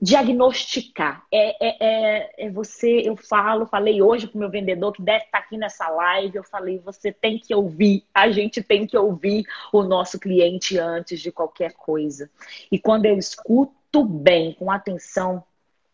diagnosticar 0.00 1.24
é, 1.32 1.50
é, 1.64 1.76
é, 1.80 2.46
é, 2.46 2.50
você. 2.50 3.02
Eu 3.04 3.16
falo, 3.16 3.66
falei 3.66 4.02
hoje 4.02 4.26
para 4.26 4.36
o 4.36 4.40
meu 4.40 4.50
vendedor 4.50 4.92
que 4.92 5.02
deve 5.02 5.24
estar 5.24 5.38
tá 5.38 5.44
aqui 5.44 5.56
nessa 5.56 5.88
live. 5.88 6.36
Eu 6.36 6.44
falei, 6.44 6.78
você 6.78 7.12
tem 7.12 7.38
que 7.38 7.54
ouvir, 7.54 8.04
a 8.12 8.30
gente 8.30 8.60
tem 8.60 8.86
que 8.86 8.96
ouvir 8.96 9.44
o 9.72 9.84
nosso 9.84 10.18
cliente 10.18 10.78
antes 10.78 11.20
de 11.20 11.30
qualquer 11.30 11.74
coisa. 11.74 12.28
E 12.72 12.78
quando 12.78 13.06
eu 13.06 13.16
escuto 13.16 14.04
bem, 14.04 14.52
com 14.54 14.68
atenção, 14.68 15.44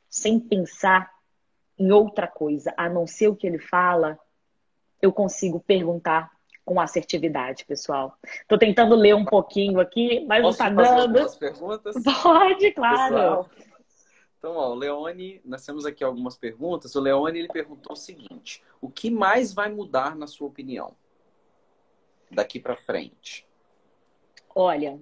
sem 0.09 0.41
pensar, 0.41 1.20
em 1.81 1.91
outra 1.91 2.29
coisa, 2.29 2.75
a 2.77 2.91
não 2.91 3.07
ser 3.07 3.29
o 3.29 3.35
que 3.35 3.47
ele 3.47 3.59
fala, 3.59 4.19
eu 5.01 5.11
consigo 5.11 5.59
perguntar 5.59 6.31
com 6.63 6.79
assertividade, 6.79 7.65
pessoal. 7.65 8.15
Estou 8.43 8.59
tentando 8.59 8.95
ler 8.95 9.15
um 9.15 9.25
pouquinho 9.25 9.81
aqui, 9.81 10.25
mas 10.27 10.43
Posso 10.43 10.63
não 10.63 10.83
está 10.83 10.95
dando. 10.95 11.17
Algumas 11.17 11.37
perguntas? 11.37 11.97
Pode, 12.23 12.73
claro. 12.73 13.15
Pessoal. 13.15 13.51
Então, 14.39 14.57
ó, 14.57 14.71
o 14.71 14.75
Leone, 14.75 15.41
nós 15.45 15.65
temos 15.65 15.87
aqui 15.87 16.05
algumas 16.05 16.37
perguntas. 16.37 16.95
O 16.95 17.01
Leone 17.01 17.39
ele 17.39 17.49
perguntou 17.49 17.95
o 17.95 17.97
seguinte: 17.97 18.63
o 18.81 18.91
que 18.91 19.11
mais 19.11 19.55
vai 19.55 19.71
mudar 19.71 20.15
na 20.15 20.27
sua 20.27 20.47
opinião 20.47 20.95
daqui 22.31 22.61
para 22.61 22.77
frente? 22.77 23.47
Olha, 24.55 25.01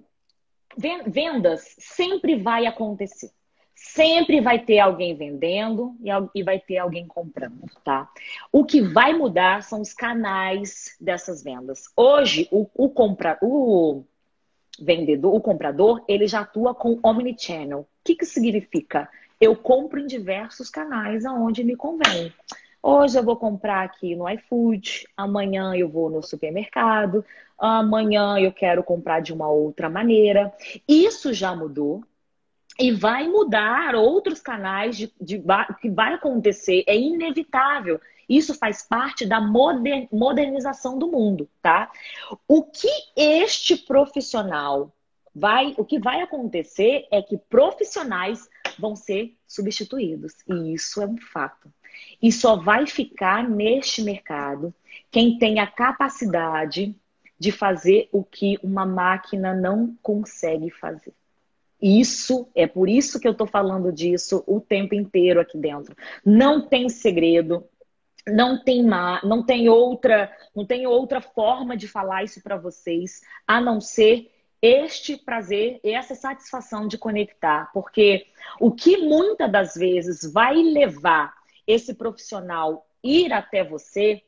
vendas 1.07 1.75
sempre 1.79 2.37
vai 2.37 2.67
acontecer. 2.67 3.33
Sempre 3.81 4.41
vai 4.41 4.59
ter 4.59 4.81
alguém 4.81 5.15
vendendo 5.15 5.97
e 6.35 6.43
vai 6.43 6.59
ter 6.59 6.79
alguém 6.79 7.07
comprando, 7.07 7.65
tá? 7.85 8.11
O 8.51 8.65
que 8.65 8.83
vai 8.83 9.15
mudar 9.15 9.63
são 9.63 9.81
os 9.81 9.95
canais 9.95 10.97
dessas 11.01 11.45
vendas. 11.45 11.85
Hoje, 11.97 12.49
o, 12.51 12.69
o, 12.75 12.91
compra, 12.91 13.39
o 13.41 14.03
vendedor, 14.81 15.33
o 15.33 15.41
comprador, 15.41 16.05
ele 16.09 16.27
já 16.27 16.41
atua 16.41 16.75
com 16.75 16.99
omnichannel. 17.03 17.81
O 17.81 17.87
que, 18.05 18.17
que 18.17 18.27
significa? 18.27 19.09
Eu 19.41 19.55
compro 19.55 20.01
em 20.01 20.07
diversos 20.07 20.69
canais 20.69 21.25
aonde 21.25 21.63
me 21.63 21.77
convém. 21.77 22.33
Hoje 22.83 23.17
eu 23.17 23.23
vou 23.23 23.37
comprar 23.37 23.85
aqui 23.85 24.17
no 24.17 24.29
iFood, 24.29 25.07
amanhã 25.17 25.75
eu 25.75 25.89
vou 25.89 26.11
no 26.11 26.23
supermercado, 26.23 27.25
amanhã 27.57 28.39
eu 28.39 28.53
quero 28.53 28.83
comprar 28.83 29.21
de 29.21 29.33
uma 29.33 29.49
outra 29.49 29.89
maneira. 29.89 30.53
Isso 30.87 31.33
já 31.33 31.55
mudou, 31.55 32.03
e 32.79 32.93
vai 32.93 33.27
mudar 33.27 33.95
outros 33.95 34.41
canais 34.41 34.97
de, 34.97 35.13
de, 35.21 35.43
que 35.81 35.91
vai 35.91 36.15
acontecer, 36.15 36.85
é 36.87 36.97
inevitável. 36.97 38.01
Isso 38.29 38.55
faz 38.55 38.87
parte 38.87 39.27
da 39.27 39.41
moder, 39.41 40.07
modernização 40.13 40.99
do 40.99 41.09
mundo, 41.09 41.49
tá? 41.61 41.91
O 42.47 42.63
que 42.63 42.89
este 43.17 43.77
profissional 43.77 44.95
vai, 45.35 45.75
o 45.77 45.85
que 45.85 45.99
vai 45.99 46.21
acontecer 46.21 47.07
é 47.11 47.21
que 47.21 47.37
profissionais 47.37 48.49
vão 48.79 48.95
ser 48.95 49.37
substituídos, 49.47 50.35
e 50.47 50.75
isso 50.75 51.03
é 51.03 51.07
um 51.07 51.19
fato. 51.19 51.73
E 52.23 52.31
só 52.31 52.55
vai 52.57 52.87
ficar 52.87 53.49
neste 53.49 54.03
mercado 54.03 54.73
quem 55.11 55.39
tem 55.39 55.59
a 55.59 55.67
capacidade 55.67 56.95
de 57.39 57.51
fazer 57.51 58.09
o 58.13 58.23
que 58.23 58.59
uma 58.63 58.85
máquina 58.85 59.55
não 59.55 59.97
consegue 60.03 60.71
fazer. 60.71 61.15
Isso 61.81 62.49
é 62.55 62.67
por 62.67 62.89
isso 62.89 63.21
que 63.21 63.29
eu 63.29 63.33
estou 63.33 63.47
falando 63.47 63.93
disso 63.93 64.43
o 64.47 64.61
tempo 64.61 64.95
inteiro 64.95 65.41
aqui 65.41 65.57
dentro. 65.57 65.97
Não 66.25 66.61
tem 66.61 66.89
segredo, 66.89 67.65
não 68.27 68.63
tem 68.63 68.85
má, 68.85 69.21
não 69.25 69.43
tem 69.45 69.69
outra, 69.69 70.31
não 70.55 70.65
tem 70.65 70.87
outra 70.87 71.21
forma 71.21 71.77
de 71.77 71.87
falar 71.87 72.25
isso 72.25 72.43
para 72.43 72.57
vocês 72.57 73.21
a 73.47 73.61
não 73.61 73.81
ser 73.81 74.31
este 74.61 75.17
prazer 75.17 75.81
e 75.85 75.91
essa 75.91 76.15
satisfação 76.15 76.89
de 76.89 76.99
conectar, 76.99 77.71
porque 77.73 78.27
o 78.59 78.73
que 78.73 78.97
muitas 78.97 79.51
das 79.51 79.75
vezes 79.75 80.31
vai 80.33 80.57
levar 80.57 81.33
esse 81.67 81.95
profissional 81.95 82.87
ir 83.03 83.33
até 83.33 83.63
você 83.63 84.21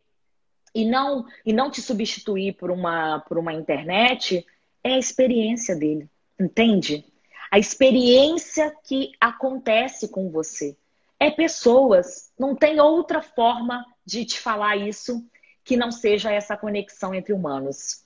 e 0.72 0.84
não 0.84 1.26
e 1.44 1.52
não 1.52 1.68
te 1.68 1.82
substituir 1.82 2.52
por 2.52 2.70
uma 2.70 3.18
por 3.20 3.38
uma 3.38 3.52
internet 3.52 4.46
é 4.84 4.94
a 4.94 4.98
experiência 4.98 5.74
dele, 5.74 6.08
entende? 6.38 7.04
A 7.50 7.58
experiência 7.58 8.74
que 8.84 9.12
acontece 9.20 10.08
com 10.08 10.30
você. 10.30 10.76
É 11.18 11.30
pessoas, 11.30 12.32
não 12.38 12.54
tem 12.54 12.80
outra 12.80 13.20
forma 13.20 13.84
de 14.04 14.24
te 14.24 14.40
falar 14.40 14.76
isso 14.76 15.26
que 15.64 15.76
não 15.76 15.90
seja 15.90 16.32
essa 16.32 16.56
conexão 16.56 17.14
entre 17.14 17.32
humanos. 17.32 18.04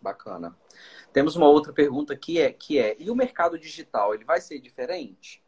Bacana. 0.00 0.56
Temos 1.12 1.36
uma 1.36 1.48
outra 1.48 1.72
pergunta 1.72 2.16
que 2.16 2.40
é, 2.40 2.52
que 2.52 2.78
é, 2.78 2.96
e 2.98 3.10
o 3.10 3.14
mercado 3.14 3.58
digital, 3.58 4.14
ele 4.14 4.24
vai 4.24 4.40
ser 4.40 4.58
diferente? 4.58 5.42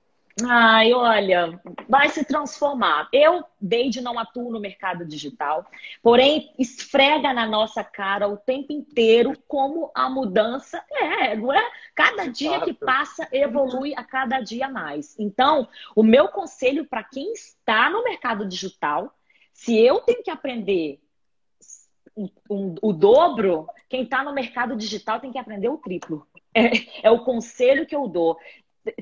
Ai, 0.49 0.93
olha, 0.93 1.61
vai 1.89 2.09
se 2.09 2.25
transformar. 2.25 3.09
Eu, 3.13 3.45
desde 3.61 4.01
não 4.01 4.19
atuo 4.19 4.51
no 4.51 4.61
mercado 4.61 5.05
digital, 5.05 5.67
porém 6.03 6.55
esfrega 6.59 7.33
na 7.33 7.47
nossa 7.47 7.83
cara 7.83 8.29
o 8.29 8.37
tempo 8.37 8.73
inteiro 8.73 9.37
como 9.49 9.91
a 9.95 10.09
mudança 10.09 10.83
é, 10.91 11.37
não 11.37 11.53
é? 11.53 11.71
Cada 11.95 12.27
dia 12.27 12.61
que 12.61 12.73
passa 12.73 13.29
evolui 13.33 13.95
a 13.95 14.05
cada 14.05 14.41
dia 14.41 14.69
mais. 14.69 15.19
Então, 15.19 15.69
o 15.95 16.03
meu 16.03 16.29
conselho 16.29 16.87
para 16.87 17.03
quem 17.03 17.33
está 17.33 17.91
no 17.91 18.05
mercado 18.05 18.47
digital, 18.47 19.13
se 19.53 19.77
eu 19.79 20.01
tenho 20.01 20.23
que 20.23 20.31
aprender 20.31 21.01
o 22.49 22.93
dobro, 22.93 23.67
quem 23.89 24.03
está 24.03 24.23
no 24.23 24.33
mercado 24.33 24.77
digital 24.77 25.21
tem 25.21 25.33
que 25.33 25.39
aprender 25.39 25.69
o 25.69 25.79
triplo. 25.79 26.27
É, 26.53 27.07
é, 27.07 27.11
o 27.13 27.23
conselho 27.25 27.87
que 27.87 27.95
eu 27.95 28.09
dou 28.09 28.37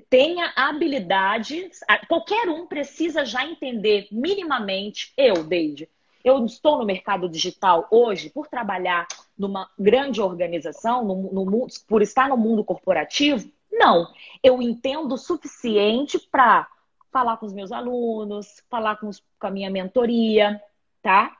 tenha 0.08 0.52
habilidade, 0.56 1.70
qualquer 2.08 2.48
um 2.48 2.66
precisa 2.66 3.24
já 3.24 3.44
entender 3.44 4.08
minimamente, 4.10 5.12
eu, 5.16 5.44
Deide, 5.44 5.88
Eu 6.24 6.44
estou 6.44 6.78
no 6.78 6.84
mercado 6.84 7.28
digital 7.28 7.86
hoje 7.90 8.30
por 8.30 8.48
trabalhar 8.48 9.06
numa 9.36 9.70
grande 9.78 10.20
organização, 10.20 11.04
no, 11.04 11.44
no, 11.44 11.66
por 11.86 12.02
estar 12.02 12.28
no 12.28 12.36
mundo 12.36 12.64
corporativo? 12.64 13.50
Não. 13.72 14.12
Eu 14.42 14.60
entendo 14.60 15.12
o 15.12 15.18
suficiente 15.18 16.18
para 16.18 16.66
falar 17.10 17.36
com 17.36 17.46
os 17.46 17.52
meus 17.52 17.72
alunos, 17.72 18.62
falar 18.68 18.96
com, 18.96 19.08
os, 19.08 19.22
com 19.38 19.46
a 19.46 19.50
minha 19.50 19.70
mentoria, 19.70 20.60
tá? 21.00 21.36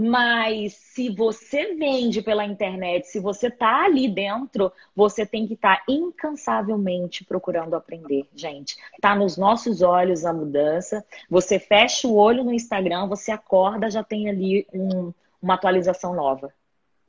Mas 0.00 0.74
se 0.74 1.10
você 1.10 1.74
vende 1.74 2.22
pela 2.22 2.44
internet, 2.44 3.08
se 3.08 3.18
você 3.18 3.50
tá 3.50 3.84
ali 3.84 4.06
dentro, 4.06 4.70
você 4.94 5.26
tem 5.26 5.44
que 5.44 5.54
estar 5.54 5.78
tá 5.78 5.82
incansavelmente 5.88 7.24
procurando 7.24 7.74
aprender, 7.74 8.28
gente. 8.32 8.76
Tá 9.00 9.16
nos 9.16 9.36
nossos 9.36 9.82
olhos 9.82 10.24
a 10.24 10.32
mudança. 10.32 11.04
Você 11.28 11.58
fecha 11.58 12.06
o 12.06 12.14
olho 12.14 12.44
no 12.44 12.52
Instagram, 12.52 13.08
você 13.08 13.32
acorda, 13.32 13.90
já 13.90 14.04
tem 14.04 14.28
ali 14.28 14.68
um, 14.72 15.12
uma 15.42 15.54
atualização 15.54 16.14
nova. 16.14 16.54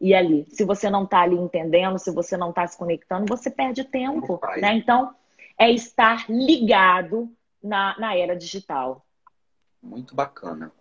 E 0.01 0.15
ali, 0.15 0.47
se 0.49 0.65
você 0.65 0.89
não 0.89 1.05
tá 1.05 1.19
ali 1.19 1.35
entendendo, 1.35 1.99
se 1.99 2.09
você 2.09 2.35
não 2.37 2.51
tá 2.51 2.65
se 2.65 2.75
conectando, 2.75 3.27
você 3.27 3.51
perde 3.51 3.83
tempo, 3.83 4.39
né? 4.59 4.73
Então, 4.73 5.13
é 5.59 5.69
estar 5.69 6.25
ligado 6.27 7.29
na, 7.61 7.95
na 7.99 8.17
era 8.17 8.35
digital. 8.35 9.05
Muito 9.81 10.13
bacana. 10.13 10.71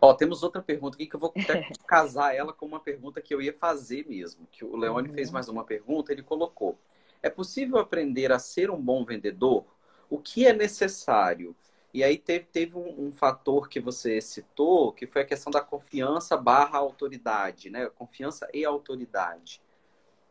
Ó, 0.00 0.12
temos 0.14 0.42
outra 0.42 0.60
pergunta 0.60 0.96
aqui 0.96 1.06
que 1.06 1.14
eu 1.14 1.20
vou 1.20 1.32
até 1.36 1.70
casar 1.86 2.34
ela 2.34 2.52
com 2.52 2.66
uma 2.66 2.80
pergunta 2.80 3.20
que 3.20 3.32
eu 3.32 3.40
ia 3.40 3.52
fazer 3.52 4.06
mesmo. 4.08 4.46
Que 4.50 4.64
o 4.64 4.76
Leone 4.76 5.08
uhum. 5.08 5.14
fez 5.14 5.30
mais 5.30 5.48
uma 5.48 5.64
pergunta, 5.64 6.12
ele 6.12 6.22
colocou: 6.22 6.76
É 7.22 7.30
possível 7.30 7.78
aprender 7.78 8.32
a 8.32 8.38
ser 8.38 8.70
um 8.70 8.80
bom 8.80 9.04
vendedor? 9.04 9.64
O 10.10 10.18
que 10.18 10.46
é 10.46 10.52
necessário? 10.52 11.54
E 11.92 12.04
aí 12.04 12.18
teve, 12.18 12.44
teve 12.46 12.76
um, 12.76 13.06
um, 13.06 13.12
fator 13.12 13.68
que 13.68 13.80
você 13.80 14.20
citou, 14.20 14.92
que 14.92 15.06
foi 15.06 15.22
a 15.22 15.26
questão 15.26 15.50
da 15.50 15.60
confiança 15.60 16.36
barra 16.36 16.78
autoridade, 16.78 17.70
né? 17.70 17.88
Confiança 17.90 18.48
e 18.52 18.64
autoridade. 18.64 19.62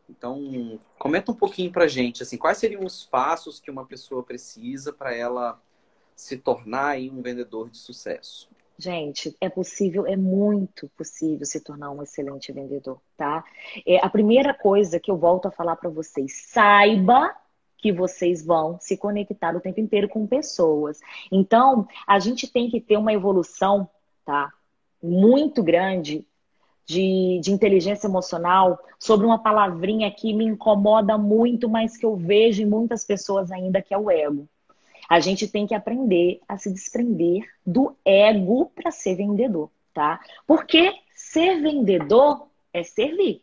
Então, 0.08 0.80
comenta 0.98 1.32
um 1.32 1.34
pouquinho 1.34 1.70
pra 1.70 1.86
gente, 1.86 2.22
assim, 2.22 2.38
quais 2.38 2.58
seriam 2.58 2.84
os 2.84 3.04
passos 3.04 3.60
que 3.60 3.70
uma 3.70 3.84
pessoa 3.84 4.22
precisa 4.22 4.92
para 4.92 5.14
ela 5.14 5.60
se 6.18 6.36
tornar 6.36 6.88
aí 6.88 7.08
um 7.08 7.22
vendedor 7.22 7.70
de 7.70 7.78
sucesso? 7.78 8.50
Gente, 8.76 9.36
é 9.40 9.48
possível, 9.48 10.04
é 10.04 10.16
muito 10.16 10.88
possível 10.96 11.46
se 11.46 11.60
tornar 11.60 11.92
um 11.92 12.02
excelente 12.02 12.50
vendedor, 12.50 13.00
tá? 13.16 13.44
É, 13.86 14.04
a 14.04 14.10
primeira 14.10 14.52
coisa 14.52 14.98
que 14.98 15.12
eu 15.12 15.16
volto 15.16 15.46
a 15.46 15.52
falar 15.52 15.76
para 15.76 15.88
vocês, 15.88 16.44
saiba 16.48 17.32
que 17.76 17.92
vocês 17.92 18.44
vão 18.44 18.78
se 18.80 18.96
conectar 18.96 19.54
o 19.54 19.60
tempo 19.60 19.78
inteiro 19.78 20.08
com 20.08 20.26
pessoas. 20.26 20.98
Então, 21.30 21.86
a 22.04 22.18
gente 22.18 22.48
tem 22.48 22.68
que 22.68 22.80
ter 22.80 22.96
uma 22.96 23.12
evolução, 23.12 23.88
tá? 24.24 24.52
Muito 25.00 25.62
grande 25.62 26.26
de, 26.84 27.38
de 27.40 27.52
inteligência 27.52 28.08
emocional 28.08 28.76
sobre 28.98 29.24
uma 29.24 29.38
palavrinha 29.40 30.10
que 30.10 30.34
me 30.34 30.44
incomoda 30.44 31.16
muito, 31.16 31.68
mas 31.68 31.96
que 31.96 32.04
eu 32.04 32.16
vejo 32.16 32.60
em 32.60 32.66
muitas 32.66 33.04
pessoas 33.04 33.52
ainda, 33.52 33.80
que 33.80 33.94
é 33.94 33.98
o 33.98 34.10
ego. 34.10 34.48
A 35.08 35.20
gente 35.20 35.48
tem 35.48 35.66
que 35.66 35.74
aprender 35.74 36.40
a 36.46 36.58
se 36.58 36.70
desprender 36.70 37.48
do 37.64 37.96
ego 38.04 38.66
para 38.74 38.90
ser 38.90 39.16
vendedor, 39.16 39.70
tá? 39.94 40.20
Porque 40.46 40.94
ser 41.14 41.60
vendedor 41.62 42.46
é 42.72 42.82
servir. 42.82 43.42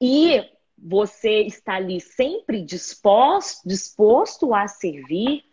E 0.00 0.42
você 0.78 1.40
está 1.40 1.74
ali 1.74 2.00
sempre 2.00 2.62
disposto, 2.62 3.66
disposto 3.66 4.54
a 4.54 4.68
servir 4.68 5.44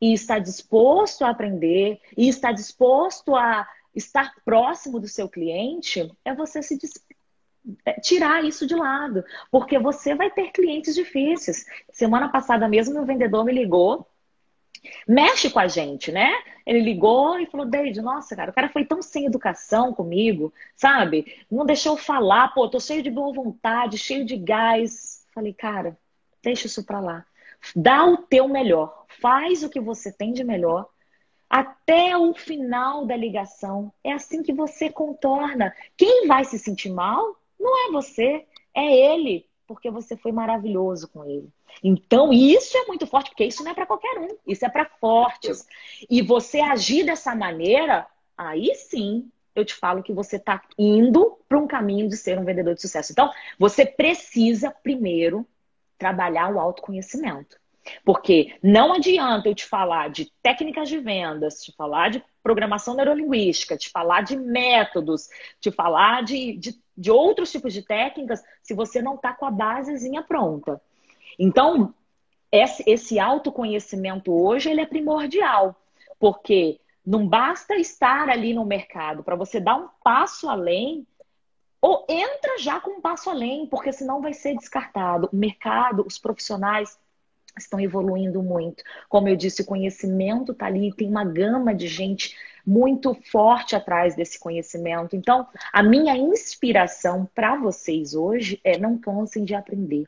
e 0.00 0.12
está 0.12 0.38
disposto 0.38 1.24
a 1.24 1.30
aprender 1.30 2.00
e 2.16 2.28
está 2.28 2.50
disposto 2.50 3.36
a 3.36 3.68
estar 3.94 4.34
próximo 4.44 4.98
do 4.98 5.06
seu 5.06 5.28
cliente, 5.28 6.10
é 6.24 6.34
você 6.34 6.62
se 6.62 6.78
é, 7.84 8.00
tirar 8.00 8.44
isso 8.44 8.66
de 8.66 8.74
lado, 8.74 9.24
porque 9.50 9.78
você 9.78 10.14
vai 10.14 10.30
ter 10.30 10.50
clientes 10.50 10.94
difíceis. 10.94 11.64
Semana 11.92 12.28
passada 12.28 12.66
mesmo, 12.66 12.94
meu 12.94 13.04
vendedor 13.04 13.44
me 13.44 13.52
ligou 13.52 14.08
mexe 15.06 15.50
com 15.50 15.58
a 15.58 15.68
gente, 15.68 16.10
né? 16.10 16.30
Ele 16.66 16.80
ligou 16.80 17.38
e 17.38 17.46
falou, 17.46 17.66
Deide, 17.66 18.00
nossa, 18.00 18.36
cara, 18.36 18.50
o 18.50 18.54
cara 18.54 18.68
foi 18.68 18.84
tão 18.84 19.02
sem 19.02 19.26
educação 19.26 19.92
comigo, 19.92 20.52
sabe? 20.76 21.44
Não 21.50 21.64
deixou 21.64 21.92
eu 21.92 21.96
falar, 21.96 22.54
pô, 22.54 22.68
tô 22.68 22.80
cheio 22.80 23.02
de 23.02 23.10
boa 23.10 23.32
vontade, 23.32 23.98
cheio 23.98 24.24
de 24.24 24.36
gás. 24.36 25.26
Falei, 25.34 25.52
cara, 25.52 25.96
deixa 26.42 26.66
isso 26.66 26.84
pra 26.84 27.00
lá. 27.00 27.26
Dá 27.74 28.04
o 28.04 28.16
teu 28.16 28.48
melhor, 28.48 29.04
faz 29.20 29.62
o 29.62 29.70
que 29.70 29.80
você 29.80 30.12
tem 30.12 30.32
de 30.32 30.42
melhor 30.44 30.88
até 31.48 32.16
o 32.16 32.32
final 32.32 33.04
da 33.04 33.14
ligação. 33.14 33.92
É 34.02 34.12
assim 34.12 34.42
que 34.42 34.54
você 34.54 34.88
contorna. 34.88 35.74
Quem 35.96 36.26
vai 36.26 36.44
se 36.44 36.58
sentir 36.58 36.90
mal 36.90 37.36
não 37.60 37.88
é 37.88 37.92
você, 37.92 38.46
é 38.74 39.14
ele 39.14 39.46
porque 39.74 39.90
você 39.90 40.16
foi 40.16 40.32
maravilhoso 40.32 41.08
com 41.08 41.24
ele. 41.24 41.48
Então, 41.82 42.32
isso 42.32 42.76
é 42.76 42.86
muito 42.86 43.06
forte, 43.06 43.30
porque 43.30 43.44
isso 43.44 43.64
não 43.64 43.70
é 43.70 43.74
para 43.74 43.86
qualquer 43.86 44.18
um, 44.18 44.28
isso 44.46 44.64
é 44.64 44.68
para 44.68 44.84
fortes. 44.84 45.66
E 46.08 46.22
você 46.22 46.60
agir 46.60 47.04
dessa 47.04 47.34
maneira, 47.34 48.06
aí 48.36 48.74
sim 48.74 49.30
eu 49.54 49.64
te 49.64 49.74
falo 49.74 50.02
que 50.02 50.12
você 50.12 50.36
está 50.36 50.62
indo 50.78 51.38
para 51.48 51.58
um 51.58 51.66
caminho 51.66 52.08
de 52.08 52.16
ser 52.16 52.38
um 52.38 52.44
vendedor 52.44 52.74
de 52.74 52.80
sucesso. 52.80 53.12
Então, 53.12 53.30
você 53.58 53.84
precisa 53.84 54.70
primeiro 54.70 55.46
trabalhar 55.98 56.52
o 56.52 56.58
autoconhecimento. 56.58 57.61
Porque 58.04 58.56
não 58.62 58.92
adianta 58.92 59.48
eu 59.48 59.54
te 59.54 59.64
falar 59.64 60.10
de 60.10 60.30
técnicas 60.42 60.88
de 60.88 60.98
vendas, 60.98 61.62
te 61.62 61.72
falar 61.72 62.10
de 62.10 62.24
programação 62.42 62.94
neurolinguística, 62.94 63.76
te 63.76 63.90
falar 63.90 64.22
de 64.22 64.36
métodos, 64.36 65.28
te 65.60 65.70
falar 65.70 66.22
de, 66.22 66.56
de, 66.56 66.80
de 66.96 67.10
outros 67.10 67.50
tipos 67.50 67.72
de 67.72 67.82
técnicas, 67.82 68.42
se 68.62 68.74
você 68.74 69.00
não 69.00 69.14
está 69.14 69.32
com 69.32 69.46
a 69.46 69.50
basezinha 69.50 70.22
pronta. 70.22 70.80
Então, 71.38 71.94
esse, 72.50 72.84
esse 72.86 73.18
autoconhecimento 73.18 74.32
hoje 74.32 74.70
ele 74.70 74.80
é 74.80 74.86
primordial, 74.86 75.74
porque 76.18 76.80
não 77.04 77.26
basta 77.26 77.74
estar 77.76 78.28
ali 78.28 78.54
no 78.54 78.64
mercado, 78.64 79.24
para 79.24 79.34
você 79.34 79.58
dar 79.58 79.76
um 79.76 79.88
passo 80.04 80.48
além, 80.48 81.06
ou 81.80 82.06
entra 82.08 82.58
já 82.58 82.80
com 82.80 82.92
um 82.92 83.00
passo 83.00 83.28
além, 83.28 83.66
porque 83.66 83.92
senão 83.92 84.20
vai 84.20 84.32
ser 84.32 84.54
descartado. 84.54 85.28
O 85.32 85.36
mercado, 85.36 86.04
os 86.06 86.16
profissionais, 86.16 86.96
estão 87.56 87.80
evoluindo 87.80 88.42
muito. 88.42 88.82
Como 89.08 89.28
eu 89.28 89.36
disse, 89.36 89.62
o 89.62 89.66
conhecimento 89.66 90.52
está 90.52 90.66
ali, 90.66 90.92
tem 90.94 91.08
uma 91.08 91.24
gama 91.24 91.74
de 91.74 91.86
gente 91.86 92.36
muito 92.64 93.14
forte 93.14 93.74
atrás 93.74 94.14
desse 94.14 94.38
conhecimento. 94.38 95.16
Então, 95.16 95.46
a 95.72 95.82
minha 95.82 96.16
inspiração 96.16 97.28
para 97.34 97.56
vocês 97.56 98.14
hoje 98.14 98.60
é 98.62 98.78
não 98.78 98.96
cansem 98.96 99.44
de 99.44 99.54
aprender. 99.54 100.06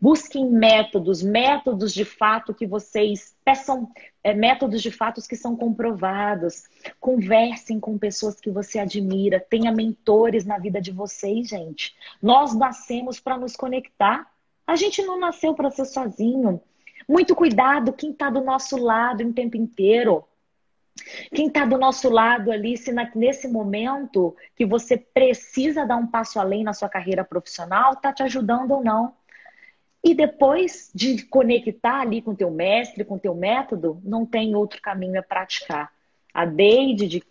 Busquem 0.00 0.48
métodos, 0.48 1.22
métodos 1.22 1.92
de 1.92 2.04
fato 2.04 2.54
que 2.54 2.64
vocês 2.68 3.36
peçam, 3.44 3.90
é, 4.22 4.32
métodos 4.32 4.80
de 4.80 4.92
fatos 4.92 5.26
que 5.26 5.34
são 5.34 5.56
comprovados. 5.56 6.64
Conversem 7.00 7.80
com 7.80 7.98
pessoas 7.98 8.40
que 8.40 8.48
você 8.48 8.78
admira, 8.78 9.40
tenha 9.40 9.72
mentores 9.72 10.44
na 10.44 10.56
vida 10.56 10.80
de 10.80 10.92
vocês, 10.92 11.48
gente. 11.48 11.96
Nós 12.22 12.54
nascemos 12.54 13.18
para 13.18 13.36
nos 13.36 13.56
conectar. 13.56 14.30
A 14.64 14.76
gente 14.76 15.02
não 15.02 15.18
nasceu 15.18 15.52
para 15.52 15.70
ser 15.70 15.86
sozinho. 15.86 16.60
Muito 17.08 17.34
cuidado 17.34 17.92
quem 17.92 18.10
está 18.10 18.28
do 18.28 18.42
nosso 18.42 18.76
lado 18.76 19.22
em 19.22 19.32
tempo 19.32 19.56
inteiro. 19.56 20.24
Quem 21.32 21.46
está 21.46 21.64
do 21.64 21.78
nosso 21.78 22.10
lado 22.10 22.50
ali, 22.50 22.76
se 22.76 22.92
na, 22.92 23.10
nesse 23.14 23.48
momento 23.48 24.36
que 24.54 24.66
você 24.66 24.96
precisa 24.96 25.86
dar 25.86 25.96
um 25.96 26.06
passo 26.06 26.38
além 26.38 26.62
na 26.62 26.74
sua 26.74 26.88
carreira 26.88 27.24
profissional, 27.24 27.94
está 27.94 28.12
te 28.12 28.22
ajudando 28.22 28.72
ou 28.72 28.84
não. 28.84 29.14
E 30.04 30.14
depois 30.14 30.90
de 30.94 31.24
conectar 31.24 32.00
ali 32.00 32.20
com 32.20 32.34
teu 32.34 32.50
mestre, 32.50 33.04
com 33.04 33.18
teu 33.18 33.34
método, 33.34 34.00
não 34.04 34.26
tem 34.26 34.54
outro 34.54 34.80
caminho 34.80 35.18
a 35.18 35.22
praticar. 35.22 35.92
A 36.32 36.44
Deide 36.44 37.08
de 37.08 37.22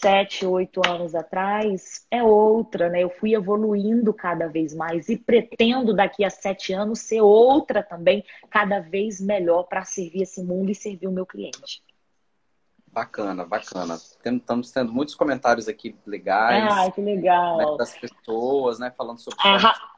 sete, 0.00 0.44
oito 0.44 0.80
anos 0.86 1.14
atrás 1.14 2.06
é 2.10 2.22
outra, 2.22 2.88
né? 2.88 3.02
Eu 3.02 3.10
fui 3.10 3.34
evoluindo 3.34 4.12
cada 4.12 4.46
vez 4.46 4.74
mais 4.74 5.08
e 5.08 5.16
pretendo 5.16 5.94
daqui 5.94 6.24
a 6.24 6.30
sete 6.30 6.72
anos 6.72 7.00
ser 7.00 7.22
outra 7.22 7.82
também, 7.82 8.24
cada 8.50 8.80
vez 8.80 9.20
melhor 9.20 9.64
para 9.64 9.84
servir 9.84 10.22
esse 10.22 10.42
mundo 10.42 10.70
e 10.70 10.74
servir 10.74 11.06
o 11.06 11.12
meu 11.12 11.24
cliente. 11.24 11.82
Bacana, 12.92 13.44
bacana. 13.44 13.94
Estamos 13.94 14.70
tendo 14.70 14.92
muitos 14.92 15.14
comentários 15.14 15.68
aqui 15.68 15.94
legais. 16.06 16.64
Ah, 16.72 16.90
que 16.90 17.00
legal. 17.00 17.58
Né, 17.58 17.76
das 17.76 17.94
pessoas, 17.98 18.78
né? 18.78 18.90
Falando 18.90 19.18
sobre 19.18 19.38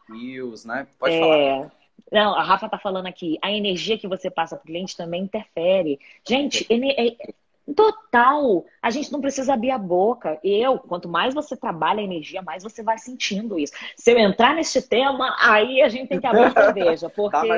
skills, 0.09 0.65
né? 0.65 0.87
Pode 0.99 1.15
é... 1.15 1.21
falar. 1.21 1.73
Não, 2.11 2.35
a 2.35 2.43
Rafa 2.43 2.69
tá 2.69 2.79
falando 2.79 3.07
aqui, 3.07 3.37
a 3.43 3.53
energia 3.53 3.99
que 3.99 4.09
você 4.09 4.31
passa 4.31 4.57
para 4.57 4.63
o 4.63 4.67
cliente 4.67 4.97
também 4.97 5.25
interfere. 5.25 5.99
Gente, 6.27 6.67
é, 6.71 7.35
Total. 7.75 8.65
A 8.83 8.91
gente 8.91 9.13
não 9.13 9.21
precisa 9.21 9.55
abrir 9.55 9.71
a 9.71 9.79
boca. 9.79 10.39
Eu, 10.43 10.79
quanto 10.79 11.09
mais 11.09 11.35
você 11.35 11.57
trabalha 11.57 12.01
a 12.01 12.05
energia, 12.05 12.43
mais 12.43 12.63
você 12.63 12.83
vai 12.83 12.99
sentindo 12.99 13.59
isso. 13.59 13.73
Se 13.97 14.13
eu 14.13 14.19
entrar 14.19 14.55
neste 14.55 14.81
tema, 14.81 15.37
aí 15.39 15.83
a 15.83 15.89
gente 15.89 16.09
tem 16.09 16.21
que 16.21 16.27
abrir 16.27 16.45
a 16.45 16.51
cerveja. 16.51 17.11
Porque 17.15 17.49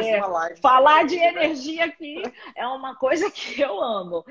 falar 0.61 1.04
de 1.04 1.16
energia 1.16 1.84
aqui 1.84 2.22
é 2.56 2.66
uma 2.66 2.96
coisa 2.96 3.30
que 3.30 3.61
eu 3.61 3.80
amo. 3.80 4.24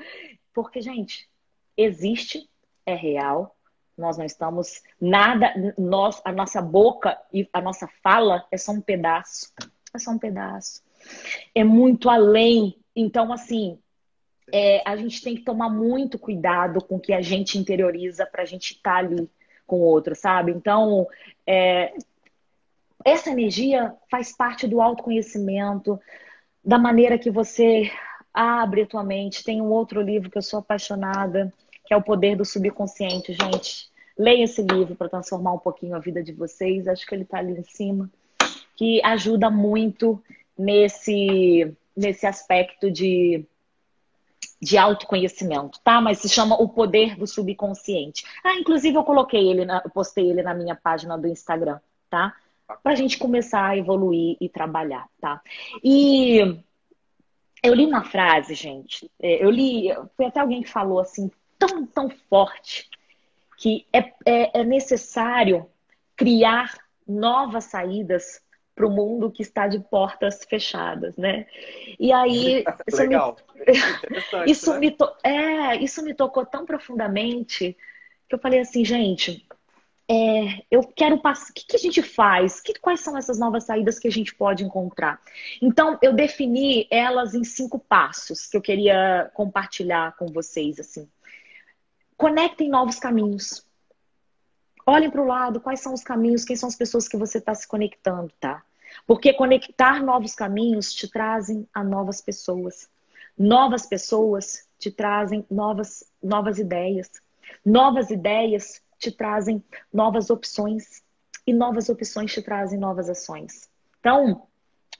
Porque, 0.52 0.80
gente, 0.80 1.28
existe, 1.76 2.48
é 2.84 2.94
real. 2.94 3.56
Nós 3.96 4.16
não 4.16 4.24
estamos 4.24 4.82
nada, 5.00 5.52
nós, 5.76 6.22
a 6.24 6.32
nossa 6.32 6.62
boca 6.62 7.18
e 7.32 7.48
a 7.52 7.60
nossa 7.60 7.88
fala 8.02 8.46
é 8.50 8.56
só 8.56 8.72
um 8.72 8.80
pedaço. 8.80 9.52
É 9.94 9.98
só 9.98 10.10
um 10.10 10.18
pedaço. 10.18 10.82
É 11.54 11.64
muito 11.64 12.08
além. 12.08 12.76
Então, 12.94 13.32
assim, 13.32 13.78
é, 14.52 14.82
a 14.84 14.96
gente 14.96 15.22
tem 15.22 15.34
que 15.34 15.42
tomar 15.42 15.68
muito 15.68 16.18
cuidado 16.18 16.82
com 16.84 16.96
o 16.96 17.00
que 17.00 17.12
a 17.12 17.20
gente 17.20 17.58
interioriza 17.58 18.26
para 18.26 18.42
a 18.42 18.46
gente 18.46 18.72
estar 18.72 18.92
tá 18.92 18.98
ali 18.98 19.28
com 19.66 19.76
o 19.76 19.84
outro, 19.84 20.14
sabe? 20.14 20.52
Então, 20.52 21.06
é, 21.46 21.92
essa 23.04 23.30
energia 23.30 23.94
faz 24.10 24.36
parte 24.36 24.66
do 24.66 24.80
autoconhecimento, 24.80 25.98
da 26.64 26.78
maneira 26.78 27.18
que 27.18 27.30
você 27.30 27.90
abre 28.32 28.82
a 28.82 28.86
tua 28.86 29.04
mente. 29.04 29.44
Tem 29.44 29.60
um 29.60 29.70
outro 29.70 30.00
livro 30.00 30.30
que 30.30 30.38
eu 30.38 30.42
sou 30.42 30.58
apaixonada, 30.58 31.52
que 31.86 31.94
é 31.94 31.96
O 31.96 32.02
Poder 32.02 32.36
do 32.36 32.44
Subconsciente, 32.44 33.32
gente. 33.32 33.88
Leia 34.18 34.44
esse 34.44 34.62
livro 34.62 34.94
para 34.94 35.08
transformar 35.08 35.54
um 35.54 35.58
pouquinho 35.58 35.96
a 35.96 35.98
vida 35.98 36.22
de 36.22 36.32
vocês. 36.32 36.86
Acho 36.86 37.06
que 37.06 37.14
ele 37.14 37.22
está 37.22 37.38
ali 37.38 37.52
em 37.52 37.64
cima, 37.64 38.10
que 38.76 39.00
ajuda 39.02 39.50
muito 39.50 40.22
nesse 40.58 41.74
nesse 41.96 42.26
aspecto 42.26 42.90
de 42.90 43.44
de 44.60 44.76
autoconhecimento, 44.76 45.80
tá? 45.82 46.00
Mas 46.00 46.18
se 46.18 46.28
chama 46.28 46.60
O 46.60 46.68
Poder 46.68 47.16
do 47.16 47.26
Subconsciente. 47.26 48.24
Ah, 48.44 48.54
inclusive 48.54 48.96
eu 48.96 49.04
coloquei 49.04 49.48
ele, 49.48 49.64
na, 49.64 49.80
eu 49.84 49.90
postei 49.90 50.28
ele 50.28 50.42
na 50.42 50.54
minha 50.54 50.76
página 50.76 51.16
do 51.16 51.26
Instagram, 51.26 51.80
tá? 52.10 52.34
Para 52.82 52.92
a 52.92 52.94
gente 52.94 53.18
começar 53.18 53.66
a 53.66 53.76
evoluir 53.76 54.36
e 54.40 54.48
trabalhar, 54.48 55.08
tá? 55.20 55.40
E 55.82 56.60
eu 57.62 57.74
li 57.74 57.86
uma 57.86 58.04
frase, 58.04 58.54
gente. 58.54 59.10
É, 59.18 59.44
eu 59.44 59.50
li, 59.50 59.88
foi 60.16 60.26
até 60.26 60.40
alguém 60.40 60.62
que 60.62 60.70
falou 60.70 61.00
assim, 61.00 61.30
tão, 61.58 61.86
tão 61.86 62.10
forte, 62.28 62.88
que 63.56 63.86
é, 63.92 64.12
é, 64.26 64.60
é 64.60 64.64
necessário 64.64 65.66
criar 66.16 66.74
novas 67.06 67.64
saídas 67.64 68.42
para 68.80 68.86
o 68.86 68.90
mundo 68.90 69.30
que 69.30 69.42
está 69.42 69.68
de 69.68 69.78
portas 69.78 70.42
fechadas, 70.48 71.14
né? 71.18 71.46
E 71.98 72.10
aí 72.10 72.64
isso, 72.88 73.02
Legal. 73.02 73.36
me, 73.54 74.46
isso, 74.50 74.72
né? 74.72 74.78
me 74.78 74.90
to... 74.90 75.06
é, 75.22 75.76
isso 75.76 76.02
me 76.02 76.14
tocou 76.14 76.46
tão 76.46 76.64
profundamente 76.64 77.76
que 78.26 78.34
eu 78.34 78.38
falei 78.38 78.60
assim, 78.60 78.82
gente, 78.82 79.46
é, 80.08 80.64
eu 80.70 80.82
quero 80.82 81.18
passar. 81.18 81.50
O 81.50 81.52
que, 81.52 81.66
que, 81.66 81.76
a 81.76 81.78
gente 81.78 82.00
faz? 82.00 82.58
Que, 82.58 82.72
quais 82.78 83.00
são 83.00 83.18
essas 83.18 83.38
novas 83.38 83.64
saídas 83.64 83.98
que 83.98 84.08
a 84.08 84.10
gente 84.10 84.34
pode 84.34 84.64
encontrar? 84.64 85.20
Então, 85.60 85.98
eu 86.00 86.14
defini 86.14 86.86
elas 86.90 87.34
em 87.34 87.44
cinco 87.44 87.78
passos 87.78 88.46
que 88.46 88.56
eu 88.56 88.62
queria 88.62 89.30
compartilhar 89.34 90.16
com 90.16 90.26
vocês. 90.26 90.80
assim. 90.80 91.06
Conectem 92.16 92.70
novos 92.70 92.98
caminhos. 92.98 93.66
Olhem 94.86 95.10
para 95.10 95.20
o 95.20 95.26
lado, 95.26 95.60
quais 95.60 95.80
são 95.80 95.92
os 95.92 96.02
caminhos, 96.02 96.44
quem 96.44 96.56
são 96.56 96.68
as 96.68 96.76
pessoas 96.76 97.06
que 97.06 97.16
você 97.16 97.38
está 97.38 97.54
se 97.54 97.68
conectando, 97.68 98.32
tá? 98.40 98.64
Porque 99.06 99.32
conectar 99.32 100.02
novos 100.02 100.34
caminhos 100.34 100.92
te 100.92 101.08
trazem 101.08 101.66
a 101.72 101.82
novas 101.82 102.20
pessoas. 102.20 102.88
Novas 103.38 103.86
pessoas 103.86 104.68
te 104.78 104.90
trazem 104.90 105.44
novas, 105.50 106.04
novas 106.22 106.58
ideias. 106.58 107.10
Novas 107.64 108.10
ideias 108.10 108.82
te 108.98 109.10
trazem 109.10 109.62
novas 109.92 110.30
opções. 110.30 111.02
E 111.46 111.52
novas 111.52 111.88
opções 111.88 112.32
te 112.32 112.42
trazem 112.42 112.78
novas 112.78 113.08
ações. 113.08 113.68
Então, 113.98 114.46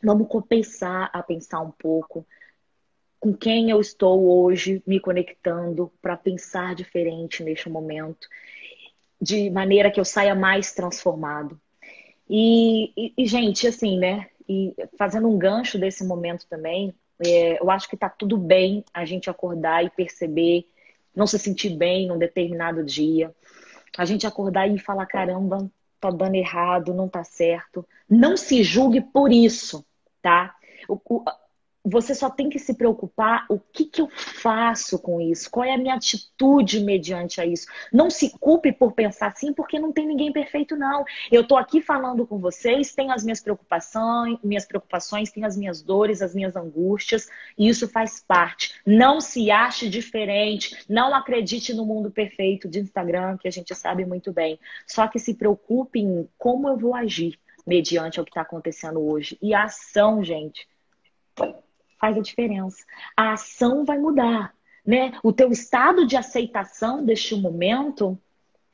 vamos 0.02 0.28
começar 0.28 1.10
a 1.12 1.22
pensar 1.22 1.60
um 1.60 1.70
pouco 1.70 2.26
com 3.20 3.34
quem 3.34 3.70
eu 3.70 3.78
estou 3.78 4.42
hoje 4.42 4.82
me 4.86 4.98
conectando 4.98 5.92
para 6.00 6.16
pensar 6.16 6.74
diferente 6.74 7.44
neste 7.44 7.68
momento, 7.68 8.26
de 9.20 9.50
maneira 9.50 9.90
que 9.90 10.00
eu 10.00 10.04
saia 10.04 10.34
mais 10.34 10.72
transformado. 10.72 11.60
E, 12.32 12.92
e, 12.96 13.12
e, 13.18 13.26
gente, 13.26 13.66
assim, 13.66 13.98
né? 13.98 14.28
E 14.48 14.72
fazendo 14.96 15.28
um 15.28 15.36
gancho 15.36 15.76
desse 15.76 16.04
momento 16.04 16.46
também, 16.48 16.94
é, 17.26 17.60
eu 17.60 17.68
acho 17.68 17.88
que 17.88 17.96
tá 17.96 18.08
tudo 18.08 18.38
bem 18.38 18.84
a 18.94 19.04
gente 19.04 19.28
acordar 19.28 19.84
e 19.84 19.90
perceber, 19.90 20.64
não 21.14 21.26
se 21.26 21.40
sentir 21.40 21.70
bem 21.70 22.06
num 22.06 22.16
determinado 22.16 22.84
dia. 22.84 23.34
A 23.98 24.04
gente 24.04 24.28
acordar 24.28 24.68
e 24.68 24.78
falar: 24.78 25.06
caramba, 25.06 25.68
tá 26.00 26.08
dando 26.08 26.36
errado, 26.36 26.94
não 26.94 27.08
tá 27.08 27.24
certo. 27.24 27.84
Não 28.08 28.36
se 28.36 28.62
julgue 28.62 29.00
por 29.00 29.32
isso, 29.32 29.84
tá? 30.22 30.54
O, 30.88 30.94
o, 30.94 31.24
você 31.84 32.14
só 32.14 32.28
tem 32.28 32.50
que 32.50 32.58
se 32.58 32.74
preocupar 32.74 33.46
o 33.48 33.58
que, 33.58 33.86
que 33.86 34.02
eu 34.02 34.08
faço 34.10 34.98
com 34.98 35.20
isso, 35.20 35.50
qual 35.50 35.64
é 35.64 35.72
a 35.72 35.78
minha 35.78 35.94
atitude 35.94 36.80
mediante 36.80 37.40
a 37.40 37.46
isso. 37.46 37.66
Não 37.90 38.10
se 38.10 38.30
culpe 38.38 38.70
por 38.70 38.92
pensar 38.92 39.28
assim, 39.28 39.52
porque 39.52 39.78
não 39.78 39.90
tem 39.90 40.06
ninguém 40.06 40.30
perfeito, 40.30 40.76
não. 40.76 41.04
Eu 41.32 41.40
estou 41.40 41.56
aqui 41.56 41.80
falando 41.80 42.26
com 42.26 42.38
vocês, 42.38 42.94
tenho 42.94 43.10
as 43.10 43.24
minhas 43.24 43.40
preocupações, 43.40 44.38
minhas 44.44 44.66
preocupações, 44.66 45.30
tenho 45.30 45.46
as 45.46 45.56
minhas 45.56 45.80
dores, 45.80 46.20
as 46.20 46.34
minhas 46.34 46.54
angústias, 46.54 47.28
e 47.56 47.68
isso 47.68 47.88
faz 47.88 48.20
parte. 48.20 48.74
Não 48.86 49.20
se 49.20 49.50
ache 49.50 49.88
diferente, 49.88 50.84
não 50.88 51.14
acredite 51.14 51.72
no 51.72 51.86
mundo 51.86 52.10
perfeito 52.10 52.68
de 52.68 52.80
Instagram, 52.80 53.38
que 53.38 53.48
a 53.48 53.52
gente 53.52 53.74
sabe 53.74 54.04
muito 54.04 54.32
bem. 54.32 54.60
Só 54.86 55.08
que 55.08 55.18
se 55.18 55.34
preocupe 55.34 56.00
em 56.00 56.28
como 56.36 56.68
eu 56.68 56.76
vou 56.76 56.94
agir 56.94 57.38
mediante 57.66 58.20
o 58.20 58.24
que 58.24 58.30
está 58.30 58.42
acontecendo 58.42 59.00
hoje. 59.00 59.38
E 59.40 59.54
a 59.54 59.64
ação, 59.64 60.22
gente 60.22 60.68
faz 62.00 62.16
a 62.16 62.20
diferença. 62.20 62.84
A 63.16 63.34
ação 63.34 63.84
vai 63.84 63.98
mudar, 63.98 64.54
né? 64.84 65.12
O 65.22 65.32
teu 65.32 65.52
estado 65.52 66.06
de 66.06 66.16
aceitação 66.16 67.04
deste 67.04 67.36
momento 67.36 68.18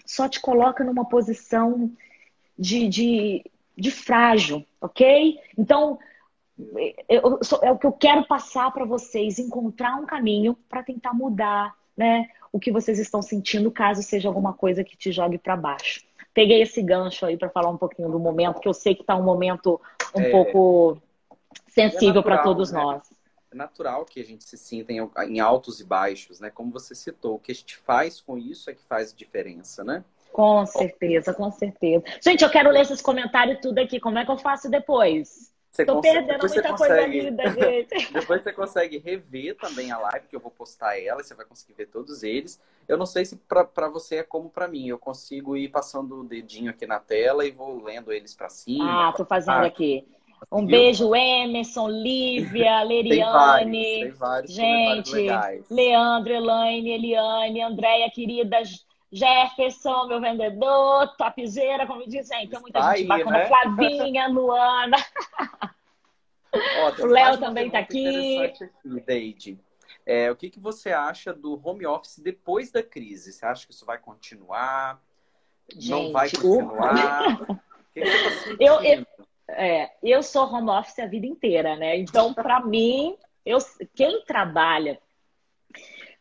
só 0.06 0.28
te 0.28 0.40
coloca 0.40 0.84
numa 0.84 1.04
posição 1.04 1.90
de, 2.56 2.88
de, 2.88 3.44
de 3.76 3.90
frágil, 3.90 4.64
ok? 4.80 5.38
Então, 5.58 5.98
eu, 7.08 7.40
é 7.62 7.70
o 7.72 7.76
que 7.76 7.86
eu 7.86 7.92
quero 7.92 8.24
passar 8.26 8.70
para 8.70 8.84
vocês, 8.84 9.38
encontrar 9.38 9.96
um 9.96 10.06
caminho 10.06 10.56
para 10.68 10.84
tentar 10.84 11.12
mudar, 11.12 11.74
né? 11.96 12.28
O 12.52 12.60
que 12.60 12.70
vocês 12.70 12.98
estão 12.98 13.20
sentindo, 13.20 13.70
caso 13.70 14.02
seja 14.02 14.28
alguma 14.28 14.54
coisa 14.54 14.84
que 14.84 14.96
te 14.96 15.10
jogue 15.10 15.36
para 15.36 15.56
baixo. 15.56 16.02
Peguei 16.32 16.62
esse 16.62 16.80
gancho 16.80 17.26
aí 17.26 17.36
para 17.36 17.50
falar 17.50 17.70
um 17.70 17.76
pouquinho 17.76 18.10
do 18.10 18.18
momento, 18.18 18.60
que 18.60 18.68
eu 18.68 18.74
sei 18.74 18.94
que 18.94 19.00
está 19.00 19.16
um 19.16 19.24
momento 19.24 19.80
um 20.14 20.20
é... 20.20 20.30
pouco 20.30 20.98
sensível 21.66 22.20
é 22.20 22.24
para 22.24 22.38
todos 22.38 22.70
né? 22.70 22.80
nós 22.80 23.02
é 23.10 23.15
natural 23.56 24.04
que 24.04 24.20
a 24.20 24.24
gente 24.24 24.44
se 24.44 24.56
sinta 24.56 24.92
em, 24.92 25.10
em, 25.28 25.40
altos 25.40 25.80
e 25.80 25.84
baixos, 25.84 26.38
né? 26.38 26.50
Como 26.50 26.70
você 26.70 26.94
citou, 26.94 27.36
o 27.36 27.38
que 27.38 27.52
a 27.52 27.54
gente 27.54 27.76
faz 27.76 28.20
com 28.20 28.38
isso 28.38 28.70
é 28.70 28.74
que 28.74 28.82
faz 28.82 29.12
diferença, 29.14 29.82
né? 29.82 30.04
Com 30.32 30.66
certeza, 30.66 31.32
com 31.32 31.50
certeza. 31.50 32.04
Gente, 32.20 32.44
eu 32.44 32.50
quero 32.50 32.70
ler 32.70 32.82
esses 32.82 33.00
comentários 33.00 33.58
tudo 33.60 33.78
aqui. 33.78 33.98
Como 33.98 34.18
é 34.18 34.24
que 34.24 34.30
eu 34.30 34.36
faço 34.36 34.70
depois? 34.70 35.50
Você 35.76 35.84
Tô 35.84 35.96
consegue, 35.96 36.26
perdendo 36.26 36.48
muita 36.48 36.68
consegue, 36.70 36.76
coisa 36.76 37.08
vida, 37.08 37.50
gente. 37.90 38.12
depois 38.12 38.42
você 38.42 38.52
consegue 38.52 38.98
rever 38.98 39.56
também 39.56 39.92
a 39.92 39.98
live, 39.98 40.26
que 40.26 40.34
eu 40.34 40.40
vou 40.40 40.50
postar 40.50 40.98
ela, 40.98 41.22
você 41.22 41.34
vai 41.34 41.44
conseguir 41.44 41.74
ver 41.74 41.86
todos 41.86 42.22
eles. 42.22 42.58
Eu 42.88 42.96
não 42.96 43.04
sei 43.04 43.26
se 43.26 43.36
para 43.36 43.88
você 43.88 44.16
é 44.16 44.22
como 44.22 44.48
para 44.48 44.66
mim. 44.66 44.88
Eu 44.88 44.98
consigo 44.98 45.56
ir 45.56 45.68
passando 45.68 46.20
o 46.20 46.24
dedinho 46.24 46.70
aqui 46.70 46.86
na 46.86 46.98
tela 46.98 47.44
e 47.44 47.50
vou 47.50 47.82
lendo 47.82 48.10
eles 48.10 48.34
para 48.34 48.48
cima. 48.48 49.08
Ah, 49.08 49.12
tô 49.12 49.24
fazendo 49.24 49.64
aqui. 49.64 50.06
Um 50.50 50.64
beijo, 50.64 51.14
Emerson, 51.14 51.88
Lívia, 51.88 52.82
Leriane. 52.84 53.82
Tem 53.82 54.10
vários, 54.10 54.52
gente, 54.52 55.12
tem 55.12 55.28
vários 55.28 55.70
Leandro, 55.70 56.32
Elaine, 56.32 56.90
Eliane, 56.90 57.62
Andréia, 57.62 58.10
querida, 58.10 58.62
Jefferson, 59.10 60.06
meu 60.06 60.20
vendedor, 60.20 61.16
topzeira, 61.16 61.86
como 61.86 62.06
dizem. 62.06 62.48
Tem 62.48 62.60
muita 62.60 62.80
gente 62.80 63.00
aí, 63.00 63.06
bacana. 63.06 63.38
Né? 63.38 63.46
Flavinha, 63.46 64.28
Luana. 64.30 64.96
Ó, 66.52 67.02
o 67.02 67.06
Léo 67.06 67.38
também 67.38 67.66
está 67.66 67.78
aqui. 67.78 68.44
aqui 68.44 68.70
Deide. 69.06 69.58
É, 70.04 70.30
o 70.30 70.36
que, 70.36 70.50
que 70.50 70.60
você 70.60 70.92
acha 70.92 71.32
do 71.32 71.60
home 71.64 71.84
office 71.84 72.18
depois 72.18 72.70
da 72.70 72.82
crise? 72.82 73.32
Você 73.32 73.44
acha 73.44 73.66
que 73.66 73.72
isso 73.72 73.84
vai 73.84 73.98
continuar? 73.98 75.02
Gente, 75.68 75.90
não 75.90 76.12
vai 76.12 76.30
continuar? 76.30 77.40
o 77.50 77.58
que, 77.92 78.00
que 78.02 78.56
tá 78.56 78.56
eu, 78.60 78.80
eu, 78.82 79.06
é, 79.50 79.90
eu 80.02 80.22
sou 80.22 80.44
home 80.52 80.70
office 80.70 80.98
a 80.98 81.06
vida 81.06 81.26
inteira, 81.26 81.76
né? 81.76 81.96
Então, 81.98 82.34
para 82.34 82.60
mim, 82.66 83.16
eu, 83.44 83.58
quem 83.94 84.22
trabalha, 84.24 85.00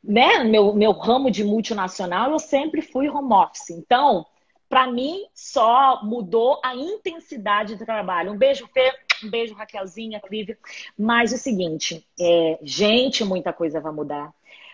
né? 0.04 0.44
Meu, 0.44 0.74
meu 0.74 0.92
ramo 0.92 1.32
de 1.32 1.44
multinacional, 1.44 2.32
eu 2.32 2.40
sempre 2.40 2.82
fui 2.82 3.10
home 3.10 3.34
office. 3.34 3.72
Então, 3.72 4.26
para 4.70 4.88
mim, 4.88 5.26
só 5.34 6.02
mudou 6.04 6.60
a 6.64 6.76
intensidade 6.76 7.76
do 7.76 7.86
trabalho. 7.86 8.32
Um 8.32 8.38
beijo, 8.38 8.68
Fê. 8.68 8.92
Um 9.24 9.30
beijo, 9.30 9.56
Raquelzinha, 9.56 10.20
Clívia. 10.20 10.58
Mas 10.98 11.32
o 11.32 11.38
seguinte, 11.38 12.06
é, 12.20 12.60
gente, 12.62 13.24
muita 13.24 13.54
coisa 13.54 13.80
vai 13.80 13.92
mudar. 13.92 14.34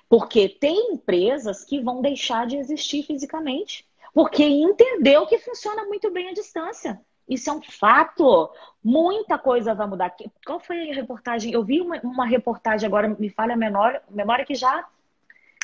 Porque 0.10 0.49
tem 0.49 0.93
empresas 0.93 1.64
que 1.64 1.80
vão 1.80 2.02
deixar 2.02 2.45
de 2.45 2.58
existir 2.58 3.04
fisicamente. 3.04 3.86
Porque 4.14 4.43
entendeu 4.43 5.26
que 5.26 5.38
funciona 5.38 5.86
muito 5.86 6.12
bem 6.12 6.30
à 6.30 6.34
distância. 6.34 6.99
Isso 7.32 7.50
é 7.50 7.54
um 7.54 7.62
fato. 7.62 8.52
Muita 8.84 9.38
coisa 9.38 9.74
vai 9.74 9.88
mudar. 9.88 10.14
Qual 10.46 10.60
foi 10.60 10.92
a 10.92 10.94
reportagem? 10.94 11.54
Eu 11.54 11.64
vi 11.64 11.80
uma, 11.80 11.98
uma 12.02 12.26
reportagem 12.26 12.86
agora, 12.86 13.08
me 13.08 13.30
falha 13.30 13.54
a 13.54 13.58
memória, 13.58 14.04
memória 14.10 14.44
que 14.44 14.54
já. 14.54 14.86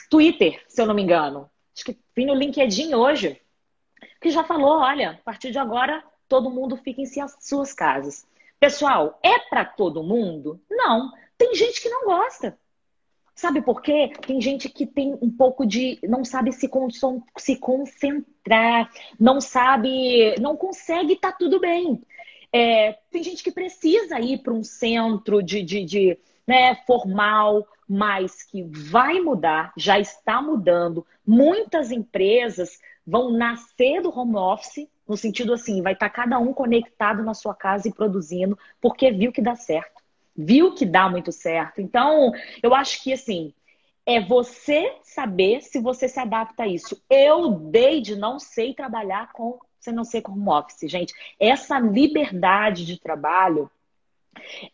Twitter, 0.10 0.64
se 0.66 0.82
eu 0.82 0.86
não 0.86 0.96
me 0.96 1.04
engano. 1.04 1.50
Acho 1.76 1.84
que 1.84 2.00
vi 2.16 2.26
no 2.26 2.34
LinkedIn 2.34 2.96
hoje. 2.96 3.42
que 4.22 4.30
já 4.30 4.46
falou, 4.46 4.80
olha, 4.80 5.12
a 5.12 5.24
partir 5.26 5.52
de 5.52 5.60
agora 5.60 6.02
todo 6.30 6.50
mundo 6.50 6.78
fica 6.78 7.02
em 7.02 7.06
suas 7.42 7.74
casas. 7.74 8.26
Pessoal, 8.62 9.20
é 9.22 9.38
para 9.50 9.66
todo 9.66 10.02
mundo? 10.02 10.62
Não. 10.70 11.12
Tem 11.38 11.54
gente 11.54 11.82
que 11.82 11.90
não 11.90 12.06
gosta. 12.06 12.58
Sabe 13.38 13.62
por 13.62 13.84
quê? 13.84 14.12
Tem 14.26 14.42
gente 14.42 14.68
que 14.68 14.88
tem 14.88 15.16
um 15.22 15.30
pouco 15.30 15.64
de. 15.64 16.00
não 16.02 16.26
sabe 16.26 16.52
se, 16.52 16.68
se 17.38 17.56
concentrar, 17.56 18.92
não 19.20 19.40
sabe. 19.40 20.36
não 20.42 20.58
consegue, 20.58 21.16
tá 21.16 21.32
tudo 21.32 21.60
bem. 21.60 22.02
É, 22.52 22.94
tem 23.12 23.22
gente 23.22 23.44
que 23.44 23.52
precisa 23.52 24.20
ir 24.20 24.40
para 24.40 24.54
um 24.54 24.64
centro 24.64 25.44
de, 25.44 25.62
de, 25.62 25.86
de 25.86 26.18
né, 26.48 26.74
formal, 26.88 27.68
mas 27.88 28.42
que 28.42 28.64
vai 28.64 29.20
mudar, 29.20 29.72
já 29.78 30.00
está 30.00 30.42
mudando. 30.42 31.06
Muitas 31.24 31.92
empresas 31.92 32.80
vão 33.06 33.30
nascer 33.30 34.02
do 34.02 34.10
home 34.10 34.36
office, 34.36 34.90
no 35.08 35.16
sentido 35.16 35.54
assim, 35.54 35.84
vai 35.84 35.94
estar 35.94 36.10
cada 36.10 36.40
um 36.40 36.52
conectado 36.52 37.22
na 37.22 37.36
sua 37.36 37.54
casa 37.54 37.88
e 37.88 37.94
produzindo, 37.94 38.58
porque 38.82 39.12
viu 39.12 39.32
que 39.32 39.44
dá 39.44 39.56
certo, 39.56 40.02
viu 40.38 40.74
que 40.74 40.86
dá 40.86 41.10
muito 41.10 41.32
certo. 41.32 41.82
Então, 41.82 42.32
eu 42.62 42.76
acho 42.76 43.02
que 43.02 43.12
assim, 43.14 43.54
é 44.06 44.22
você 44.22 44.96
saber 45.04 45.62
se 45.62 45.80
você 45.80 46.08
se 46.08 46.20
adapta 46.20 46.64
a 46.64 46.68
isso. 46.68 47.02
Eu, 47.10 47.50
desde 47.50 48.16
não 48.16 48.40
sei 48.40 48.74
trabalhar 48.74 49.32
com, 49.34 49.60
sem 49.80 49.94
não 49.94 50.04
ser 50.04 50.22
com 50.22 50.32
home 50.32 50.50
office, 50.50 50.90
gente. 50.90 51.14
Essa 51.40 51.80
liberdade 51.80 52.86
de 52.86 53.00
trabalho 53.00 53.70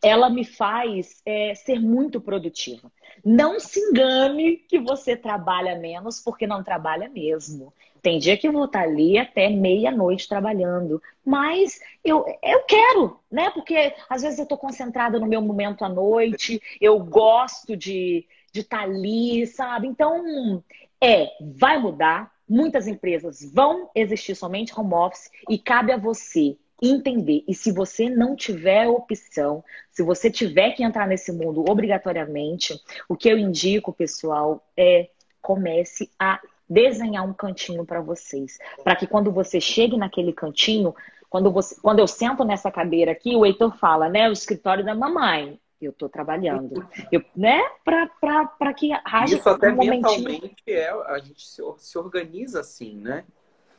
ela 0.02 0.30
me 0.30 0.44
faz 0.44 1.22
é, 1.26 1.56
ser 1.56 1.80
muito 1.80 2.20
produtiva. 2.20 2.92
Não 3.24 3.60
se 3.60 3.80
engane 3.80 4.58
que 4.58 4.78
você 4.78 5.16
trabalha 5.16 5.80
menos, 5.80 6.20
porque 6.20 6.46
não 6.46 6.64
trabalha 6.64 7.10
mesmo. 7.10 7.74
Tem 8.04 8.20
dia 8.20 8.38
que 8.38 8.48
eu 8.48 8.52
vou 8.52 8.66
estar 8.66 8.82
ali 8.82 9.18
até 9.18 9.50
meia-noite 9.50 10.28
trabalhando, 10.28 11.02
mas 11.26 11.80
eu, 12.04 12.24
eu 12.44 12.64
quero, 12.66 13.20
né? 13.32 13.50
Porque 13.50 13.96
às 14.08 14.22
vezes 14.22 14.38
eu 14.38 14.44
estou 14.44 14.58
concentrada 14.58 15.18
no 15.20 15.26
meu 15.26 15.42
momento 15.42 15.84
à 15.84 15.90
noite, 15.90 16.62
eu 16.80 17.00
gosto 17.00 17.76
de 17.76 18.28
de 18.54 18.62
estar 18.62 18.78
tá 18.78 18.84
ali, 18.84 19.46
sabe? 19.48 19.88
Então, 19.88 20.64
é, 21.02 21.28
vai 21.42 21.80
mudar. 21.80 22.32
Muitas 22.48 22.88
empresas 22.88 23.40
vão 23.52 23.90
existir 23.96 24.36
somente 24.36 24.78
home 24.80 24.94
office 24.94 25.32
e 25.50 25.58
cabe 25.58 25.92
a 25.92 25.98
você 25.98 26.56
entender. 26.82 27.44
E 27.48 27.56
se 27.56 27.72
você 27.72 28.10
não 28.10 28.36
tiver 28.36 28.88
opção, 28.88 29.64
se 29.90 30.04
você 30.04 30.30
tiver 30.30 30.72
que 30.72 30.84
entrar 30.84 31.08
nesse 31.08 31.32
mundo 31.32 31.66
obrigatoriamente, 31.68 32.80
o 33.10 33.16
que 33.16 33.28
eu 33.28 33.40
indico, 33.40 33.92
pessoal, 33.92 34.64
é 34.78 35.10
comece 35.42 36.10
a 36.20 36.40
desenhar 36.74 37.24
um 37.24 37.34
cantinho 37.34 37.86
para 37.86 38.02
vocês, 38.02 38.58
para 38.84 38.96
que 38.96 39.06
quando 39.06 39.32
você 39.32 39.62
chegue 39.62 39.96
naquele 39.96 40.34
cantinho, 40.34 40.96
quando, 41.30 41.52
você, 41.52 41.80
quando 41.82 42.00
eu 42.00 42.08
sento 42.08 42.44
nessa 42.44 42.72
cadeira 42.72 43.12
aqui, 43.12 43.36
o 43.36 43.46
Heitor 43.46 43.78
fala, 43.78 44.10
né, 44.10 44.28
o 44.30 44.34
escritório 44.34 44.84
da 44.84 44.96
mamãe. 44.96 45.60
Eu 45.82 45.92
estou 45.92 46.08
trabalhando, 46.08 46.88
eu, 47.12 47.22
né? 47.36 47.62
Para 47.84 48.74
que 48.74 48.94
haja 49.04 49.36
Isso 49.36 49.50
até 49.50 49.70
um 49.70 49.76
mentalmente 49.76 50.56
é, 50.66 50.90
a 50.90 51.20
gente 51.20 51.46
se, 51.46 51.62
se 51.78 51.98
organiza 51.98 52.62
assim, 52.62 52.96
né? 52.96 53.26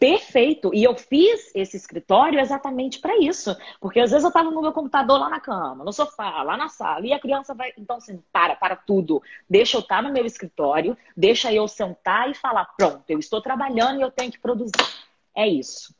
Perfeito. 0.05 0.70
E 0.74 0.84
eu 0.84 0.94
fiz 0.94 1.50
esse 1.55 1.78
escritório 1.78 2.38
exatamente 2.38 2.98
para 2.98 3.16
isso. 3.16 3.57
Porque 3.80 3.98
às 3.98 4.11
vezes 4.11 4.22
eu 4.22 4.28
estava 4.28 4.50
no 4.50 4.61
meu 4.61 4.72
computador 4.72 5.18
lá 5.18 5.30
na 5.30 5.40
cama, 5.40 5.82
no 5.82 5.92
sofá, 5.94 6.42
lá 6.42 6.59
na 6.59 6.68
sala, 6.68 7.07
e 7.07 7.12
a 7.14 7.18
criança 7.18 7.55
vai. 7.55 7.72
Então, 7.78 7.96
assim, 7.96 8.22
para, 8.30 8.55
para 8.55 8.76
tudo. 8.76 9.22
Deixa 9.48 9.78
eu 9.78 9.80
estar 9.80 9.96
tá 9.96 10.02
no 10.02 10.12
meu 10.12 10.26
escritório, 10.26 10.94
deixa 11.16 11.50
eu 11.50 11.66
sentar 11.66 12.30
e 12.30 12.34
falar: 12.34 12.66
pronto, 12.76 13.02
eu 13.09 13.18
estou 13.18 13.40
trabalhando 13.40 13.98
e 13.98 14.02
eu 14.02 14.11
tenho 14.11 14.30
que 14.30 14.38
produzir. 14.38 14.72
É 15.34 15.48
isso. 15.48 15.94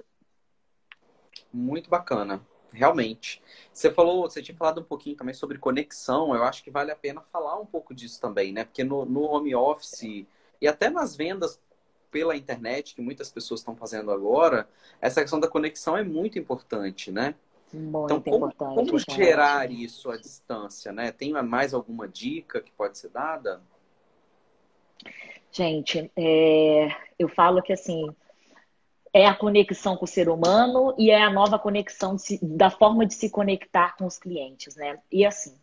Muito 1.51 1.89
bacana, 1.89 2.43
realmente. 2.75 3.43
Você 3.73 3.91
falou, 3.91 4.29
você 4.29 4.43
tinha 4.43 4.57
falado 4.57 4.83
um 4.83 4.85
pouquinho 4.85 5.17
também 5.17 5.35
sobre 5.35 5.57
conexão. 5.57 6.35
Eu 6.35 6.45
acho 6.45 6.63
que 6.63 6.71
vale 6.71 6.91
a 6.91 6.97
pena 6.97 7.23
falar 7.23 7.59
um 7.59 7.65
pouco 7.65 7.95
disso 7.95 8.21
também, 8.21 8.53
né? 8.53 8.65
Porque 8.65 8.85
no, 8.85 9.07
no 9.07 9.23
home 9.23 9.55
office 9.55 10.27
e 10.61 10.69
até 10.69 10.91
nas 10.91 11.17
vendas 11.17 11.59
pela 12.15 12.37
internet, 12.37 12.95
que 12.95 13.03
muitas 13.03 13.29
pessoas 13.29 13.59
estão 13.59 13.75
fazendo 13.75 14.13
agora, 14.13 14.69
essa 15.01 15.21
questão 15.21 15.41
da 15.41 15.49
conexão 15.49 15.97
é 15.97 16.05
muito 16.05 16.39
importante, 16.39 17.11
né? 17.11 17.35
Muito 17.73 18.05
então, 18.05 18.21
como, 18.21 18.47
importante, 18.47 18.75
como 18.77 18.99
gerar 19.11 19.69
isso 19.69 20.13
à 20.13 20.17
distância, 20.17 20.93
né? 20.93 21.11
Tem 21.11 21.33
mais 21.33 21.75
alguma 21.75 22.07
dica 22.07 22.61
que 22.61 22.71
pode 22.71 22.99
ser 22.99 23.09
dada? 23.09 23.61
Gente, 25.51 26.09
é, 26.17 26.89
eu 27.19 27.29
falo 27.29 27.61
que 27.61 27.73
assim 27.73 28.07
é 29.13 29.27
a 29.27 29.35
conexão 29.35 29.97
com 29.97 30.05
o 30.05 30.09
ser 30.09 30.29
humano 30.29 30.95
e 30.97 31.11
é 31.11 31.21
a 31.21 31.33
nova 31.33 31.59
conexão 31.59 32.17
se, 32.17 32.39
da 32.41 32.71
forma 32.71 33.05
de 33.05 33.15
se 33.15 33.29
conectar 33.29 33.97
com 33.97 34.07
os 34.07 34.19
clientes, 34.19 34.77
né? 34.77 35.01
E 35.11 35.27
assim, 35.27 35.57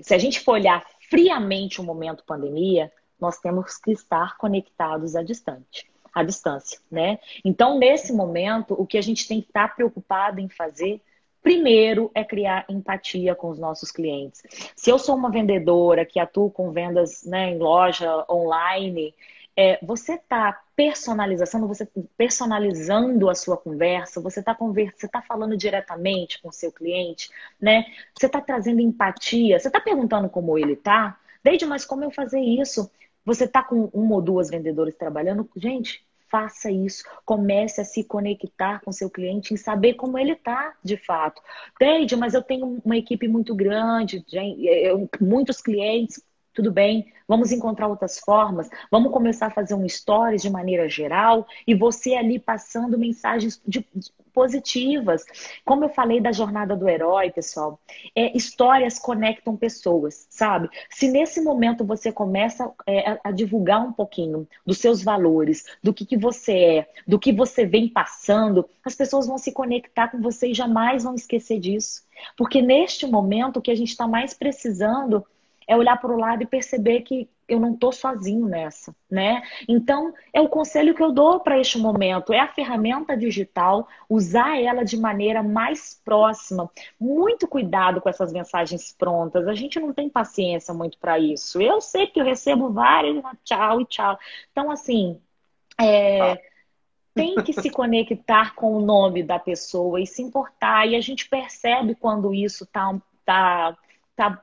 se 0.00 0.14
a 0.14 0.18
gente 0.18 0.38
for 0.38 0.52
olhar 0.52 0.86
friamente 1.08 1.80
o 1.80 1.84
momento 1.84 2.24
pandemia, 2.24 2.92
nós 3.20 3.38
temos 3.38 3.76
que 3.76 3.92
estar 3.92 4.36
conectados 4.36 5.14
à 5.14 5.22
distante, 5.22 5.90
à 6.14 6.22
distância, 6.22 6.78
né? 6.90 7.18
Então, 7.44 7.78
nesse 7.78 8.12
momento, 8.12 8.74
o 8.74 8.86
que 8.86 8.98
a 8.98 9.02
gente 9.02 9.26
tem 9.28 9.40
que 9.40 9.48
estar 9.48 9.74
preocupado 9.74 10.40
em 10.40 10.48
fazer 10.48 11.00
Primeiro 11.42 12.10
é 12.14 12.22
criar 12.22 12.66
empatia 12.68 13.34
com 13.34 13.48
os 13.48 13.58
nossos 13.58 13.90
clientes. 13.90 14.42
Se 14.76 14.90
eu 14.90 14.98
sou 14.98 15.16
uma 15.16 15.30
vendedora 15.30 16.04
que 16.04 16.20
atua 16.20 16.50
com 16.50 16.70
vendas 16.70 17.24
né, 17.24 17.50
em 17.50 17.58
loja 17.58 18.26
online, 18.28 19.14
é, 19.56 19.78
você 19.82 20.14
está 20.14 20.60
personalização, 20.76 21.66
você 21.66 21.88
personalizando 22.16 23.28
a 23.28 23.34
sua 23.34 23.56
conversa, 23.56 24.20
você 24.20 24.40
está 24.40 24.56
você 24.58 25.08
tá 25.08 25.22
falando 25.22 25.56
diretamente 25.56 26.40
com 26.40 26.48
o 26.48 26.52
seu 26.52 26.70
cliente, 26.70 27.30
né? 27.60 27.84
Você 28.18 28.26
está 28.26 28.40
trazendo 28.40 28.80
empatia, 28.80 29.58
você 29.58 29.68
está 29.68 29.80
perguntando 29.80 30.28
como 30.28 30.58
ele 30.58 30.74
está. 30.74 31.18
Desde, 31.42 31.66
mas 31.66 31.84
como 31.86 32.04
eu 32.04 32.10
fazer 32.10 32.40
isso? 32.40 32.90
Você 33.30 33.44
está 33.44 33.62
com 33.62 33.84
uma 33.92 34.16
ou 34.16 34.20
duas 34.20 34.50
vendedores 34.50 34.92
trabalhando? 34.96 35.48
Gente, 35.54 36.04
faça 36.28 36.68
isso. 36.68 37.04
Comece 37.24 37.80
a 37.80 37.84
se 37.84 38.02
conectar 38.02 38.80
com 38.80 38.90
seu 38.90 39.08
cliente 39.08 39.54
e 39.54 39.56
saber 39.56 39.94
como 39.94 40.18
ele 40.18 40.32
está 40.32 40.74
de 40.82 40.96
fato. 40.96 41.40
Entende? 41.76 42.16
Mas 42.16 42.34
eu 42.34 42.42
tenho 42.42 42.82
uma 42.84 42.96
equipe 42.96 43.28
muito 43.28 43.54
grande, 43.54 44.24
muitos 45.20 45.62
clientes. 45.62 46.20
Tudo 46.52 46.72
bem, 46.72 47.12
vamos 47.28 47.52
encontrar 47.52 47.86
outras 47.86 48.18
formas, 48.18 48.68
vamos 48.90 49.12
começar 49.12 49.46
a 49.46 49.50
fazer 49.50 49.74
um 49.74 49.88
stories 49.88 50.42
de 50.42 50.50
maneira 50.50 50.88
geral 50.88 51.46
e 51.64 51.72
você 51.72 52.14
ali 52.14 52.40
passando 52.40 52.98
mensagens 52.98 53.62
de 53.64 53.86
positivas. 54.32 55.24
Como 55.64 55.84
eu 55.84 55.88
falei 55.88 56.20
da 56.20 56.32
jornada 56.32 56.76
do 56.76 56.88
herói, 56.88 57.30
pessoal, 57.30 57.80
é, 58.14 58.36
histórias 58.36 58.98
conectam 58.98 59.56
pessoas, 59.56 60.26
sabe? 60.30 60.68
Se 60.88 61.08
nesse 61.08 61.40
momento 61.42 61.84
você 61.84 62.12
começa 62.12 62.70
é, 62.86 63.18
a, 63.22 63.30
divulgar 63.30 63.82
um 63.82 63.92
pouquinho 63.92 64.46
dos 64.64 64.78
seus 64.78 65.02
valores, 65.02 65.64
do 65.82 65.92
que, 65.92 66.04
que 66.04 66.16
você 66.16 66.52
é, 66.52 66.88
do 67.06 67.18
que 67.18 67.32
você 67.32 67.64
vem 67.64 67.88
passando, 67.88 68.68
as 68.84 68.94
pessoas 68.94 69.26
vão 69.26 69.38
se 69.38 69.52
conectar 69.52 70.08
com 70.08 70.20
você 70.20 70.48
e 70.48 70.54
jamais 70.54 71.04
vão 71.04 71.14
esquecer 71.14 71.58
disso. 71.58 72.02
Porque 72.36 72.60
neste 72.62 73.06
momento 73.06 73.58
o 73.58 73.62
que 73.62 73.70
a 73.70 73.74
gente 73.74 73.90
está 73.90 74.06
mais 74.06 74.34
precisando 74.34 75.24
é 75.66 75.76
olhar 75.76 75.96
para 76.00 76.12
o 76.12 76.18
lado 76.18 76.42
e 76.42 76.46
perceber 76.46 77.02
que 77.02 77.28
eu 77.50 77.60
não 77.60 77.74
estou 77.74 77.92
sozinho 77.92 78.46
nessa, 78.46 78.94
né? 79.10 79.42
Então, 79.68 80.14
é 80.32 80.40
o 80.40 80.48
conselho 80.48 80.94
que 80.94 81.02
eu 81.02 81.12
dou 81.12 81.40
para 81.40 81.58
este 81.58 81.78
momento, 81.78 82.32
é 82.32 82.38
a 82.38 82.48
ferramenta 82.48 83.16
digital, 83.16 83.88
usar 84.08 84.60
ela 84.60 84.84
de 84.84 84.96
maneira 84.96 85.42
mais 85.42 86.00
próxima. 86.04 86.70
Muito 86.98 87.48
cuidado 87.48 88.00
com 88.00 88.08
essas 88.08 88.32
mensagens 88.32 88.92
prontas. 88.92 89.48
A 89.48 89.54
gente 89.54 89.80
não 89.80 89.92
tem 89.92 90.08
paciência 90.08 90.72
muito 90.72 90.98
para 90.98 91.18
isso. 91.18 91.60
Eu 91.60 91.80
sei 91.80 92.06
que 92.06 92.20
eu 92.20 92.24
recebo 92.24 92.70
várias, 92.70 93.22
tchau 93.44 93.80
e 93.80 93.86
tchau. 93.86 94.18
Então, 94.52 94.70
assim, 94.70 95.20
é, 95.80 96.40
tem 97.14 97.36
que 97.42 97.52
se 97.52 97.70
conectar 97.70 98.54
com 98.54 98.74
o 98.74 98.80
nome 98.80 99.22
da 99.22 99.38
pessoa 99.38 100.00
e 100.00 100.06
se 100.06 100.22
importar. 100.22 100.86
E 100.86 100.94
a 100.94 101.00
gente 101.00 101.28
percebe 101.28 101.94
quando 101.94 102.32
isso 102.32 102.64
tá, 102.66 102.96
tá, 103.24 103.76
tá 104.14 104.42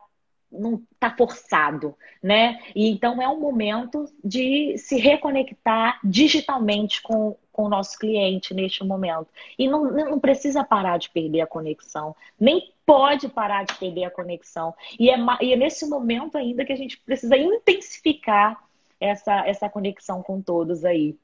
não 0.51 0.81
está 0.93 1.11
forçado, 1.15 1.95
né? 2.21 2.59
E 2.75 2.89
então 2.89 3.21
é 3.21 3.27
um 3.27 3.39
momento 3.39 4.05
de 4.23 4.77
se 4.77 4.97
reconectar 4.97 5.99
digitalmente 6.03 7.01
com, 7.01 7.35
com 7.51 7.63
o 7.63 7.69
nosso 7.69 7.97
cliente 7.97 8.53
neste 8.53 8.83
momento. 8.83 9.27
E 9.57 9.67
não, 9.67 9.91
não 9.91 10.19
precisa 10.19 10.63
parar 10.63 10.97
de 10.97 11.09
perder 11.09 11.41
a 11.41 11.47
conexão, 11.47 12.15
nem 12.39 12.71
pode 12.85 13.27
parar 13.27 13.65
de 13.65 13.75
perder 13.75 14.05
a 14.05 14.11
conexão. 14.11 14.73
E 14.99 15.09
é, 15.09 15.17
e 15.41 15.53
é 15.53 15.55
nesse 15.55 15.87
momento 15.87 16.37
ainda 16.37 16.65
que 16.65 16.73
a 16.73 16.77
gente 16.77 16.97
precisa 16.97 17.37
intensificar 17.37 18.63
essa, 18.99 19.45
essa 19.45 19.69
conexão 19.69 20.23
com 20.23 20.41
todos 20.41 20.85
aí. 20.85 21.17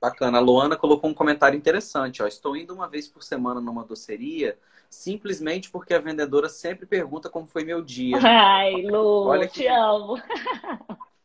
Bacana. 0.00 0.38
A 0.38 0.40
Luana 0.40 0.76
colocou 0.76 1.08
um 1.08 1.14
comentário 1.14 1.56
interessante. 1.56 2.22
Ó. 2.22 2.26
Estou 2.26 2.56
indo 2.56 2.74
uma 2.74 2.88
vez 2.88 3.08
por 3.08 3.22
semana 3.22 3.60
numa 3.60 3.84
doceria 3.84 4.58
simplesmente 4.90 5.70
porque 5.70 5.94
a 5.94 5.98
vendedora 5.98 6.50
sempre 6.50 6.84
pergunta 6.84 7.30
como 7.30 7.46
foi 7.46 7.64
meu 7.64 7.80
dia. 7.80 8.18
Ai, 8.22 8.82
Lu, 8.82 9.26
Olha 9.26 9.48
que... 9.48 9.62
te 9.62 9.66
amo. 9.66 10.20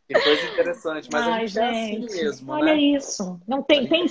Que 0.08 0.14
coisa 0.14 0.46
interessante, 0.54 1.10
mas 1.12 1.22
Ai, 1.22 1.44
a 1.44 1.46
gente, 1.46 1.52
gente, 1.52 1.60
é 1.60 2.06
assim 2.06 2.24
mesmo, 2.24 2.54
olha 2.54 2.74
né? 2.74 2.80
isso. 2.80 3.42
Não 3.46 3.62
tem, 3.62 3.86
tem 3.90 4.08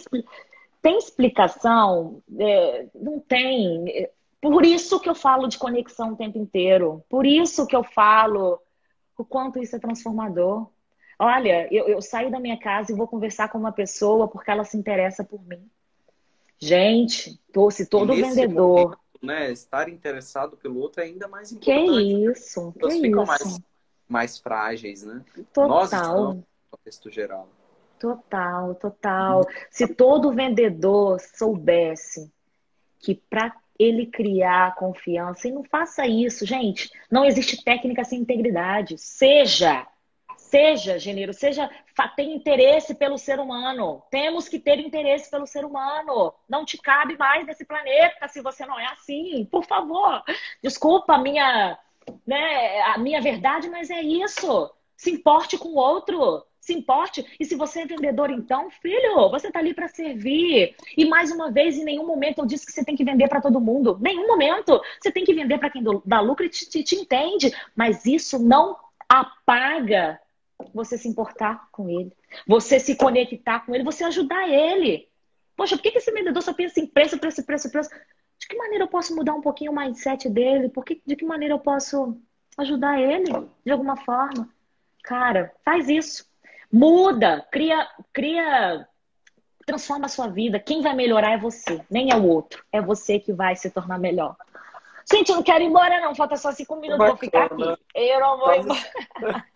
tem 0.82 0.98
explicação? 0.98 2.22
É, 2.38 2.86
não 2.94 3.18
tem. 3.18 4.08
Por 4.40 4.64
isso 4.64 5.00
que 5.00 5.08
eu 5.08 5.14
falo 5.16 5.48
de 5.48 5.58
conexão 5.58 6.12
o 6.12 6.16
tempo 6.16 6.38
inteiro. 6.38 7.02
Por 7.08 7.26
isso 7.26 7.66
que 7.66 7.74
eu 7.74 7.82
falo 7.82 8.60
o 9.18 9.24
quanto 9.24 9.58
isso 9.58 9.74
é 9.74 9.80
transformador. 9.80 10.68
Olha, 11.18 11.66
eu, 11.72 11.88
eu 11.88 12.02
saio 12.02 12.30
da 12.30 12.38
minha 12.38 12.58
casa 12.58 12.92
e 12.92 12.96
vou 12.96 13.08
conversar 13.08 13.48
com 13.48 13.58
uma 13.58 13.72
pessoa 13.72 14.28
porque 14.28 14.50
ela 14.50 14.64
se 14.64 14.76
interessa 14.76 15.24
por 15.24 15.42
mim. 15.46 15.68
Gente, 16.58 17.38
se 17.70 17.86
todo 17.86 18.14
vendedor. 18.14 18.84
Momento, 18.84 18.98
né, 19.22 19.50
estar 19.50 19.88
interessado 19.88 20.56
pelo 20.56 20.78
outro 20.78 21.02
é 21.02 21.04
ainda 21.04 21.26
mais 21.26 21.52
importante. 21.52 21.86
Que 21.86 22.30
isso, 22.30 22.72
que 22.72 22.90
ficam 22.90 23.22
isso. 23.22 23.26
Mais, 23.26 23.60
mais 24.08 24.38
frágeis, 24.38 25.02
né? 25.02 25.22
Total. 25.52 25.68
Nós 25.68 25.92
estamos 25.92 26.36
no 26.36 26.44
contexto 26.70 27.10
geral. 27.10 27.48
Total, 27.98 28.74
total. 28.74 29.46
Se 29.70 29.86
todo 29.86 30.32
vendedor 30.32 31.18
soubesse 31.20 32.30
que 32.98 33.14
para 33.14 33.54
ele 33.78 34.06
criar 34.06 34.74
confiança, 34.74 35.48
e 35.48 35.52
não 35.52 35.62
faça 35.62 36.06
isso, 36.06 36.46
gente, 36.46 36.90
não 37.10 37.24
existe 37.24 37.62
técnica 37.62 38.04
sem 38.04 38.20
integridade. 38.20 38.96
Seja, 38.98 39.86
seja 40.50 40.98
generoso, 40.98 41.38
seja, 41.38 41.70
tenha 42.14 42.34
interesse 42.34 42.94
pelo 42.94 43.18
ser 43.18 43.38
humano. 43.38 44.02
Temos 44.10 44.48
que 44.48 44.58
ter 44.58 44.78
interesse 44.78 45.30
pelo 45.30 45.46
ser 45.46 45.64
humano. 45.64 46.32
Não 46.48 46.64
te 46.64 46.78
cabe 46.78 47.16
mais 47.16 47.46
nesse 47.46 47.64
planeta 47.64 48.28
se 48.28 48.40
você 48.40 48.64
não 48.64 48.78
é 48.78 48.86
assim. 48.86 49.46
Por 49.50 49.64
favor. 49.64 50.22
Desculpa 50.62 51.14
a 51.14 51.18
minha, 51.18 51.78
né, 52.26 52.80
a 52.82 52.98
minha 52.98 53.20
verdade, 53.20 53.68
mas 53.68 53.90
é 53.90 54.00
isso. 54.00 54.70
Se 54.96 55.10
importe 55.10 55.58
com 55.58 55.68
o 55.68 55.76
outro 55.76 56.44
se 56.66 56.74
importe. 56.74 57.24
E 57.38 57.44
se 57.44 57.54
você 57.54 57.82
é 57.82 57.86
vendedor, 57.86 58.28
então, 58.28 58.68
filho, 58.68 59.30
você 59.30 59.46
está 59.46 59.60
ali 59.60 59.72
para 59.72 59.86
servir. 59.86 60.74
E 60.96 61.04
mais 61.04 61.30
uma 61.30 61.48
vez, 61.48 61.78
em 61.78 61.84
nenhum 61.84 62.04
momento 62.04 62.38
eu 62.38 62.46
disse 62.46 62.66
que 62.66 62.72
você 62.72 62.84
tem 62.84 62.96
que 62.96 63.04
vender 63.04 63.28
para 63.28 63.40
todo 63.40 63.60
mundo. 63.60 63.96
Nenhum 64.00 64.26
momento. 64.26 64.80
Você 65.00 65.12
tem 65.12 65.24
que 65.24 65.32
vender 65.32 65.58
para 65.58 65.70
quem 65.70 65.84
dá 66.04 66.20
lucro 66.20 66.44
e 66.44 66.48
te, 66.48 66.68
te, 66.68 66.82
te 66.82 66.96
entende. 66.96 67.54
Mas 67.76 68.04
isso 68.04 68.40
não 68.40 68.76
apaga 69.08 70.20
você 70.72 70.96
se 70.96 71.08
importar 71.08 71.68
com 71.70 71.88
ele, 71.88 72.12
você 72.46 72.78
se 72.78 72.96
conectar 72.96 73.60
com 73.60 73.74
ele, 73.74 73.84
você 73.84 74.04
ajudar 74.04 74.48
ele. 74.48 75.08
Poxa, 75.56 75.76
por 75.76 75.82
que, 75.82 75.96
esse 75.96 76.12
vendedor 76.12 76.42
só 76.42 76.52
pensa 76.52 76.80
em 76.80 76.86
preço, 76.86 77.18
preço, 77.18 77.44
preço, 77.44 77.70
preço? 77.70 77.90
De 78.38 78.46
que 78.46 78.56
maneira 78.56 78.84
eu 78.84 78.88
posso 78.88 79.14
mudar 79.16 79.34
um 79.34 79.40
pouquinho 79.40 79.72
o 79.72 79.74
mindset 79.74 80.28
dele? 80.28 80.68
Por 80.68 80.84
que, 80.84 81.00
de 81.04 81.16
que 81.16 81.24
maneira 81.24 81.54
eu 81.54 81.58
posso 81.58 82.18
ajudar 82.58 83.00
ele 83.00 83.32
de 83.64 83.72
alguma 83.72 83.96
forma? 83.96 84.48
Cara, 85.02 85.52
faz 85.64 85.88
isso. 85.88 86.26
Muda, 86.70 87.46
cria, 87.50 87.88
cria, 88.12 88.86
transforma 89.64 90.06
a 90.06 90.10
sua 90.10 90.28
vida. 90.28 90.58
Quem 90.58 90.82
vai 90.82 90.94
melhorar 90.94 91.32
é 91.32 91.38
você, 91.38 91.80
nem 91.90 92.12
é 92.12 92.16
o 92.16 92.24
outro. 92.24 92.62
É 92.70 92.80
você 92.80 93.18
que 93.18 93.32
vai 93.32 93.56
se 93.56 93.70
tornar 93.70 93.98
melhor. 93.98 94.36
Gente, 95.10 95.30
eu 95.30 95.36
não 95.36 95.42
quero 95.42 95.62
ir 95.62 95.68
embora, 95.68 96.00
não. 96.00 96.14
Falta 96.14 96.36
só 96.36 96.50
cinco 96.52 96.76
minutos, 96.76 97.06
vou 97.06 97.16
ficar 97.16 97.44
aqui. 97.44 97.62
Eu 97.94 98.20
não 98.20 98.38
vou 98.38 98.52
Estamos... 98.52 98.84
embora. 99.16 99.44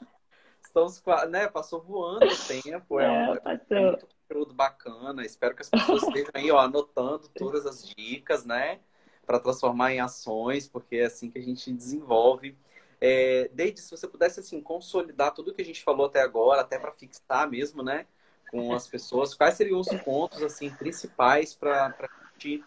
Estamos, 0.70 1.02
né? 1.28 1.48
Passou 1.48 1.80
voando 1.82 2.26
o 2.26 2.62
tempo. 2.62 3.00
É, 3.00 3.06
é, 3.06 3.30
um, 3.30 3.34
é 3.76 3.80
muito 3.90 4.06
conteúdo 4.06 4.54
bacana. 4.54 5.24
Espero 5.24 5.54
que 5.54 5.62
as 5.62 5.68
pessoas 5.68 6.02
estejam 6.04 6.30
aí, 6.34 6.50
ó, 6.50 6.58
anotando 6.58 7.28
todas 7.28 7.66
as 7.66 7.88
dicas, 7.88 8.44
né? 8.44 8.78
Para 9.26 9.40
transformar 9.40 9.92
em 9.92 10.00
ações, 10.00 10.68
porque 10.68 10.96
é 10.96 11.06
assim 11.06 11.30
que 11.30 11.38
a 11.38 11.42
gente 11.42 11.72
desenvolve 11.72 12.56
é, 13.00 13.48
Deide, 13.54 13.80
se 13.80 13.90
você 13.90 14.06
pudesse 14.06 14.40
assim 14.40 14.60
consolidar 14.60 15.32
tudo 15.32 15.54
que 15.54 15.62
a 15.62 15.64
gente 15.64 15.82
falou 15.82 16.06
até 16.06 16.20
agora, 16.20 16.60
até 16.60 16.78
para 16.78 16.92
fixar 16.92 17.48
mesmo, 17.48 17.82
né, 17.82 18.06
com 18.50 18.74
as 18.74 18.86
pessoas, 18.86 19.34
quais 19.34 19.54
seriam 19.54 19.80
os 19.80 19.88
pontos 20.04 20.42
assim 20.42 20.68
principais 20.70 21.54
para 21.54 21.86
a 21.86 22.32
gente 22.34 22.62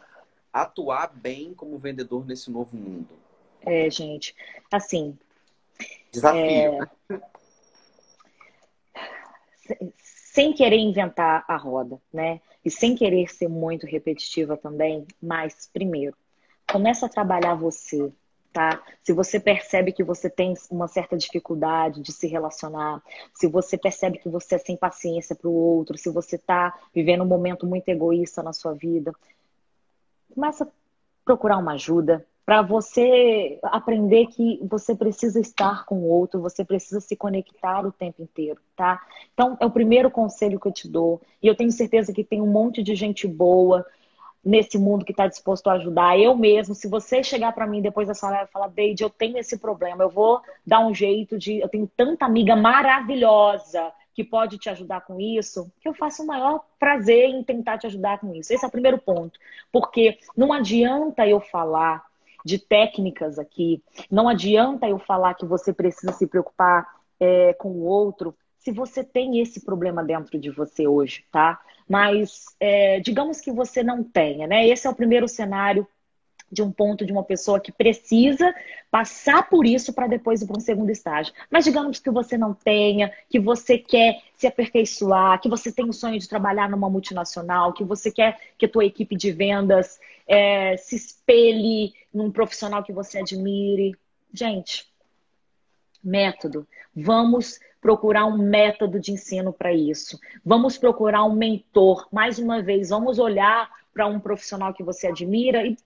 atuar 0.52 1.14
bem 1.14 1.54
como 1.54 1.78
vendedor 1.78 2.26
nesse 2.26 2.50
novo 2.50 2.76
mundo? 2.76 3.10
É, 3.62 3.90
gente, 3.90 4.36
assim. 4.72 5.18
Desafio. 6.12 6.42
É... 6.42 6.80
Né? 6.80 7.22
Sem 9.98 10.54
querer 10.54 10.78
inventar 10.78 11.46
a 11.48 11.56
roda, 11.56 12.00
né? 12.12 12.42
E 12.66 12.72
sem 12.72 12.96
querer 12.96 13.28
ser 13.32 13.48
muito 13.48 13.86
repetitiva 13.86 14.58
também, 14.58 15.06
mas 15.22 15.70
primeiro, 15.72 16.16
começa 16.70 17.06
a 17.06 17.10
trabalhar 17.10 17.56
você, 17.56 18.12
tá? 18.52 18.82
Se 19.04 19.14
você 19.14 19.40
percebe 19.40 19.92
que 19.92 20.04
você 20.04 20.30
tem 20.30 20.54
uma 20.72 20.88
certa 20.88 21.18
dificuldade 21.18 22.02
de 22.02 22.12
se 22.12 22.28
relacionar, 22.28 23.02
se 23.34 23.48
você 23.48 23.78
percebe 23.78 24.18
que 24.20 24.30
você 24.30 24.56
é 24.56 24.58
sem 24.58 24.78
paciência 24.78 25.36
para 25.36 25.50
o 25.50 25.54
outro, 25.54 25.98
se 25.98 26.10
você 26.10 26.36
está 26.36 26.74
vivendo 26.94 27.24
um 27.24 27.28
momento 27.28 27.66
muito 27.66 27.88
egoísta 27.90 28.42
na 28.42 28.54
sua 28.54 28.74
vida, 28.74 29.14
começa 30.34 30.64
a 30.64 30.68
procurar 31.24 31.58
uma 31.58 31.74
ajuda 31.74 32.26
para 32.46 32.62
você 32.62 33.58
aprender 33.64 34.28
que 34.28 34.60
você 34.64 34.94
precisa 34.94 35.40
estar 35.40 35.86
com 35.86 35.96
o 35.96 36.10
outro, 36.10 36.42
você 36.42 36.66
precisa 36.66 37.00
se 37.00 37.16
conectar 37.16 37.86
o 37.86 37.92
tempo 37.92 38.22
inteiro, 38.22 38.60
tá? 38.76 39.02
Então, 39.34 39.58
é 39.60 39.66
o 39.66 39.72
primeiro 39.72 40.12
conselho 40.12 40.60
que 40.60 40.68
eu 40.68 40.72
te 40.72 40.88
dou. 40.88 41.22
E 41.42 41.48
eu 41.48 41.56
tenho 41.56 41.72
certeza 41.72 42.12
que 42.12 42.24
tem 42.24 42.42
um 42.42 42.52
monte 42.52 42.84
de 42.84 42.96
gente 42.96 43.28
boa 43.28 43.86
nesse 44.44 44.78
mundo 44.78 45.06
que 45.06 45.14
está 45.14 45.26
disposto 45.26 45.68
a 45.68 45.74
ajudar. 45.74 46.20
Eu 46.20 46.36
mesmo, 46.36 46.76
se 46.76 46.90
você 46.90 47.24
chegar 47.24 47.54
para 47.54 47.66
mim 47.66 47.82
depois 47.82 48.10
dessa 48.10 48.30
live 48.30 48.50
e 48.50 48.52
falar, 48.52 48.68
Deide, 48.68 49.04
eu 49.04 49.10
tenho 49.10 49.38
esse 49.38 49.58
problema, 49.58 50.04
eu 50.04 50.10
vou 50.10 50.42
dar 50.68 50.86
um 50.86 50.94
jeito 50.94 51.38
de. 51.38 51.60
Eu 51.60 51.70
tenho 51.70 51.90
tanta 51.96 52.26
amiga 52.26 52.56
maravilhosa 52.56 53.92
que 54.14 54.24
pode 54.24 54.58
te 54.58 54.70
ajudar 54.70 55.02
com 55.02 55.20
isso, 55.20 55.72
que 55.80 55.88
eu 55.88 55.94
faço 55.94 56.24
o 56.24 56.28
maior 56.28 56.64
prazer 56.78 57.30
em 57.30 57.42
tentar 57.42 57.78
te 57.78 57.88
ajudar 57.88 58.20
com 58.20 58.36
isso. 58.36 58.54
Esse 58.54 58.64
é 58.64 58.68
o 58.68 58.72
primeiro 58.72 59.00
ponto. 59.00 59.40
Porque 59.72 60.20
não 60.36 60.54
adianta 60.54 61.26
eu 61.26 61.40
falar 61.40 62.04
de 62.44 62.60
técnicas 62.60 63.40
aqui, 63.40 63.82
não 64.10 64.28
adianta 64.28 64.88
eu 64.88 65.00
falar 65.00 65.34
que 65.34 65.46
você 65.46 65.74
precisa 65.74 66.12
se 66.12 66.28
preocupar 66.28 66.88
é, 67.20 67.54
com 67.54 67.70
o 67.70 67.84
outro 67.84 68.36
se 68.60 68.72
você 68.72 69.04
tem 69.04 69.42
esse 69.42 69.66
problema 69.66 70.02
dentro 70.04 70.40
de 70.40 70.50
você 70.50 70.88
hoje, 70.88 71.26
tá? 71.30 71.60
Mas 71.88 72.46
é, 72.60 73.02
digamos 73.02 73.42
que 73.42 73.52
você 73.52 73.84
não 73.84 74.04
tenha, 74.04 74.48
né? 74.48 74.66
Esse 74.66 74.88
é 74.88 74.90
o 74.90 74.96
primeiro 74.96 75.28
cenário 75.28 75.86
de 76.50 76.62
um 76.62 76.72
ponto 76.72 77.06
de 77.06 77.12
uma 77.12 77.24
pessoa 77.24 77.60
que 77.60 77.72
precisa 77.72 78.54
passar 78.92 79.50
por 79.50 79.66
isso 79.66 79.92
para 79.92 80.08
depois 80.08 80.42
ir 80.42 80.48
para 80.48 80.58
um 80.58 80.62
segundo 80.62 80.92
estágio. 80.92 81.34
Mas 81.50 81.66
digamos 81.66 82.00
que 82.00 82.12
você 82.12 82.38
não 82.38 82.54
tenha, 82.54 83.12
que 83.28 83.40
você 83.40 83.78
quer 83.78 84.22
se 84.38 84.46
aperfeiçoar, 84.46 85.42
que 85.42 85.50
você 85.50 85.72
tem 85.72 85.90
o 85.90 85.94
sonho 85.94 86.20
de 86.20 86.30
trabalhar 86.30 86.70
numa 86.70 86.90
multinacional, 86.90 87.74
que 87.74 87.84
você 87.84 88.12
quer 88.12 88.40
que 88.58 88.66
a 88.66 88.70
tua 88.70 88.86
equipe 88.86 89.16
de 89.16 89.32
vendas 89.32 90.00
é, 90.28 90.78
se 90.78 90.96
espelhe 90.96 91.94
num 92.14 92.32
profissional 92.32 92.84
que 92.84 92.94
você 92.94 93.20
admire. 93.20 93.96
Gente, 94.34 94.88
método. 96.04 96.68
Vamos 96.96 97.60
procurar 97.82 98.26
um 98.26 98.38
método 98.38 99.00
de 99.00 99.12
ensino 99.12 99.52
para 99.52 99.74
isso. 99.74 100.20
Vamos 100.46 100.78
procurar 100.78 101.24
um 101.26 101.34
mentor. 101.34 102.08
Mais 102.12 102.40
uma 102.40 102.62
vez, 102.62 102.90
vamos 102.90 103.20
olhar 103.20 103.70
para 103.94 104.08
um 104.08 104.20
profissional 104.20 104.74
que 104.74 104.84
você 104.84 105.08
admira 105.08 105.66
e 105.66 105.78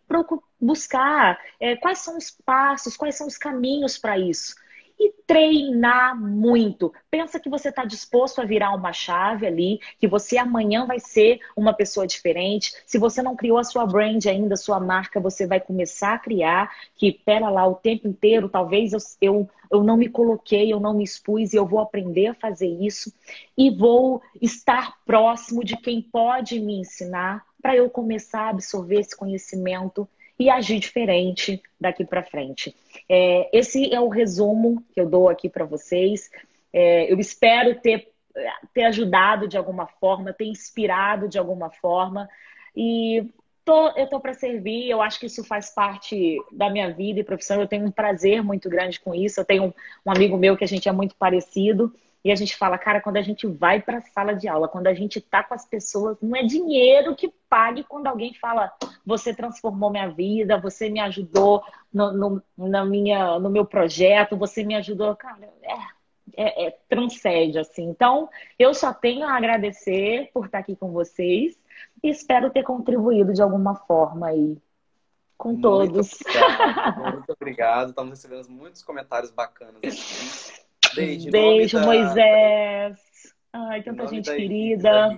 buscar 0.60 1.40
é, 1.60 1.76
quais 1.76 2.00
são 2.00 2.18
os 2.18 2.32
passos, 2.32 2.96
quais 2.96 3.16
são 3.16 3.28
os 3.28 3.38
caminhos 3.38 3.98
para 3.98 4.18
isso 4.18 4.56
e 5.00 5.14
treinar 5.26 6.20
muito. 6.20 6.92
Pensa 7.10 7.40
que 7.40 7.50
você 7.50 7.70
está 7.70 7.86
disposto 7.86 8.42
a 8.42 8.46
virar 8.46 8.74
uma 8.74 8.92
chave 8.92 9.46
ali, 9.46 9.80
que 10.00 10.08
você 10.08 10.38
amanhã 10.38 10.86
vai 10.86 11.00
ser 11.00 11.40
uma 11.56 11.74
pessoa 11.74 12.08
diferente. 12.08 12.74
Se 12.86 12.98
você 12.98 13.22
não 13.22 13.36
criou 13.36 13.58
a 13.58 13.64
sua 13.64 13.86
brand 13.86 14.26
ainda, 14.26 14.56
sua 14.56 14.80
marca, 14.80 15.20
você 15.20 15.46
vai 15.46 15.60
começar 15.60 16.14
a 16.14 16.20
criar. 16.20 16.72
Que 16.96 17.12
pera 17.12 17.50
lá 17.50 17.68
o 17.68 17.76
tempo 17.76 18.08
inteiro, 18.08 18.50
talvez 18.50 18.94
eu, 18.94 19.00
eu, 19.22 19.50
eu 19.72 19.84
não 19.84 19.98
me 19.98 20.10
coloquei, 20.10 20.72
eu 20.72 20.80
não 20.80 20.94
me 20.94 21.04
expus 21.04 21.54
e 21.54 21.58
eu 21.58 21.66
vou 21.66 21.80
aprender 21.80 22.28
a 22.28 22.34
fazer 22.34 22.68
isso 22.68 23.14
e 23.58 23.70
vou 23.70 24.22
estar 24.42 24.98
próximo 25.06 25.64
de 25.64 25.78
quem 25.78 26.02
pode 26.02 26.60
me 26.60 26.80
ensinar 26.80 27.46
para 27.62 27.76
eu 27.76 27.90
começar 27.90 28.44
a 28.44 28.50
absorver 28.50 29.00
esse 29.00 29.16
conhecimento 29.16 30.08
e 30.40 30.50
agir 30.50 30.80
diferente 30.80 31.62
daqui 31.80 32.06
para 32.06 32.24
frente. 32.24 32.76
É, 33.10 33.50
esse 33.52 33.94
é 33.94 34.00
o 34.00 34.10
resumo 34.10 34.84
que 34.94 35.02
eu 35.02 35.10
dou 35.10 35.30
aqui 35.30 35.50
para 35.50 35.66
vocês. 35.66 36.30
É, 36.72 37.12
eu 37.12 37.20
espero 37.20 37.76
ter, 37.80 38.10
ter 38.74 38.84
ajudado 38.84 39.48
de 39.48 39.58
alguma 39.58 39.88
forma, 39.88 40.34
ter 40.34 40.46
inspirado 40.46 41.28
de 41.28 41.40
alguma 41.40 41.72
forma. 41.72 42.30
E 42.76 43.26
tô, 43.66 43.90
eu 43.98 44.06
estou 44.06 44.20
para 44.20 44.34
servir, 44.34 44.90
eu 44.90 45.02
acho 45.02 45.20
que 45.20 45.26
isso 45.26 45.44
faz 45.44 45.70
parte 45.70 46.38
da 46.52 46.70
minha 46.70 46.94
vida 46.94 47.20
e 47.20 47.24
profissão. 47.24 47.60
Eu 47.60 47.68
tenho 47.68 47.86
um 47.86 47.92
prazer 47.92 48.44
muito 48.44 48.70
grande 48.70 49.00
com 49.00 49.16
isso. 49.16 49.40
Eu 49.40 49.46
tenho 49.46 49.66
um, 49.66 49.74
um 50.06 50.12
amigo 50.12 50.38
meu 50.38 50.56
que 50.56 50.64
a 50.64 50.68
gente 50.68 50.88
é 50.88 50.92
muito 50.92 51.16
parecido. 51.16 51.94
E 52.24 52.32
a 52.32 52.36
gente 52.36 52.56
fala, 52.56 52.78
cara, 52.78 53.00
quando 53.02 53.18
a 53.18 53.22
gente 53.22 53.48
vai 53.48 53.82
para 53.82 54.00
a 54.00 54.02
sala 54.02 54.34
de 54.34 54.48
aula, 54.48 54.68
quando 54.68 54.88
a 54.88 54.94
gente 54.94 55.22
tá 55.22 55.44
com 55.44 55.54
as 55.54 55.66
pessoas, 55.66 56.18
não 56.22 56.36
é 56.36 56.44
dinheiro 56.44 57.16
que 57.16 57.34
pague 57.50 57.84
quando 57.84 58.08
alguém 58.08 58.34
fala, 58.34 58.72
você 59.06 59.34
transformou 59.34 59.90
minha 59.90 60.10
vida, 60.10 60.60
você 60.60 60.90
me 60.90 61.00
ajudou 61.00 61.64
no, 61.94 62.12
no, 62.12 62.44
na 62.58 62.84
minha, 62.84 63.40
no 63.40 63.50
meu 63.50 63.66
projeto, 63.66 64.36
você 64.36 64.64
me 64.64 64.76
ajudou. 64.76 65.16
Cara, 65.16 65.50
é, 65.64 65.98
é, 66.36 66.68
é, 66.68 66.78
transcende, 66.90 67.60
assim. 67.60 67.84
Então, 67.84 68.30
eu 68.60 68.74
só 68.74 68.94
tenho 68.94 69.26
a 69.26 69.36
agradecer 69.36 70.30
por 70.34 70.46
estar 70.46 70.60
aqui 70.60 70.76
com 70.76 70.92
vocês. 70.92 71.58
E 72.04 72.10
espero 72.10 72.50
ter 72.50 72.64
contribuído 72.64 73.34
de 73.34 73.42
alguma 73.42 73.76
forma 73.76 74.28
aí 74.28 74.58
com 75.38 75.50
Muito 75.50 75.62
todos. 75.62 76.20
obrigado, 76.22 77.02
muito 77.14 77.32
obrigado. 77.32 77.90
Estamos 77.90 78.12
recebendo 78.12 78.50
muitos 78.50 78.84
comentários 78.84 79.32
bacanas 79.32 79.78
aqui. 79.78 80.67
Beijo, 81.30 81.80
da- 81.80 81.86
Moisés. 81.86 82.98
Ai, 83.54 83.80
em 83.80 83.84
tanta 83.84 84.08
gente 84.08 84.26
da 84.26 84.36
querida. 84.36 84.92
da 84.92 85.18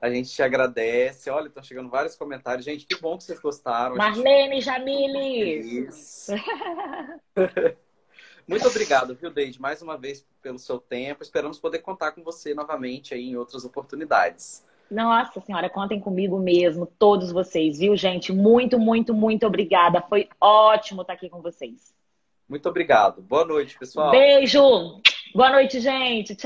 A 0.00 0.10
gente 0.10 0.30
te 0.30 0.42
agradece. 0.42 1.30
Olha, 1.30 1.48
estão 1.48 1.62
chegando 1.62 1.88
vários 1.88 2.14
comentários. 2.16 2.64
Gente, 2.64 2.86
que 2.86 3.00
bom 3.00 3.16
que 3.16 3.24
vocês 3.24 3.40
gostaram. 3.40 3.94
Gente 3.94 3.98
Marlene 3.98 4.60
Jamile. 4.60 5.88
Muito 8.46 8.68
obrigado, 8.68 9.14
viu, 9.14 9.30
Deide, 9.30 9.58
mais 9.58 9.80
uma 9.80 9.96
vez 9.96 10.26
pelo 10.42 10.58
seu 10.58 10.78
tempo. 10.78 11.22
Esperamos 11.22 11.58
poder 11.58 11.78
contar 11.78 12.12
com 12.12 12.22
você 12.22 12.52
novamente 12.52 13.14
aí 13.14 13.30
em 13.30 13.36
outras 13.36 13.64
oportunidades. 13.64 14.62
Nossa 14.90 15.40
senhora, 15.40 15.70
contem 15.70 15.98
comigo 15.98 16.38
mesmo, 16.38 16.84
todos 16.84 17.32
vocês, 17.32 17.78
viu, 17.78 17.96
gente? 17.96 18.32
Muito, 18.32 18.78
muito, 18.78 19.14
muito 19.14 19.46
obrigada. 19.46 20.02
Foi 20.02 20.28
ótimo 20.38 21.00
estar 21.00 21.14
aqui 21.14 21.30
com 21.30 21.40
vocês. 21.40 21.94
Muito 22.48 22.68
obrigado. 22.68 23.22
Boa 23.22 23.44
noite, 23.44 23.78
pessoal. 23.78 24.10
Beijo! 24.10 25.00
Boa 25.34 25.50
noite, 25.50 25.80
gente. 25.80 26.36
Tchau. 26.36 26.42